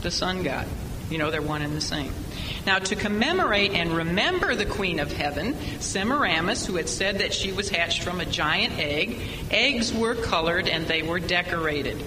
the 0.01 0.09
sun 0.09 0.41
god. 0.41 0.65
You 1.09 1.19
know, 1.19 1.29
they're 1.29 1.41
one 1.41 1.61
and 1.61 1.75
the 1.75 1.81
same. 1.81 2.11
Now, 2.65 2.79
to 2.79 2.95
commemorate 2.95 3.73
and 3.73 3.91
remember 3.91 4.55
the 4.55 4.65
Queen 4.65 4.99
of 4.99 5.11
Heaven, 5.11 5.55
Semiramis, 5.79 6.65
who 6.65 6.77
had 6.77 6.89
said 6.89 7.19
that 7.19 7.33
she 7.33 7.51
was 7.51 7.69
hatched 7.69 8.01
from 8.01 8.19
a 8.19 8.25
giant 8.25 8.79
egg, 8.79 9.21
eggs 9.51 9.93
were 9.93 10.15
colored 10.15 10.67
and 10.67 10.87
they 10.87 11.03
were 11.03 11.19
decorated. 11.19 12.03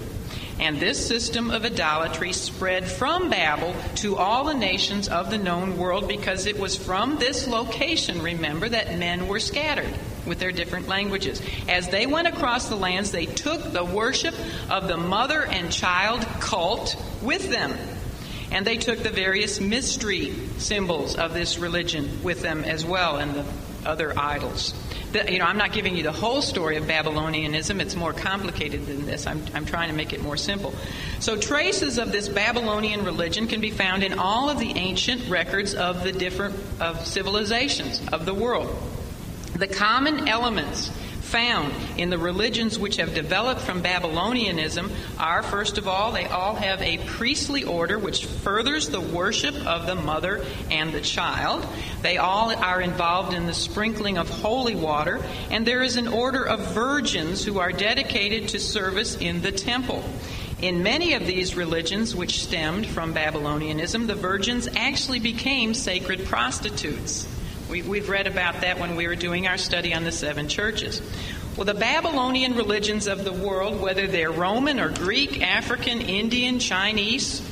And 0.59 0.81
this 0.81 1.07
system 1.07 1.53
of 1.53 1.65
idolatry 1.65 2.33
spread 2.33 2.89
from 2.89 3.31
Babel 3.31 3.77
to 3.97 4.17
all 4.17 4.45
the 4.45 4.55
nations 4.55 5.09
of 5.09 5.31
the 5.31 5.39
known 5.39 5.77
world 5.77 6.09
because 6.09 6.47
it 6.47 6.59
was 6.59 6.77
from 6.77 7.19
this 7.19 7.47
location, 7.47 8.21
remember, 8.21 8.69
that 8.69 8.99
men 8.99 9.29
were 9.29 9.39
scattered 9.39 9.95
with 10.27 10.41
their 10.41 10.51
different 10.51 10.89
languages. 10.89 11.41
As 11.69 11.89
they 11.89 12.07
went 12.07 12.27
across 12.27 12.69
the 12.69 12.77
lands, 12.77 13.13
they 13.13 13.27
took 13.27 13.73
the 13.73 13.85
worship 13.85 14.35
of 14.69 14.89
the 14.89 14.97
mother 14.97 15.45
and 15.45 15.71
child 15.71 16.27
cult 16.41 17.01
with 17.23 17.49
them. 17.49 17.79
And 18.51 18.67
they 18.67 18.77
took 18.77 19.01
the 19.01 19.11
various 19.11 19.61
mystery 19.61 20.35
symbols 20.59 21.17
of 21.17 21.35
this 21.35 21.59
religion 21.59 22.23
with 22.23 22.41
them 22.41 22.65
as 22.65 22.85
well 22.85 23.17
and 23.17 23.35
the 23.35 23.45
other 23.85 24.19
idols. 24.19 24.75
The, 25.13 25.31
you 25.33 25.39
know, 25.39 25.47
I'm 25.47 25.57
not 25.57 25.73
giving 25.73 25.97
you 25.97 26.03
the 26.03 26.13
whole 26.13 26.43
story 26.43 26.77
of 26.77 26.85
Babylonianism. 26.85 27.81
It's 27.81 27.97
more 27.97 28.13
complicated 28.13 28.87
than 28.87 29.07
this. 29.07 29.27
I'm, 29.27 29.43
I'm 29.55 29.65
trying 29.65 29.89
to 29.89 29.95
make 29.95 30.13
it 30.13 30.23
more 30.23 30.37
simple. 30.37 30.75
So, 31.19 31.37
traces 31.37 31.99
of 31.99 32.13
this 32.13 32.29
Babylonian 32.29 33.05
religion 33.05 33.47
can 33.47 33.61
be 33.61 33.71
found 33.71 34.03
in 34.03 34.19
all 34.19 34.51
of 34.51 34.59
the 34.59 34.71
ancient 34.73 35.29
records 35.31 35.75
of 35.75 36.05
the 36.05 36.13
different 36.13 36.57
of 36.79 37.07
civilizations 37.07 38.03
of 38.13 38.27
the 38.27 38.35
world. 38.35 38.69
The 39.55 39.69
common 39.69 40.29
elements 40.29 40.91
found 41.29 41.75
in 41.99 42.09
the 42.09 42.19
religions 42.19 42.79
which 42.79 42.97
have 42.97 43.15
developed 43.15 43.61
from 43.61 43.83
Babylonianism 43.83 44.91
are, 45.19 45.43
first 45.43 45.77
of 45.77 45.87
all, 45.87 46.11
they 46.11 46.25
all 46.25 46.55
have 46.55 46.81
a 46.81 46.99
priestly 47.07 47.65
order 47.65 47.99
which 47.99 48.25
furthers 48.25 48.89
the 48.89 49.01
worship 49.01 49.55
of 49.67 49.87
the 49.87 49.95
mother 49.95 50.45
and 50.71 50.91
the 50.93 51.03
child. 51.03 51.67
They 52.01 52.17
all 52.17 52.51
are 52.57 52.81
involved 52.81 53.35
in 53.35 53.47
the 53.47 53.55
sprinkling 53.55 54.17
of 54.17 54.31
holy 54.31 54.75
water, 54.75 55.21
and 55.51 55.67
there 55.67 55.83
is 55.83 55.97
an 55.97 56.09
order 56.09 56.45
of 56.45 56.61
virgins 56.73 57.45
who 57.45 57.59
are 57.59 57.73
dedicated 57.73 58.49
to 58.49 58.59
service 58.59 59.17
in 59.17 59.43
the 59.43 59.53
temple. 59.53 60.03
In 60.63 60.83
many 60.83 61.13
of 61.13 61.27
these 61.27 61.55
religions, 61.55 62.17
which 62.17 62.43
stemmed 62.43 62.87
from 62.87 63.15
Babylonianism, 63.15 64.07
the 64.07 64.17
virgins 64.17 64.67
actually 64.75 65.21
became 65.21 65.73
sacred 65.75 66.25
prostitutes. 66.25 67.29
We, 67.69 67.83
we've 67.83 68.09
read 68.09 68.27
about 68.27 68.63
that 68.63 68.79
when 68.79 68.97
we 68.97 69.07
were 69.07 69.15
doing 69.15 69.47
our 69.47 69.59
study 69.59 69.93
on 69.93 70.05
the 70.05 70.13
seven 70.13 70.49
churches. 70.49 71.03
Well, 71.57 71.65
the 71.65 71.75
Babylonian 71.75 72.55
religions 72.55 73.07
of 73.07 73.25
the 73.25 73.33
world, 73.33 73.81
whether 73.81 74.07
they're 74.07 74.31
Roman 74.31 74.81
or 74.81 74.91
Greek, 74.91 75.43
African, 75.43 76.01
Indian, 76.01 76.61
Chinese, 76.61 77.43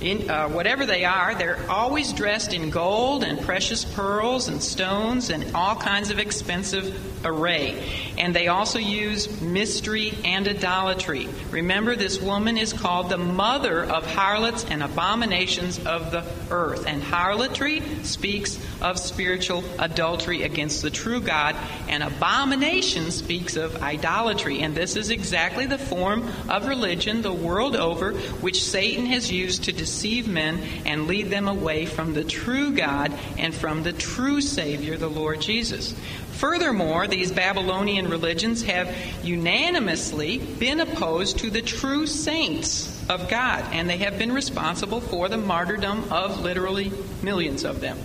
in, 0.00 0.28
uh, 0.30 0.48
whatever 0.48 0.84
they 0.84 1.04
are, 1.04 1.34
they're 1.34 1.58
always 1.70 2.12
dressed 2.12 2.52
in 2.52 2.70
gold 2.70 3.24
and 3.24 3.40
precious 3.40 3.84
pearls 3.84 4.48
and 4.48 4.62
stones 4.62 5.30
and 5.30 5.54
all 5.54 5.76
kinds 5.76 6.10
of 6.10 6.18
expensive 6.18 7.24
array. 7.24 7.82
And 8.18 8.34
they 8.34 8.48
also 8.48 8.78
use 8.78 9.40
mystery 9.40 10.12
and 10.24 10.46
idolatry. 10.46 11.28
Remember, 11.50 11.96
this 11.96 12.20
woman 12.20 12.58
is 12.58 12.72
called 12.72 13.08
the 13.08 13.18
mother 13.18 13.84
of 13.84 14.06
harlots 14.14 14.64
and 14.64 14.82
abominations 14.82 15.84
of 15.86 16.10
the 16.10 16.24
earth. 16.50 16.86
And 16.86 17.02
harlotry 17.02 17.82
speaks 18.02 18.58
of 18.80 18.98
spiritual 18.98 19.64
adultery 19.78 20.42
against 20.42 20.82
the 20.82 20.90
true 20.90 21.20
God, 21.20 21.56
and 21.88 22.02
abomination 22.02 23.10
speaks 23.10 23.56
of 23.56 23.82
idolatry. 23.82 24.60
And 24.60 24.74
this 24.74 24.96
is 24.96 25.10
exactly 25.10 25.66
the 25.66 25.78
form 25.78 26.28
of 26.48 26.66
religion 26.66 27.22
the 27.22 27.32
world 27.32 27.76
over 27.76 28.12
which 28.12 28.62
Satan 28.62 29.06
has 29.06 29.32
used 29.32 29.64
to 29.64 29.72
deceive 29.86 30.26
men 30.26 30.60
and 30.84 31.06
lead 31.06 31.30
them 31.30 31.46
away 31.46 31.86
from 31.86 32.12
the 32.12 32.24
true 32.24 32.72
God 32.72 33.16
and 33.38 33.54
from 33.54 33.84
the 33.84 33.92
true 33.92 34.40
Savior, 34.40 34.96
the 34.96 35.08
Lord 35.08 35.40
Jesus. 35.40 35.94
Furthermore, 36.32 37.06
these 37.06 37.30
Babylonian 37.30 38.10
religions 38.10 38.64
have 38.64 38.94
unanimously 39.22 40.38
been 40.38 40.80
opposed 40.80 41.38
to 41.38 41.50
the 41.50 41.62
true 41.62 42.06
saints 42.06 42.92
of 43.08 43.30
God, 43.30 43.64
and 43.72 43.88
they 43.88 43.98
have 43.98 44.18
been 44.18 44.32
responsible 44.32 45.00
for 45.00 45.28
the 45.28 45.38
martyrdom 45.38 46.12
of 46.12 46.40
literally 46.40 46.92
millions 47.22 47.64
of 47.64 47.80
them. 47.80 47.96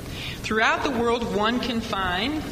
Throughout 0.43 0.83
the 0.83 0.91
world, 0.91 1.35
one 1.35 1.59
can 1.59 1.81
find 1.81 2.43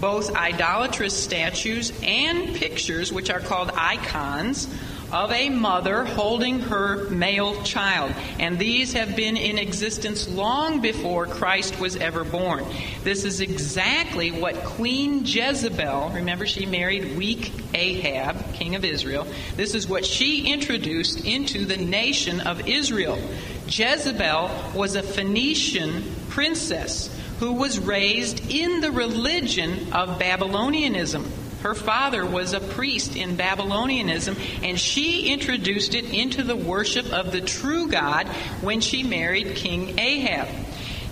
both 0.00 0.34
idolatrous 0.34 1.22
statues 1.22 1.92
and 2.02 2.56
pictures, 2.56 3.12
which 3.12 3.30
are 3.30 3.40
called 3.40 3.70
icons, 3.76 4.66
of 5.12 5.32
a 5.32 5.48
mother 5.48 6.04
holding 6.04 6.60
her 6.60 7.08
male 7.10 7.62
child. 7.62 8.12
And 8.38 8.58
these 8.58 8.92
have 8.92 9.16
been 9.16 9.36
in 9.36 9.58
existence 9.58 10.28
long 10.28 10.80
before 10.80 11.26
Christ 11.26 11.80
was 11.80 11.96
ever 11.96 12.24
born. 12.24 12.64
This 13.04 13.24
is 13.24 13.40
exactly 13.40 14.30
what 14.30 14.54
Queen 14.64 15.24
Jezebel, 15.24 16.10
remember 16.14 16.46
she 16.46 16.66
married 16.66 17.16
weak 17.16 17.52
Ahab, 17.74 18.54
king 18.54 18.74
of 18.74 18.84
Israel, 18.84 19.26
this 19.56 19.74
is 19.74 19.88
what 19.88 20.04
she 20.04 20.52
introduced 20.52 21.24
into 21.24 21.64
the 21.64 21.76
nation 21.76 22.40
of 22.40 22.68
Israel. 22.68 23.18
Jezebel 23.66 24.50
was 24.74 24.94
a 24.94 25.02
Phoenician 25.02 26.04
princess 26.28 27.14
who 27.38 27.52
was 27.52 27.78
raised 27.78 28.50
in 28.50 28.80
the 28.80 28.90
religion 28.90 29.92
of 29.92 30.18
Babylonianism. 30.18 31.24
Her 31.62 31.74
father 31.74 32.24
was 32.24 32.52
a 32.52 32.60
priest 32.60 33.16
in 33.16 33.36
Babylonianism, 33.36 34.36
and 34.62 34.78
she 34.78 35.32
introduced 35.32 35.94
it 35.94 36.04
into 36.12 36.44
the 36.44 36.56
worship 36.56 37.12
of 37.12 37.32
the 37.32 37.40
true 37.40 37.88
God 37.88 38.28
when 38.60 38.80
she 38.80 39.02
married 39.02 39.56
King 39.56 39.98
Ahab. 39.98 40.48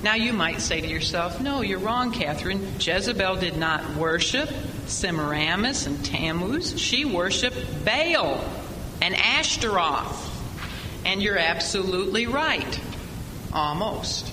Now, 0.02 0.14
you 0.14 0.32
might 0.32 0.60
say 0.60 0.80
to 0.80 0.86
yourself, 0.86 1.40
No, 1.40 1.62
you're 1.62 1.80
wrong, 1.80 2.12
Catherine. 2.12 2.74
Jezebel 2.78 3.36
did 3.36 3.56
not 3.56 3.96
worship 3.96 4.48
Semiramis 4.86 5.86
and 5.86 6.04
Tammuz. 6.04 6.80
She 6.80 7.04
worshiped 7.04 7.84
Baal 7.84 8.44
and 9.02 9.16
Ashtaroth. 9.16 10.32
And 11.04 11.22
you're 11.22 11.38
absolutely 11.38 12.26
right. 12.26 12.80
Almost. 13.52 14.32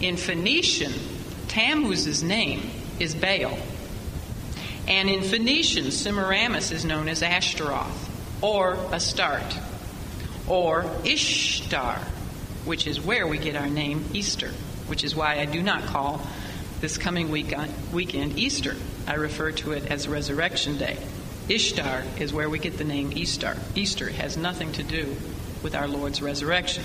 In 0.00 0.16
Phoenician, 0.16 0.92
Tammuz's 1.48 2.22
name 2.22 2.70
is 2.98 3.14
Baal. 3.14 3.58
And 4.88 5.10
in 5.10 5.22
Phoenician, 5.22 5.90
Semiramis 5.90 6.72
is 6.72 6.86
known 6.86 7.08
as 7.08 7.22
Ashtaroth 7.22 8.42
or 8.42 8.74
Astarte 8.90 9.58
or 10.48 10.86
Ishtar, 11.04 11.98
which 12.64 12.86
is 12.86 12.98
where 12.98 13.26
we 13.26 13.36
get 13.36 13.54
our 13.54 13.68
name 13.68 14.06
Easter, 14.14 14.48
which 14.86 15.04
is 15.04 15.14
why 15.14 15.40
I 15.40 15.44
do 15.44 15.62
not 15.62 15.84
call 15.84 16.26
this 16.80 16.96
coming 16.96 17.30
week 17.30 17.56
on, 17.56 17.68
weekend 17.92 18.38
Easter. 18.38 18.76
I 19.06 19.16
refer 19.16 19.52
to 19.52 19.72
it 19.72 19.90
as 19.90 20.08
Resurrection 20.08 20.78
Day. 20.78 20.96
Ishtar 21.50 22.04
is 22.18 22.32
where 22.32 22.48
we 22.48 22.58
get 22.58 22.78
the 22.78 22.84
name 22.84 23.12
Easter. 23.14 23.58
Easter 23.74 24.08
has 24.08 24.38
nothing 24.38 24.72
to 24.72 24.82
do 24.82 25.14
with 25.62 25.74
our 25.74 25.86
Lord's 25.86 26.22
resurrection. 26.22 26.84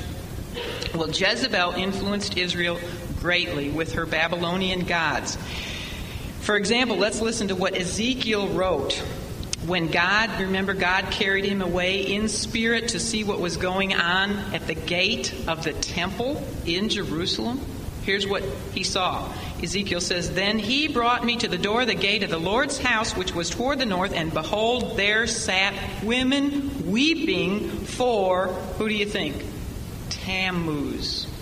Well, 0.93 1.09
Jezebel 1.09 1.71
influenced 1.73 2.37
Israel 2.37 2.79
greatly 3.21 3.69
with 3.69 3.93
her 3.93 4.05
Babylonian 4.05 4.81
gods. 4.81 5.37
For 6.43 6.57
example, 6.57 6.97
let's 6.97 7.21
listen 7.21 7.47
to 7.47 7.55
what 7.55 7.77
Ezekiel 7.77 8.49
wrote. 8.49 8.95
When 9.65 9.87
God, 9.87 10.41
remember, 10.41 10.73
God 10.73 11.09
carried 11.09 11.45
him 11.45 11.61
away 11.61 12.01
in 12.01 12.27
spirit 12.27 12.89
to 12.89 12.99
see 12.99 13.23
what 13.23 13.39
was 13.39 13.55
going 13.55 13.93
on 13.93 14.31
at 14.53 14.67
the 14.67 14.75
gate 14.75 15.33
of 15.47 15.63
the 15.63 15.71
temple 15.71 16.45
in 16.65 16.89
Jerusalem. 16.89 17.61
Here's 18.03 18.27
what 18.27 18.43
he 18.73 18.83
saw. 18.83 19.31
Ezekiel 19.61 20.01
says, 20.01 20.33
Then 20.33 20.59
he 20.59 20.89
brought 20.89 21.23
me 21.23 21.37
to 21.37 21.47
the 21.47 21.57
door 21.57 21.83
of 21.83 21.87
the 21.87 21.95
gate 21.95 22.23
of 22.23 22.29
the 22.29 22.37
Lord's 22.37 22.77
house, 22.77 23.15
which 23.15 23.33
was 23.33 23.49
toward 23.49 23.79
the 23.79 23.85
north, 23.85 24.11
and 24.11 24.33
behold, 24.33 24.97
there 24.97 25.27
sat 25.27 25.73
women 26.03 26.91
weeping 26.91 27.69
for, 27.69 28.47
who 28.77 28.89
do 28.89 28.95
you 28.95 29.05
think? 29.05 29.41
Tammuz. 30.09 31.32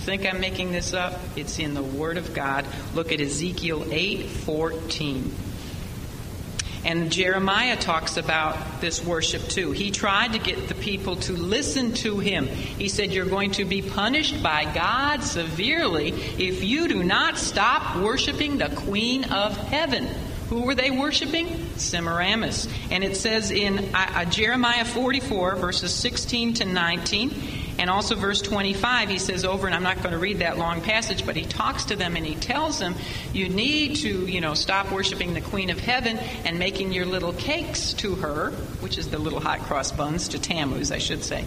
Think 0.00 0.24
I'm 0.24 0.40
making 0.40 0.72
this 0.72 0.94
up? 0.94 1.20
It's 1.36 1.58
in 1.58 1.74
the 1.74 1.82
Word 1.82 2.16
of 2.16 2.32
God. 2.32 2.66
Look 2.94 3.12
at 3.12 3.20
Ezekiel 3.20 3.84
8 3.90 4.26
14. 4.26 5.34
And 6.84 7.12
Jeremiah 7.12 7.76
talks 7.76 8.16
about 8.16 8.80
this 8.80 9.04
worship 9.04 9.42
too. 9.42 9.72
He 9.72 9.90
tried 9.90 10.32
to 10.32 10.38
get 10.38 10.68
the 10.68 10.74
people 10.74 11.16
to 11.16 11.34
listen 11.34 11.92
to 11.96 12.18
him. 12.18 12.46
He 12.46 12.88
said, 12.88 13.12
You're 13.12 13.26
going 13.26 13.50
to 13.52 13.66
be 13.66 13.82
punished 13.82 14.42
by 14.42 14.64
God 14.72 15.22
severely 15.22 16.12
if 16.12 16.64
you 16.64 16.88
do 16.88 17.04
not 17.04 17.36
stop 17.36 17.96
worshiping 17.96 18.56
the 18.56 18.70
Queen 18.70 19.24
of 19.24 19.54
Heaven. 19.54 20.08
Who 20.48 20.62
were 20.62 20.74
they 20.74 20.90
worshiping? 20.90 21.68
Semiramis. 21.76 22.66
And 22.90 23.04
it 23.04 23.16
says 23.16 23.52
in 23.52 23.94
uh, 23.94 24.24
Jeremiah 24.24 24.84
44, 24.84 25.54
verses 25.56 25.94
16 25.94 26.54
to 26.54 26.64
19, 26.64 27.30
and 27.80 27.88
also, 27.88 28.14
verse 28.14 28.42
25, 28.42 29.08
he 29.08 29.18
says 29.18 29.42
over, 29.42 29.66
and 29.66 29.74
I'm 29.74 29.82
not 29.82 30.02
going 30.02 30.10
to 30.10 30.18
read 30.18 30.40
that 30.40 30.58
long 30.58 30.82
passage, 30.82 31.24
but 31.24 31.34
he 31.34 31.46
talks 31.46 31.86
to 31.86 31.96
them 31.96 32.14
and 32.14 32.26
he 32.26 32.34
tells 32.34 32.78
them, 32.78 32.94
you 33.32 33.48
need 33.48 33.96
to, 33.96 34.26
you 34.26 34.42
know, 34.42 34.52
stop 34.52 34.92
worshiping 34.92 35.32
the 35.32 35.40
Queen 35.40 35.70
of 35.70 35.80
Heaven 35.80 36.18
and 36.44 36.58
making 36.58 36.92
your 36.92 37.06
little 37.06 37.32
cakes 37.32 37.94
to 37.94 38.16
her, 38.16 38.50
which 38.80 38.98
is 38.98 39.08
the 39.08 39.18
little 39.18 39.40
hot 39.40 39.60
cross 39.60 39.92
buns, 39.92 40.28
to 40.28 40.38
Tammuz, 40.38 40.92
I 40.92 40.98
should 40.98 41.24
say. 41.24 41.42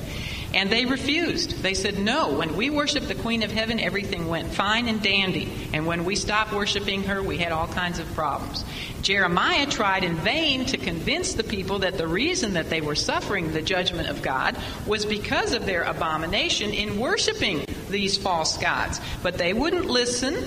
And 0.55 0.71
they 0.71 0.85
refused. 0.85 1.61
They 1.61 1.75
said, 1.75 1.99
no, 1.99 2.33
when 2.33 2.57
we 2.57 2.71
worship 2.71 3.03
the 3.03 3.13
Queen 3.13 3.43
of 3.43 3.51
Heaven, 3.51 3.79
everything 3.79 4.27
went 4.27 4.51
fine 4.51 4.87
and 4.87 5.03
dandy. 5.03 5.51
And 5.71 5.85
when 5.85 6.03
we 6.03 6.15
stopped 6.15 6.51
worshiping 6.51 7.03
her, 7.03 7.21
we 7.21 7.37
had 7.37 7.51
all 7.51 7.67
kinds 7.67 7.99
of 7.99 8.11
problems. 8.15 8.65
Jeremiah 9.03 9.65
tried 9.65 10.05
in 10.05 10.15
vain 10.15 10.65
to 10.67 10.77
convince 10.77 11.33
the 11.33 11.43
people 11.43 11.79
that 11.79 11.97
the 11.97 12.07
reason 12.07 12.53
that 12.53 12.69
they 12.69 12.79
were 12.79 12.95
suffering 12.95 13.51
the 13.51 13.61
judgment 13.61 14.07
of 14.07 14.21
God 14.21 14.57
was 14.87 15.05
because 15.05 15.53
of 15.53 15.65
their 15.65 15.83
abomination 15.83 16.71
in 16.71 16.97
worshiping 16.97 17.65
these 17.89 18.17
false 18.17 18.57
gods. 18.57 19.01
But 19.21 19.37
they 19.37 19.51
wouldn't 19.51 19.87
listen, 19.87 20.37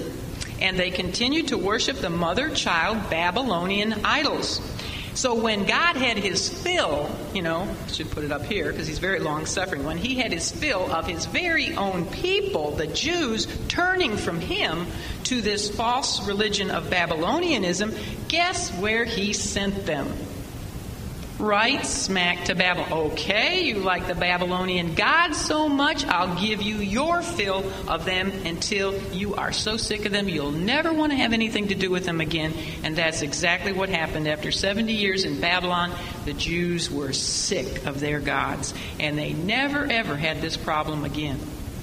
and 0.61 0.79
they 0.79 0.91
continued 0.91 1.49
to 1.49 1.59
worship 1.59 1.99
the 1.99 2.09
mother 2.09 2.49
child 2.49 3.11
Babylonian 3.11 3.93
idols. 4.05 4.61
So 5.17 5.35
when 5.35 5.65
God 5.65 5.97
had 5.97 6.19
his 6.19 6.47
fill, 6.47 7.11
you 7.33 7.41
know, 7.41 7.75
should 7.89 8.11
put 8.11 8.23
it 8.23 8.31
up 8.31 8.45
here 8.45 8.71
because 8.71 8.87
he's 8.87 8.99
very 8.99 9.19
long 9.19 9.47
suffering. 9.47 9.85
When 9.85 9.97
he 9.97 10.17
had 10.17 10.31
his 10.31 10.51
fill 10.51 10.93
of 10.93 11.07
his 11.07 11.25
very 11.25 11.75
own 11.75 12.05
people, 12.05 12.73
the 12.73 12.87
Jews, 12.87 13.49
turning 13.69 14.19
from 14.19 14.41
him 14.41 14.87
to 15.25 15.41
this 15.41 15.75
false 15.75 16.27
religion 16.29 16.71
of 16.71 16.91
Babylonianism, 16.91 17.97
guess 18.29 18.71
where 18.75 19.07
he 19.07 19.33
sent 19.33 19.87
them? 19.87 20.13
Right 21.39 21.85
smack 21.85 22.45
to 22.47 22.55
Babylon. 22.55 22.93
Okay, 22.93 23.65
you 23.65 23.77
like 23.81 24.07
the 24.07 24.15
Babylonian 24.15 24.95
gods 24.95 25.37
so 25.37 25.69
much, 25.69 26.05
I'll 26.07 26.41
give 26.41 26.63
you 26.63 26.77
your 26.77 27.23
fill 27.23 27.71
of 27.89 28.05
them 28.05 28.31
until 28.45 28.95
you 29.13 29.35
are 29.35 29.53
so 29.53 29.77
sick 29.77 30.07
of 30.07 30.13
them 30.13 30.29
you'll 30.29 30.53
never 30.53 30.93
want 30.93 31.13
to 31.13 31.17
have 31.17 31.33
anything 31.33 31.69
to 31.69 31.75
do 31.75 31.91
with 31.91 32.05
them 32.05 32.21
again. 32.21 32.55
And 32.83 32.97
that's 32.97 33.23
exactly 33.23 33.73
what 33.73 33.89
happened. 33.89 34.29
After 34.29 34.51
70 34.51 34.93
years 34.93 35.25
in 35.25 35.41
Babylon, 35.41 35.93
the 36.25 36.33
Jews 36.33 36.91
were 36.91 37.13
sick 37.13 37.87
of 37.87 38.01
their 38.01 38.21
gods. 38.21 38.75
And 38.99 39.19
they 39.19 39.33
never, 39.33 39.85
ever 39.85 40.17
had 40.17 40.41
this 40.41 40.57
problem 40.57 41.05
again 41.05 41.39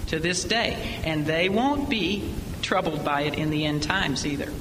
to 0.08 0.20
this 0.20 0.44
day. 0.44 1.02
And 1.04 1.26
they 1.26 1.50
won't 1.50 1.90
be 1.90 2.34
troubled 2.62 3.04
by 3.04 3.22
it 3.22 3.36
in 3.36 3.50
the 3.50 3.66
end 3.66 3.84
times 3.84 4.26
either. 4.26 4.52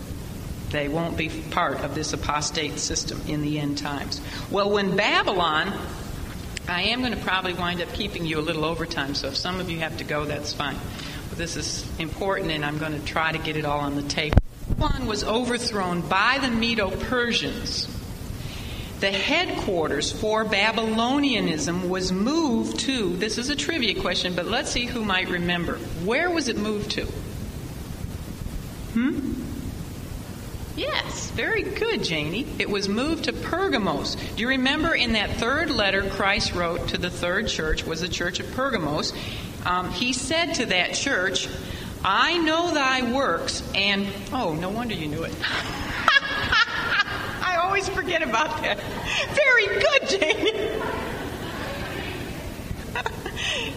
They 0.72 0.88
won't 0.88 1.18
be 1.18 1.28
part 1.50 1.80
of 1.80 1.94
this 1.94 2.14
apostate 2.14 2.78
system 2.78 3.20
in 3.28 3.42
the 3.42 3.58
end 3.58 3.76
times. 3.76 4.22
Well, 4.50 4.70
when 4.70 4.96
Babylon, 4.96 5.70
I 6.66 6.82
am 6.84 7.00
going 7.00 7.12
to 7.12 7.20
probably 7.20 7.52
wind 7.52 7.82
up 7.82 7.92
keeping 7.92 8.24
you 8.24 8.38
a 8.38 8.40
little 8.40 8.64
overtime, 8.64 9.14
so 9.14 9.28
if 9.28 9.36
some 9.36 9.60
of 9.60 9.70
you 9.70 9.80
have 9.80 9.98
to 9.98 10.04
go, 10.04 10.24
that's 10.24 10.54
fine. 10.54 10.76
But 11.28 11.36
this 11.36 11.56
is 11.56 11.86
important, 11.98 12.50
and 12.52 12.64
I'm 12.64 12.78
going 12.78 12.98
to 12.98 13.04
try 13.04 13.32
to 13.32 13.38
get 13.38 13.56
it 13.56 13.66
all 13.66 13.80
on 13.80 13.96
the 13.96 14.02
tape. 14.02 14.32
Babylon 14.78 15.06
was 15.06 15.22
overthrown 15.24 16.00
by 16.00 16.38
the 16.40 16.50
Medo 16.50 16.90
Persians. 16.90 17.86
The 19.00 19.10
headquarters 19.10 20.10
for 20.10 20.44
Babylonianism 20.44 21.88
was 21.88 22.12
moved 22.12 22.78
to, 22.80 23.14
this 23.16 23.36
is 23.36 23.50
a 23.50 23.56
trivia 23.56 24.00
question, 24.00 24.34
but 24.34 24.46
let's 24.46 24.70
see 24.70 24.86
who 24.86 25.04
might 25.04 25.28
remember. 25.28 25.74
Where 26.04 26.30
was 26.30 26.48
it 26.48 26.56
moved 26.56 26.92
to? 26.92 27.04
Hmm? 28.94 29.41
Yes, 30.74 31.30
very 31.32 31.64
good, 31.64 32.02
Janie. 32.02 32.46
It 32.58 32.70
was 32.70 32.88
moved 32.88 33.24
to 33.24 33.32
Pergamos. 33.34 34.14
Do 34.14 34.40
you 34.40 34.48
remember 34.48 34.94
in 34.94 35.12
that 35.12 35.30
third 35.32 35.70
letter 35.70 36.08
Christ 36.10 36.54
wrote 36.54 36.88
to 36.88 36.98
the 36.98 37.10
third 37.10 37.48
church, 37.48 37.84
was 37.84 38.00
the 38.00 38.08
church 38.08 38.40
of 38.40 38.50
Pergamos? 38.52 39.12
Um, 39.66 39.90
he 39.90 40.14
said 40.14 40.54
to 40.54 40.66
that 40.66 40.94
church, 40.94 41.46
I 42.02 42.38
know 42.38 42.72
thy 42.72 43.12
works, 43.12 43.62
and 43.74 44.06
oh, 44.32 44.54
no 44.54 44.70
wonder 44.70 44.94
you 44.94 45.08
knew 45.08 45.24
it. 45.24 45.34
I 47.42 47.60
always 47.62 47.88
forget 47.90 48.22
about 48.22 48.62
that. 48.62 48.78
Very 49.34 49.66
good, 49.66 50.08
Janie. 50.08 50.70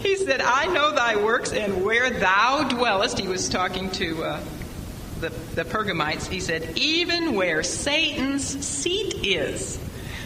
he 0.00 0.16
said, 0.16 0.40
I 0.40 0.66
know 0.72 0.92
thy 0.92 1.16
works, 1.22 1.52
and 1.52 1.84
where 1.84 2.08
thou 2.08 2.66
dwellest, 2.68 3.18
he 3.18 3.28
was 3.28 3.50
talking 3.50 3.90
to. 3.92 4.24
Uh, 4.24 4.40
the, 5.20 5.30
the 5.54 5.64
Pergamites, 5.64 6.26
he 6.26 6.40
said, 6.40 6.76
even 6.76 7.34
where 7.34 7.62
Satan's 7.62 8.44
seat 8.44 9.26
is. 9.26 9.78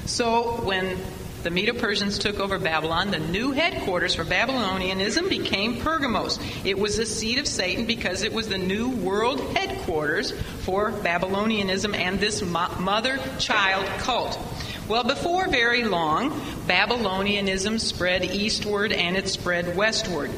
So 0.06 0.60
when 0.62 0.98
the 1.42 1.50
Medo 1.50 1.72
Persians 1.72 2.18
took 2.18 2.38
over 2.38 2.58
Babylon. 2.58 3.10
The 3.10 3.18
new 3.18 3.52
headquarters 3.52 4.14
for 4.14 4.24
Babylonianism 4.24 5.30
became 5.30 5.80
Pergamos. 5.80 6.38
It 6.64 6.78
was 6.78 6.98
the 6.98 7.06
seat 7.06 7.38
of 7.38 7.46
Satan 7.46 7.86
because 7.86 8.22
it 8.22 8.32
was 8.32 8.48
the 8.48 8.58
new 8.58 8.90
world 8.90 9.40
headquarters 9.56 10.32
for 10.60 10.92
Babylonianism 10.92 11.94
and 11.96 12.20
this 12.20 12.42
mother 12.42 13.18
child 13.38 13.86
cult. 14.00 14.38
Well, 14.86 15.04
before 15.04 15.48
very 15.48 15.84
long, 15.84 16.30
Babylonianism 16.66 17.80
spread 17.80 18.24
eastward 18.24 18.92
and 18.92 19.16
it 19.16 19.28
spread 19.28 19.76
westward. 19.76 20.30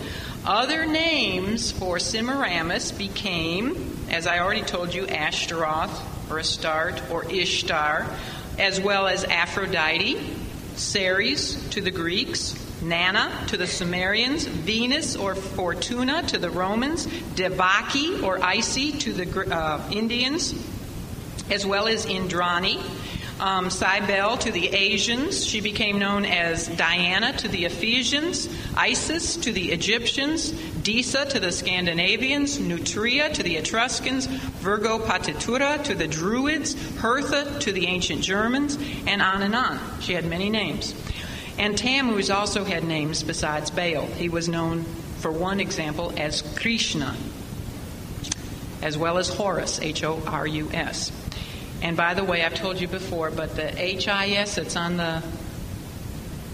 Other 0.45 0.87
names 0.87 1.73
for 1.73 1.99
Semiramis 1.99 2.93
became 2.93 4.02
as 4.13 4.27
I 4.27 4.41
already 4.41 4.63
told 4.63 4.95
you, 4.95 5.07
Ashtaroth 5.07 6.31
or 6.31 6.39
Astarte 6.39 7.11
or 7.11 7.25
Ishtar, 7.25 8.07
as 8.59 8.79
well 8.79 9.07
as 9.07 9.25
Aphrodite, 9.25 10.21
Ceres 10.77 11.69
to 11.71 11.81
the 11.81 11.91
Greeks, 11.91 12.55
Nana 12.83 13.33
to 13.49 13.57
the 13.57 13.67
Sumerians, 13.67 14.45
Venus 14.45 15.17
or 15.17 15.35
Fortuna 15.35 16.23
to 16.25 16.39
the 16.39 16.51
Romans, 16.51 17.07
Devaki 17.35 18.21
or 18.21 18.39
Isi 18.39 18.93
to 18.93 19.13
the 19.13 19.55
uh, 19.55 19.89
Indians, 19.91 20.55
as 21.51 21.65
well 21.65 21.89
as 21.89 22.05
Indrani. 22.07 22.83
Um, 23.43 23.71
Cybele 23.71 24.37
to 24.37 24.53
the 24.53 24.69
Asians. 24.69 25.45
She 25.45 25.61
became 25.61 25.99
known 25.99 26.25
as 26.25 26.69
Diana 26.69 27.37
to 27.39 27.49
the 27.49 27.65
Ephesians, 27.65 28.49
Isis 28.77 29.37
to 29.39 29.51
the 29.51 29.73
Egyptians, 29.73 30.53
Disa 30.53 31.25
to 31.25 31.41
the 31.41 31.51
Scandinavians, 31.51 32.59
Nortia 32.59 33.35
to 33.35 33.43
the 33.43 33.57
Etruscans, 33.57 34.27
Virgo 34.27 35.01
Paritura 35.01 35.83
to 35.83 35.95
the 35.97 36.07
Druids, 36.07 36.75
Hertha 37.01 37.59
to 37.59 37.73
the 37.73 37.89
ancient 37.89 38.23
Germans, 38.23 38.79
and 39.09 39.21
on 39.21 39.43
and 39.43 39.57
on. 39.57 39.81
She 40.01 40.13
had 40.13 40.25
many 40.25 40.49
names. 40.49 40.95
And 41.59 41.77
Tammuz 41.77 42.31
also 42.31 42.63
had 42.63 42.85
names 42.85 43.25
besides 43.25 43.73
Baal. 43.73 44.07
He 44.07 44.29
was 44.29 44.49
known, 44.49 44.85
for 45.19 45.33
one 45.33 45.59
example, 45.59 46.13
as 46.17 46.43
Krishna, 46.55 47.17
as 48.83 48.97
well 48.97 49.19
as 49.19 49.29
Horus, 49.29 49.81
H 49.81 50.05
O 50.05 50.23
R 50.29 50.47
U 50.47 50.71
S. 50.73 51.11
And 51.83 51.97
by 51.97 52.15
the 52.15 52.25
way, 52.25 52.45
I've 52.45 52.55
told 52.55 52.81
you 52.81 52.89
before, 52.89 53.31
but 53.31 53.57
the 53.57 53.67
HIS 53.67 54.55
that's 54.55 54.77
on 54.77 54.97
the 54.97 55.23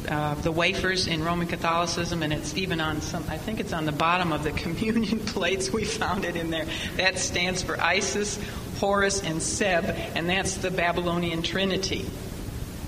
uh, 0.09 0.35
the 0.37 0.51
wafers 0.51 1.07
in 1.07 1.23
Roman 1.23 1.47
Catholicism, 1.47 2.23
and 2.23 2.33
it's 2.33 2.57
even 2.57 2.81
on 2.81 3.03
some, 3.03 3.23
I 3.29 3.37
think 3.37 3.61
it's 3.61 3.75
on 3.75 3.85
the 3.85 3.93
bottom 3.93 4.33
of 4.33 4.43
the 4.43 4.53
communion 4.65 5.21
plates. 5.21 5.71
We 5.71 5.85
found 5.85 6.25
it 6.25 6.35
in 6.35 6.49
there. 6.49 6.67
That 6.97 7.19
stands 7.19 7.63
for 7.63 7.79
Isis, 7.79 8.39
Horus, 8.79 9.23
and 9.23 9.43
Seb, 9.43 9.85
and 10.15 10.27
that's 10.27 10.57
the 10.57 10.71
Babylonian 10.71 11.43
Trinity. 11.43 12.07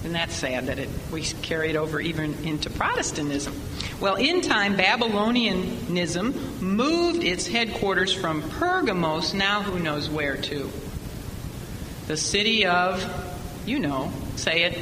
And 0.02 0.14
that's 0.14 0.34
sad 0.34 0.68
that 0.68 0.78
it, 0.78 0.88
we 1.12 1.22
carry 1.42 1.68
it 1.68 1.76
over 1.76 2.00
even 2.00 2.32
into 2.44 2.70
Protestantism. 2.70 3.54
Well, 4.00 4.14
in 4.14 4.40
time, 4.40 4.78
Babylonianism 4.78 6.62
moved 6.62 7.22
its 7.22 7.46
headquarters 7.46 8.14
from 8.14 8.40
Pergamos, 8.52 9.34
now 9.34 9.60
who 9.60 9.78
knows 9.78 10.08
where 10.08 10.38
to? 10.38 10.70
The 12.10 12.16
city 12.16 12.66
of, 12.66 13.00
you 13.66 13.78
know, 13.78 14.10
say 14.34 14.64
it, 14.64 14.76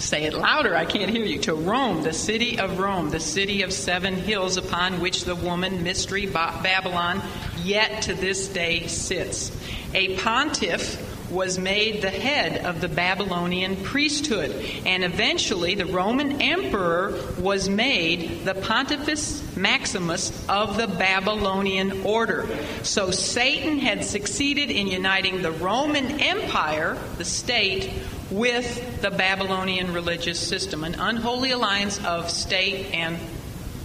Say 0.00 0.24
it 0.24 0.34
louder, 0.34 0.74
I 0.74 0.84
can't 0.84 1.12
hear 1.12 1.24
you. 1.24 1.38
To 1.42 1.54
Rome, 1.54 2.02
the 2.02 2.12
city 2.12 2.58
of 2.58 2.80
Rome, 2.80 3.10
the 3.10 3.20
city 3.20 3.62
of 3.62 3.72
seven 3.72 4.14
hills 4.14 4.56
upon 4.56 5.00
which 5.00 5.22
the 5.22 5.36
woman, 5.36 5.84
Mystery 5.84 6.26
Babylon, 6.26 7.22
yet 7.62 8.02
to 8.02 8.14
this 8.14 8.48
day 8.48 8.88
sits. 8.88 9.56
A 9.94 10.16
pontiff 10.16 11.13
was 11.34 11.58
made 11.58 12.00
the 12.00 12.10
head 12.10 12.64
of 12.64 12.80
the 12.80 12.88
Babylonian 12.88 13.76
priesthood, 13.76 14.50
and 14.86 15.04
eventually 15.04 15.74
the 15.74 15.86
Roman 15.86 16.40
emperor 16.40 17.20
was 17.38 17.68
made 17.68 18.44
the 18.44 18.54
Pontifex 18.54 19.42
Maximus 19.56 20.30
of 20.48 20.76
the 20.76 20.86
Babylonian 20.86 22.04
order. 22.04 22.46
So 22.82 23.10
Satan 23.10 23.78
had 23.78 24.04
succeeded 24.04 24.70
in 24.70 24.86
uniting 24.86 25.42
the 25.42 25.52
Roman 25.52 26.20
Empire, 26.20 26.96
the 27.18 27.24
state, 27.24 27.92
with 28.30 29.02
the 29.02 29.10
Babylonian 29.10 29.92
religious 29.92 30.40
system, 30.40 30.84
an 30.84 30.94
unholy 30.94 31.50
alliance 31.50 32.02
of 32.04 32.30
state 32.30 32.94
and 32.94 33.18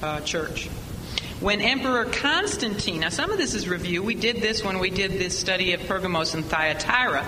uh, 0.01 0.21
church. 0.21 0.69
When 1.39 1.61
Emperor 1.61 2.03
Constantine, 2.03 2.99
now 2.99 3.07
some 3.07 3.31
of 3.31 3.37
this 3.37 3.53
is 3.53 3.65
review, 3.65 4.03
we 4.03 4.13
did 4.13 4.41
this 4.41 4.61
when 4.61 4.77
we 4.77 4.89
did 4.89 5.13
this 5.13 5.39
study 5.39 5.71
of 5.71 5.79
Pergamos 5.87 6.33
and 6.33 6.43
Thyatira. 6.43 7.25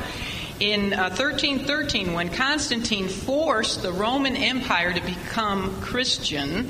In 0.59 0.91
uh, 0.91 1.16
1313, 1.16 2.12
when 2.12 2.28
Constantine 2.28 3.07
forced 3.07 3.84
the 3.84 3.93
Roman 3.93 4.36
Empire 4.36 4.91
to 4.91 4.99
become 4.99 5.80
Christian, 5.80 6.70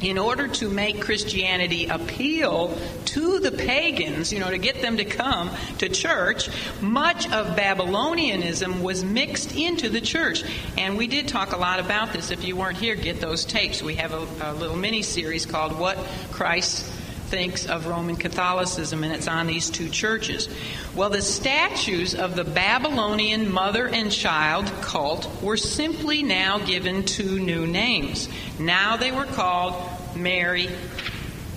in 0.00 0.18
order 0.18 0.48
to 0.48 0.68
make 0.68 1.00
Christianity 1.00 1.86
appeal 1.86 2.76
to 3.06 3.38
the 3.40 3.50
pagans, 3.50 4.32
you 4.32 4.38
know, 4.38 4.50
to 4.50 4.58
get 4.58 4.80
them 4.80 4.98
to 4.98 5.04
come 5.04 5.50
to 5.78 5.88
church, 5.88 6.48
much 6.80 7.26
of 7.30 7.56
Babylonianism 7.56 8.80
was 8.80 9.04
mixed 9.04 9.56
into 9.56 9.88
the 9.88 10.00
church. 10.00 10.44
And 10.76 10.96
we 10.96 11.06
did 11.06 11.28
talk 11.28 11.52
a 11.52 11.58
lot 11.58 11.80
about 11.80 12.12
this. 12.12 12.30
If 12.30 12.44
you 12.44 12.56
weren't 12.56 12.76
here, 12.76 12.94
get 12.94 13.20
those 13.20 13.44
tapes. 13.44 13.82
We 13.82 13.96
have 13.96 14.12
a, 14.12 14.52
a 14.52 14.52
little 14.54 14.76
mini 14.76 15.02
series 15.02 15.46
called 15.46 15.78
What 15.78 15.98
Christ 16.30 16.90
thinks 17.28 17.66
of 17.66 17.86
Roman 17.86 18.16
Catholicism, 18.16 19.04
and 19.04 19.12
it's 19.12 19.28
on 19.28 19.46
these 19.46 19.70
two 19.70 19.88
churches. 19.88 20.48
Well, 20.94 21.10
the 21.10 21.22
statues 21.22 22.14
of 22.14 22.34
the 22.34 22.44
Babylonian 22.44 23.52
mother 23.52 23.86
and 23.86 24.10
child 24.10 24.66
cult 24.80 25.42
were 25.42 25.56
simply 25.56 26.22
now 26.22 26.58
given 26.58 27.04
two 27.04 27.38
new 27.38 27.66
names. 27.66 28.28
Now 28.58 28.96
they 28.96 29.12
were 29.12 29.26
called 29.26 29.74
Mary 30.16 30.68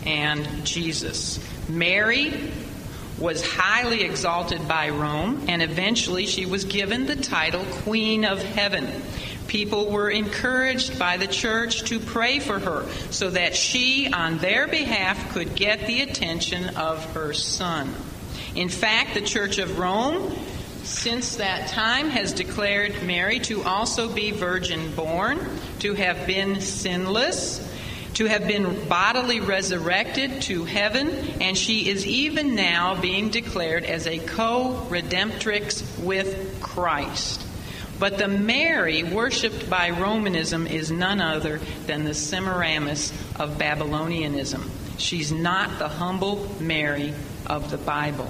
and 0.05 0.65
Jesus. 0.65 1.39
Mary 1.69 2.51
was 3.17 3.45
highly 3.45 4.03
exalted 4.03 4.67
by 4.67 4.89
Rome, 4.89 5.45
and 5.47 5.61
eventually 5.61 6.25
she 6.25 6.45
was 6.45 6.65
given 6.65 7.05
the 7.05 7.15
title 7.15 7.63
Queen 7.83 8.25
of 8.25 8.41
Heaven. 8.41 8.87
People 9.51 9.91
were 9.91 10.09
encouraged 10.09 10.97
by 10.97 11.17
the 11.17 11.27
church 11.27 11.83
to 11.89 11.99
pray 11.99 12.39
for 12.39 12.57
her 12.57 12.85
so 13.09 13.31
that 13.31 13.53
she, 13.53 14.09
on 14.09 14.37
their 14.37 14.65
behalf, 14.65 15.33
could 15.33 15.55
get 15.55 15.87
the 15.87 15.99
attention 15.99 16.77
of 16.77 17.03
her 17.15 17.33
son. 17.33 17.93
In 18.55 18.69
fact, 18.69 19.13
the 19.13 19.19
Church 19.19 19.57
of 19.57 19.77
Rome, 19.77 20.33
since 20.83 21.35
that 21.35 21.67
time, 21.67 22.11
has 22.11 22.31
declared 22.31 23.03
Mary 23.03 23.39
to 23.39 23.61
also 23.63 24.07
be 24.07 24.31
virgin 24.31 24.95
born, 24.95 25.37
to 25.79 25.95
have 25.95 26.25
been 26.25 26.61
sinless, 26.61 27.59
to 28.13 28.27
have 28.27 28.47
been 28.47 28.87
bodily 28.87 29.41
resurrected 29.41 30.43
to 30.43 30.63
heaven, 30.63 31.09
and 31.41 31.57
she 31.57 31.89
is 31.89 32.07
even 32.07 32.55
now 32.55 32.95
being 33.01 33.27
declared 33.27 33.83
as 33.83 34.07
a 34.07 34.17
co 34.17 34.87
redemptrix 34.89 35.99
with 35.99 36.61
Christ. 36.61 37.50
But 38.01 38.17
the 38.17 38.27
Mary 38.27 39.03
worshipped 39.03 39.69
by 39.69 39.91
Romanism 39.91 40.65
is 40.65 40.89
none 40.89 41.21
other 41.21 41.59
than 41.85 42.03
the 42.03 42.15
Semiramis 42.15 43.13
of 43.39 43.59
Babylonianism. 43.59 44.67
She's 44.97 45.31
not 45.31 45.77
the 45.77 45.87
humble 45.87 46.51
Mary 46.59 47.13
of 47.45 47.69
the 47.69 47.77
Bible. 47.77 48.27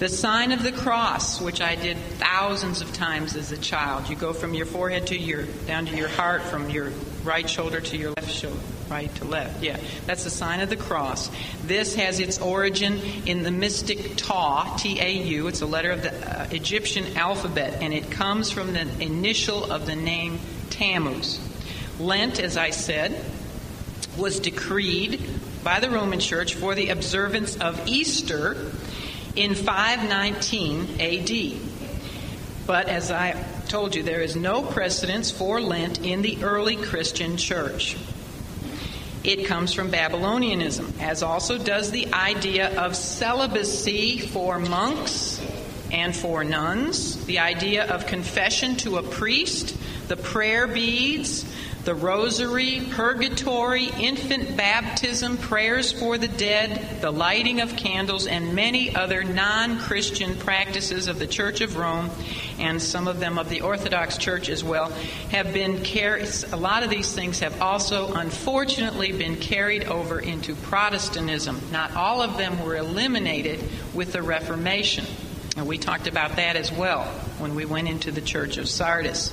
The 0.00 0.08
sign 0.08 0.50
of 0.50 0.64
the 0.64 0.72
cross, 0.72 1.40
which 1.40 1.60
I 1.60 1.76
did 1.76 1.98
thousands 1.98 2.80
of 2.80 2.92
times 2.92 3.36
as 3.36 3.52
a 3.52 3.58
child. 3.58 4.08
You 4.08 4.16
go 4.16 4.32
from 4.32 4.54
your 4.54 4.66
forehead 4.66 5.06
to 5.06 5.16
your 5.16 5.44
down 5.68 5.86
to 5.86 5.96
your 5.96 6.08
heart, 6.08 6.42
from 6.42 6.68
your 6.68 6.90
right 7.22 7.48
shoulder 7.48 7.80
to 7.80 7.96
your 7.96 8.10
left 8.10 8.32
shoulder 8.32 8.58
right 8.90 9.14
to 9.16 9.24
left. 9.24 9.62
Yeah, 9.62 9.78
that's 10.06 10.24
the 10.24 10.30
sign 10.30 10.60
of 10.60 10.70
the 10.70 10.76
cross. 10.76 11.30
This 11.64 11.94
has 11.96 12.20
its 12.20 12.38
origin 12.38 13.00
in 13.26 13.42
the 13.42 13.50
mystic 13.50 14.16
Tau, 14.16 14.76
T 14.78 15.00
A 15.00 15.10
U. 15.10 15.46
It's 15.48 15.60
a 15.60 15.66
letter 15.66 15.90
of 15.90 16.02
the 16.02 16.12
uh, 16.12 16.48
Egyptian 16.50 17.16
alphabet, 17.16 17.82
and 17.82 17.92
it 17.92 18.10
comes 18.10 18.50
from 18.50 18.72
the 18.72 18.88
initial 19.02 19.70
of 19.70 19.86
the 19.86 19.96
name 19.96 20.38
Tammuz. 20.70 21.40
Lent, 21.98 22.40
as 22.40 22.56
I 22.56 22.70
said, 22.70 23.24
was 24.16 24.40
decreed 24.40 25.20
by 25.62 25.80
the 25.80 25.90
Roman 25.90 26.20
Church 26.20 26.54
for 26.54 26.74
the 26.74 26.90
observance 26.90 27.56
of 27.56 27.86
Easter 27.86 28.72
in 29.36 29.54
519 29.54 31.00
AD. 31.00 31.60
But 32.66 32.88
as 32.88 33.10
I 33.10 33.32
told 33.68 33.94
you, 33.94 34.02
there 34.02 34.20
is 34.20 34.36
no 34.36 34.62
precedence 34.62 35.30
for 35.30 35.60
Lent 35.60 36.04
in 36.04 36.22
the 36.22 36.42
early 36.42 36.76
Christian 36.76 37.36
church. 37.36 37.96
It 39.24 39.46
comes 39.46 39.72
from 39.72 39.90
Babylonianism, 39.90 41.00
as 41.00 41.22
also 41.22 41.58
does 41.58 41.90
the 41.90 42.12
idea 42.12 42.78
of 42.80 42.94
celibacy 42.94 44.18
for 44.18 44.58
monks 44.58 45.40
and 45.90 46.14
for 46.14 46.44
nuns, 46.44 47.24
the 47.26 47.40
idea 47.40 47.86
of 47.86 48.06
confession 48.06 48.76
to 48.76 48.98
a 48.98 49.02
priest, 49.02 49.76
the 50.08 50.16
prayer 50.16 50.66
beads, 50.66 51.44
the 51.84 51.94
rosary, 51.94 52.82
purgatory, 52.90 53.86
infant 53.86 54.56
baptism, 54.56 55.36
prayers 55.38 55.92
for 55.92 56.18
the 56.18 56.28
dead, 56.28 57.00
the 57.00 57.10
lighting 57.10 57.60
of 57.60 57.76
candles, 57.76 58.26
and 58.26 58.54
many 58.54 58.94
other 58.94 59.24
non 59.24 59.78
Christian 59.78 60.36
practices 60.36 61.08
of 61.08 61.18
the 61.18 61.26
Church 61.26 61.60
of 61.60 61.76
Rome 61.76 62.10
and 62.58 62.82
some 62.82 63.08
of 63.08 63.20
them 63.20 63.38
of 63.38 63.48
the 63.48 63.60
Orthodox 63.60 64.18
Church 64.18 64.48
as 64.48 64.64
well 64.64 64.90
have 65.30 65.52
been 65.52 65.82
carried. 65.82 66.28
A 66.52 66.56
lot 66.56 66.82
of 66.82 66.90
these 66.90 67.12
things 67.14 67.40
have 67.40 67.60
also, 67.62 68.12
unfortunately, 68.12 69.12
been 69.12 69.36
carried 69.36 69.84
over 69.84 70.18
into 70.20 70.54
Protestantism. 70.54 71.60
Not 71.72 71.94
all 71.94 72.20
of 72.20 72.36
them 72.36 72.62
were 72.64 72.76
eliminated 72.76 73.62
with 73.94 74.12
the 74.12 74.22
Reformation. 74.22 75.06
And 75.56 75.66
we 75.66 75.78
talked 75.78 76.06
about 76.06 76.36
that 76.36 76.56
as 76.56 76.70
well 76.70 77.04
when 77.38 77.54
we 77.54 77.64
went 77.64 77.88
into 77.88 78.10
the 78.10 78.20
Church 78.20 78.58
of 78.58 78.68
Sardis. 78.68 79.32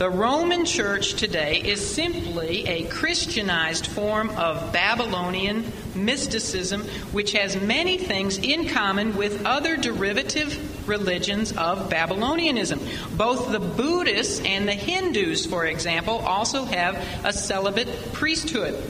The 0.00 0.08
Roman 0.08 0.64
Church 0.64 1.12
today 1.12 1.60
is 1.60 1.86
simply 1.86 2.66
a 2.66 2.84
Christianized 2.84 3.86
form 3.86 4.30
of 4.30 4.72
Babylonian 4.72 5.70
mysticism, 5.94 6.84
which 7.12 7.32
has 7.32 7.60
many 7.60 7.98
things 7.98 8.38
in 8.38 8.66
common 8.70 9.14
with 9.14 9.44
other 9.44 9.76
derivative 9.76 10.88
religions 10.88 11.52
of 11.52 11.90
Babylonianism. 11.90 12.80
Both 13.18 13.52
the 13.52 13.60
Buddhists 13.60 14.40
and 14.40 14.66
the 14.66 14.72
Hindus, 14.72 15.44
for 15.44 15.66
example, 15.66 16.14
also 16.20 16.64
have 16.64 16.96
a 17.22 17.34
celibate 17.34 18.14
priesthood. 18.14 18.82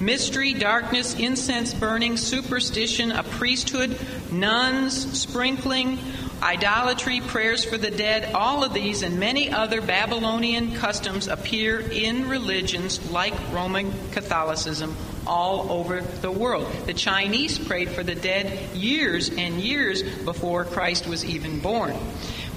Mystery, 0.00 0.54
darkness, 0.54 1.14
incense 1.18 1.74
burning, 1.74 2.16
superstition, 2.16 3.12
a 3.12 3.24
priesthood, 3.24 3.98
nuns, 4.32 5.20
sprinkling, 5.20 5.98
idolatry, 6.42 7.20
prayers 7.20 7.64
for 7.64 7.78
the 7.78 7.90
dead, 7.90 8.34
all 8.34 8.64
of 8.64 8.72
these 8.72 9.02
and 9.02 9.18
many 9.18 9.50
other 9.50 9.80
Babylonian 9.80 10.74
customs 10.76 11.28
appear 11.28 11.80
in 11.80 12.28
religions 12.28 13.10
like 13.10 13.34
Roman 13.52 13.92
Catholicism 14.12 14.96
all 15.26 15.70
over 15.72 16.00
the 16.00 16.30
world. 16.30 16.70
The 16.86 16.94
Chinese 16.94 17.58
prayed 17.58 17.90
for 17.90 18.02
the 18.02 18.14
dead 18.14 18.76
years 18.76 19.30
and 19.30 19.60
years 19.60 20.02
before 20.02 20.64
Christ 20.64 21.06
was 21.06 21.24
even 21.24 21.60
born. 21.60 21.94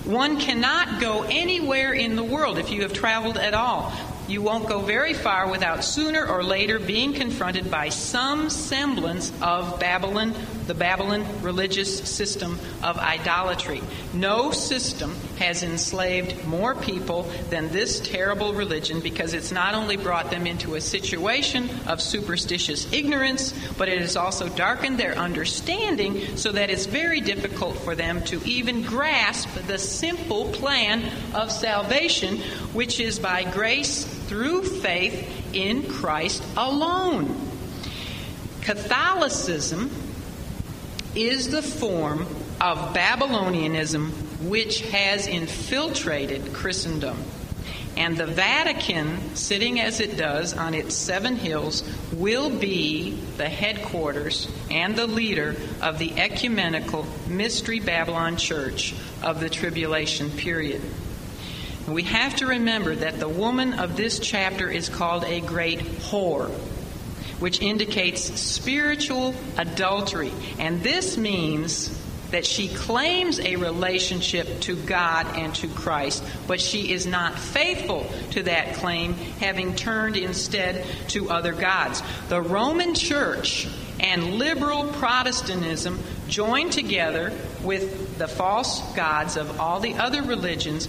One 0.06 0.40
cannot 0.40 1.02
go 1.02 1.24
anywhere 1.24 1.94
in 1.94 2.16
the 2.16 2.24
world 2.24 2.58
if 2.58 2.72
you 2.72 2.84
have 2.84 2.94
traveled 2.94 3.38
at 3.38 3.54
all 3.54 3.94
you 4.30 4.44
won't 4.44 4.68
go 4.68 4.80
very 4.80 5.14
far 5.14 5.50
without 5.50 5.84
sooner 5.84 6.26
or 6.26 6.44
later 6.44 6.78
being 6.78 7.14
confronted 7.14 7.72
by 7.72 7.90
some 7.90 8.50
semblance 8.50 9.34
of 9.42 9.80
Babylon, 9.80 10.36
the 10.70 10.76
Babylon 10.76 11.26
religious 11.42 11.98
system 12.08 12.60
of 12.84 13.00
idolatry. 13.00 13.82
No 14.14 14.52
system 14.52 15.16
has 15.40 15.64
enslaved 15.64 16.46
more 16.46 16.76
people 16.76 17.24
than 17.50 17.70
this 17.70 18.00
terrible 18.00 18.54
religion 18.54 19.00
because 19.00 19.34
it's 19.34 19.52
not 19.52 19.74
only 19.74 19.98
brought 19.98 20.30
them 20.30 20.46
into 20.46 20.76
a 20.76 20.82
situation 20.82 21.68
of 21.88 22.00
superstitious 22.00 22.94
ignorance, 22.94 23.52
but 23.80 23.90
it 23.90 24.00
has 24.00 24.16
also 24.16 24.48
darkened 24.48 25.00
their 25.00 25.16
understanding 25.16 26.38
so 26.38 26.52
that 26.52 26.70
it's 26.70 26.86
very 26.86 27.20
difficult 27.20 27.76
for 27.80 27.96
them 27.96 28.22
to 28.26 28.40
even 28.44 28.84
grasp 28.84 29.50
the 29.66 29.80
simple 29.80 30.52
plan 30.52 31.04
of 31.34 31.52
salvation, 31.52 32.38
which 32.74 33.00
is 33.00 33.18
by 33.18 33.44
grace 33.44 34.06
through 34.06 34.62
faith 34.62 35.28
in 35.52 35.82
Christ 35.92 36.44
alone. 36.56 37.48
Catholicism 38.62 39.90
is 41.16 41.50
the 41.50 41.62
form 41.62 42.22
of 42.62 42.94
Babylonianism 42.94 44.12
which 44.48 44.82
has 44.90 45.28
infiltrated 45.28 46.54
Christendom. 46.54 47.18
And 47.98 48.16
the 48.16 48.28
Vatican, 48.28 49.36
sitting 49.36 49.80
as 49.80 50.00
it 50.00 50.16
does 50.16 50.54
on 50.54 50.74
its 50.74 50.96
seven 50.96 51.36
hills, 51.36 51.84
will 52.14 52.50
be 52.50 53.20
the 53.36 53.50
headquarters 53.50 54.48
and 54.72 54.96
the 54.96 55.08
leader 55.08 55.56
of 55.82 56.00
the 56.00 56.14
ecumenical 56.18 57.06
Mystery 57.28 57.80
Babylon 57.80 58.38
Church 58.38 58.94
of 59.22 59.42
the 59.42 59.50
tribulation 59.50 60.30
period. 60.32 60.82
We 61.88 62.04
have 62.04 62.36
to 62.38 62.46
remember 62.46 62.96
that 62.96 63.20
the 63.20 63.28
woman 63.28 63.74
of 63.74 63.98
this 63.98 64.20
chapter 64.20 64.70
is 64.70 64.88
called 64.88 65.26
a 65.26 65.42
great 65.42 65.80
whore, 65.80 66.52
which 67.40 67.62
indicates 67.62 68.22
spiritual 68.40 69.34
adultery. 69.58 70.32
And 70.60 70.82
this 70.84 71.18
means 71.18 71.98
that 72.32 72.46
she 72.46 72.68
claims 72.68 73.40
a 73.40 73.56
relationship 73.56 74.60
to 74.62 74.76
God 74.76 75.26
and 75.36 75.54
to 75.56 75.68
Christ, 75.68 76.24
but 76.48 76.62
she 76.62 76.92
is 76.92 77.06
not 77.06 77.38
faithful 77.38 78.06
to 78.32 78.44
that 78.44 78.76
claim, 78.76 79.14
having 79.14 79.76
turned 79.76 80.16
instead 80.16 80.86
to 81.10 81.30
other 81.30 81.54
gods. 81.54 82.04
The 82.28 82.42
Roman 82.42 82.94
Church 82.94 83.68
and 84.00 84.36
liberal 84.36 84.86
Protestantism 84.94 86.00
joined 86.28 86.72
together 86.72 87.34
with 87.64 88.18
the 88.18 88.28
false 88.28 88.82
gods 88.94 89.36
of 89.36 89.60
all 89.60 89.80
the 89.80 89.96
other 89.96 90.22
religions 90.22 90.88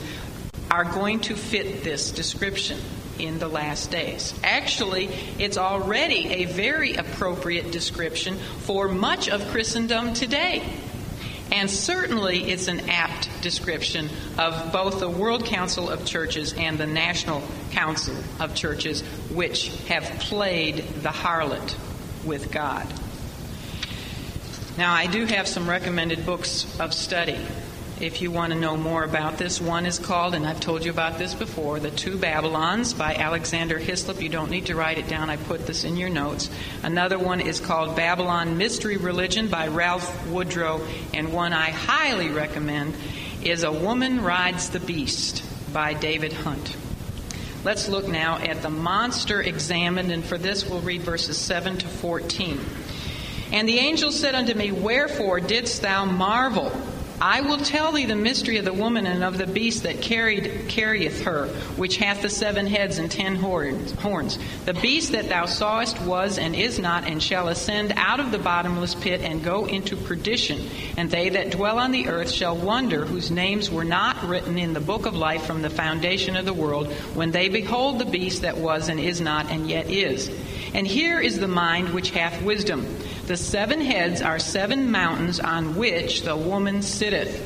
are 0.70 0.84
going 0.84 1.20
to 1.20 1.34
fit 1.34 1.82
this 1.82 2.10
description 2.10 2.78
in 3.26 3.38
the 3.38 3.48
last 3.48 3.90
days. 3.90 4.34
Actually, 4.42 5.06
it's 5.38 5.58
already 5.58 6.28
a 6.28 6.44
very 6.46 6.94
appropriate 6.94 7.70
description 7.70 8.36
for 8.60 8.88
much 8.88 9.28
of 9.28 9.46
Christendom 9.48 10.14
today. 10.14 10.62
And 11.52 11.68
certainly 11.68 12.50
it's 12.50 12.68
an 12.68 12.88
apt 12.88 13.28
description 13.42 14.08
of 14.38 14.72
both 14.72 15.00
the 15.00 15.08
World 15.08 15.44
Council 15.44 15.88
of 15.88 16.04
Churches 16.06 16.52
and 16.52 16.78
the 16.78 16.86
National 16.86 17.42
Council 17.72 18.14
of 18.38 18.54
Churches, 18.54 19.02
which 19.32 19.68
have 19.88 20.04
played 20.20 20.76
the 20.76 21.08
harlot 21.08 21.74
with 22.24 22.52
God. 22.52 22.86
Now, 24.78 24.94
I 24.94 25.06
do 25.08 25.26
have 25.26 25.48
some 25.48 25.68
recommended 25.68 26.24
books 26.24 26.78
of 26.78 26.94
study 26.94 27.38
if 28.00 28.22
you 28.22 28.30
want 28.30 28.52
to 28.52 28.58
know 28.58 28.78
more 28.78 29.04
about 29.04 29.36
this. 29.36 29.60
One 29.60 29.84
is 29.84 29.98
called, 29.98 30.34
and 30.34 30.46
I've 30.46 30.60
told 30.60 30.84
you 30.84 30.90
about 30.90 31.18
this 31.18 31.34
before, 31.34 31.78
The 31.78 31.90
Two 31.90 32.16
Babylons 32.16 32.94
by 32.94 33.14
Alexander 33.14 33.78
Hislop. 33.78 34.22
You 34.22 34.30
don't 34.30 34.50
need 34.50 34.66
to 34.66 34.74
write 34.74 34.96
it 34.96 35.06
down, 35.06 35.28
I 35.28 35.36
put 35.36 35.66
this 35.66 35.84
in 35.84 35.98
your 35.98 36.08
notes. 36.08 36.48
Another 36.82 37.18
one 37.18 37.40
is 37.40 37.60
called 37.60 37.96
Babylon 37.96 38.56
Mystery 38.56 38.96
Religion 38.96 39.48
by 39.48 39.68
Ralph 39.68 40.26
Woodrow, 40.28 40.80
and 41.12 41.32
one 41.32 41.52
I 41.52 41.70
highly 41.70 42.30
recommend 42.30 42.94
is 43.42 43.64
A 43.64 43.72
Woman 43.72 44.22
Rides 44.22 44.70
the 44.70 44.80
Beast 44.80 45.44
by 45.72 45.92
David 45.92 46.32
Hunt. 46.32 46.76
Let's 47.64 47.88
look 47.88 48.08
now 48.08 48.38
at 48.38 48.62
the 48.62 48.70
monster 48.70 49.42
examined, 49.42 50.10
and 50.10 50.24
for 50.24 50.38
this 50.38 50.64
we'll 50.64 50.80
read 50.80 51.02
verses 51.02 51.36
7 51.36 51.76
to 51.76 51.86
14. 51.86 52.58
And 53.52 53.68
the 53.68 53.78
angel 53.78 54.10
said 54.10 54.34
unto 54.34 54.54
me, 54.54 54.72
Wherefore 54.72 55.40
didst 55.40 55.82
thou 55.82 56.06
marvel? 56.06 56.72
I 57.22 57.42
will 57.42 57.58
tell 57.58 57.92
thee 57.92 58.06
the 58.06 58.16
mystery 58.16 58.56
of 58.56 58.64
the 58.64 58.72
woman 58.72 59.04
and 59.04 59.22
of 59.22 59.36
the 59.36 59.46
beast 59.46 59.82
that 59.82 60.00
carried 60.00 60.68
carrieth 60.68 61.24
her, 61.24 61.48
which 61.76 61.98
hath 61.98 62.22
the 62.22 62.30
seven 62.30 62.66
heads 62.66 62.96
and 62.96 63.10
ten 63.10 63.36
horns. 63.36 64.38
The 64.64 64.72
beast 64.72 65.12
that 65.12 65.28
thou 65.28 65.44
sawest 65.44 66.00
was 66.00 66.38
and 66.38 66.56
is 66.56 66.78
not, 66.78 67.04
and 67.06 67.22
shall 67.22 67.48
ascend 67.48 67.92
out 67.96 68.20
of 68.20 68.32
the 68.32 68.38
bottomless 68.38 68.94
pit 68.94 69.20
and 69.20 69.44
go 69.44 69.66
into 69.66 69.96
perdition. 69.96 70.66
And 70.96 71.10
they 71.10 71.28
that 71.28 71.50
dwell 71.50 71.78
on 71.78 71.92
the 71.92 72.08
earth 72.08 72.30
shall 72.30 72.56
wonder, 72.56 73.04
whose 73.04 73.30
names 73.30 73.70
were 73.70 73.84
not 73.84 74.22
written 74.24 74.56
in 74.56 74.72
the 74.72 74.80
book 74.80 75.04
of 75.04 75.14
life 75.14 75.44
from 75.44 75.60
the 75.60 75.68
foundation 75.68 76.36
of 76.36 76.46
the 76.46 76.54
world, 76.54 76.90
when 77.14 77.32
they 77.32 77.50
behold 77.50 77.98
the 77.98 78.06
beast 78.06 78.42
that 78.42 78.56
was 78.56 78.88
and 78.88 78.98
is 78.98 79.20
not, 79.20 79.50
and 79.50 79.68
yet 79.68 79.90
is. 79.90 80.30
And 80.72 80.86
here 80.86 81.20
is 81.20 81.38
the 81.38 81.48
mind 81.48 81.90
which 81.90 82.10
hath 82.10 82.40
wisdom. 82.42 82.86
The 83.30 83.36
seven 83.36 83.80
heads 83.80 84.22
are 84.22 84.40
seven 84.40 84.90
mountains 84.90 85.38
on 85.38 85.76
which 85.76 86.22
the 86.22 86.34
woman 86.34 86.82
sitteth. 86.82 87.40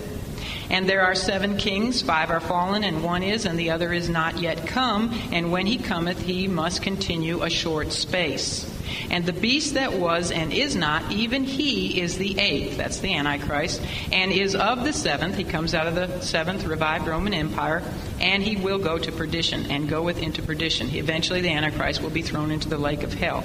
And 0.70 0.88
there 0.88 1.02
are 1.02 1.14
seven 1.14 1.58
kings, 1.58 2.00
five 2.00 2.30
are 2.30 2.40
fallen, 2.40 2.84
and 2.84 3.04
one 3.04 3.22
is, 3.22 3.44
and 3.44 3.58
the 3.58 3.72
other 3.72 3.92
is 3.92 4.08
not 4.08 4.38
yet 4.38 4.66
come. 4.66 5.12
And 5.30 5.52
when 5.52 5.66
he 5.66 5.76
cometh, 5.76 6.18
he 6.22 6.48
must 6.48 6.80
continue 6.80 7.42
a 7.42 7.50
short 7.50 7.92
space. 7.92 8.64
And 9.10 9.26
the 9.26 9.34
beast 9.34 9.74
that 9.74 9.92
was 9.92 10.30
and 10.30 10.54
is 10.54 10.74
not, 10.74 11.12
even 11.12 11.44
he 11.44 12.00
is 12.00 12.16
the 12.16 12.38
eighth, 12.38 12.78
that's 12.78 13.00
the 13.00 13.14
Antichrist, 13.14 13.82
and 14.10 14.32
is 14.32 14.54
of 14.54 14.84
the 14.84 14.92
seventh. 14.94 15.36
He 15.36 15.44
comes 15.44 15.74
out 15.74 15.86
of 15.86 15.96
the 15.96 16.22
seventh 16.22 16.64
revived 16.64 17.06
Roman 17.06 17.34
Empire, 17.34 17.82
and 18.20 18.42
he 18.42 18.56
will 18.56 18.78
go 18.78 18.96
to 18.96 19.12
perdition 19.12 19.70
and 19.70 19.86
goeth 19.86 20.22
into 20.22 20.40
perdition. 20.40 20.94
Eventually, 20.94 21.42
the 21.42 21.50
Antichrist 21.50 22.00
will 22.00 22.08
be 22.08 22.22
thrown 22.22 22.50
into 22.50 22.70
the 22.70 22.78
lake 22.78 23.02
of 23.02 23.12
hell, 23.12 23.44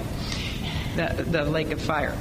the, 0.96 1.22
the 1.22 1.44
lake 1.44 1.70
of 1.70 1.80
fire. 1.80 2.16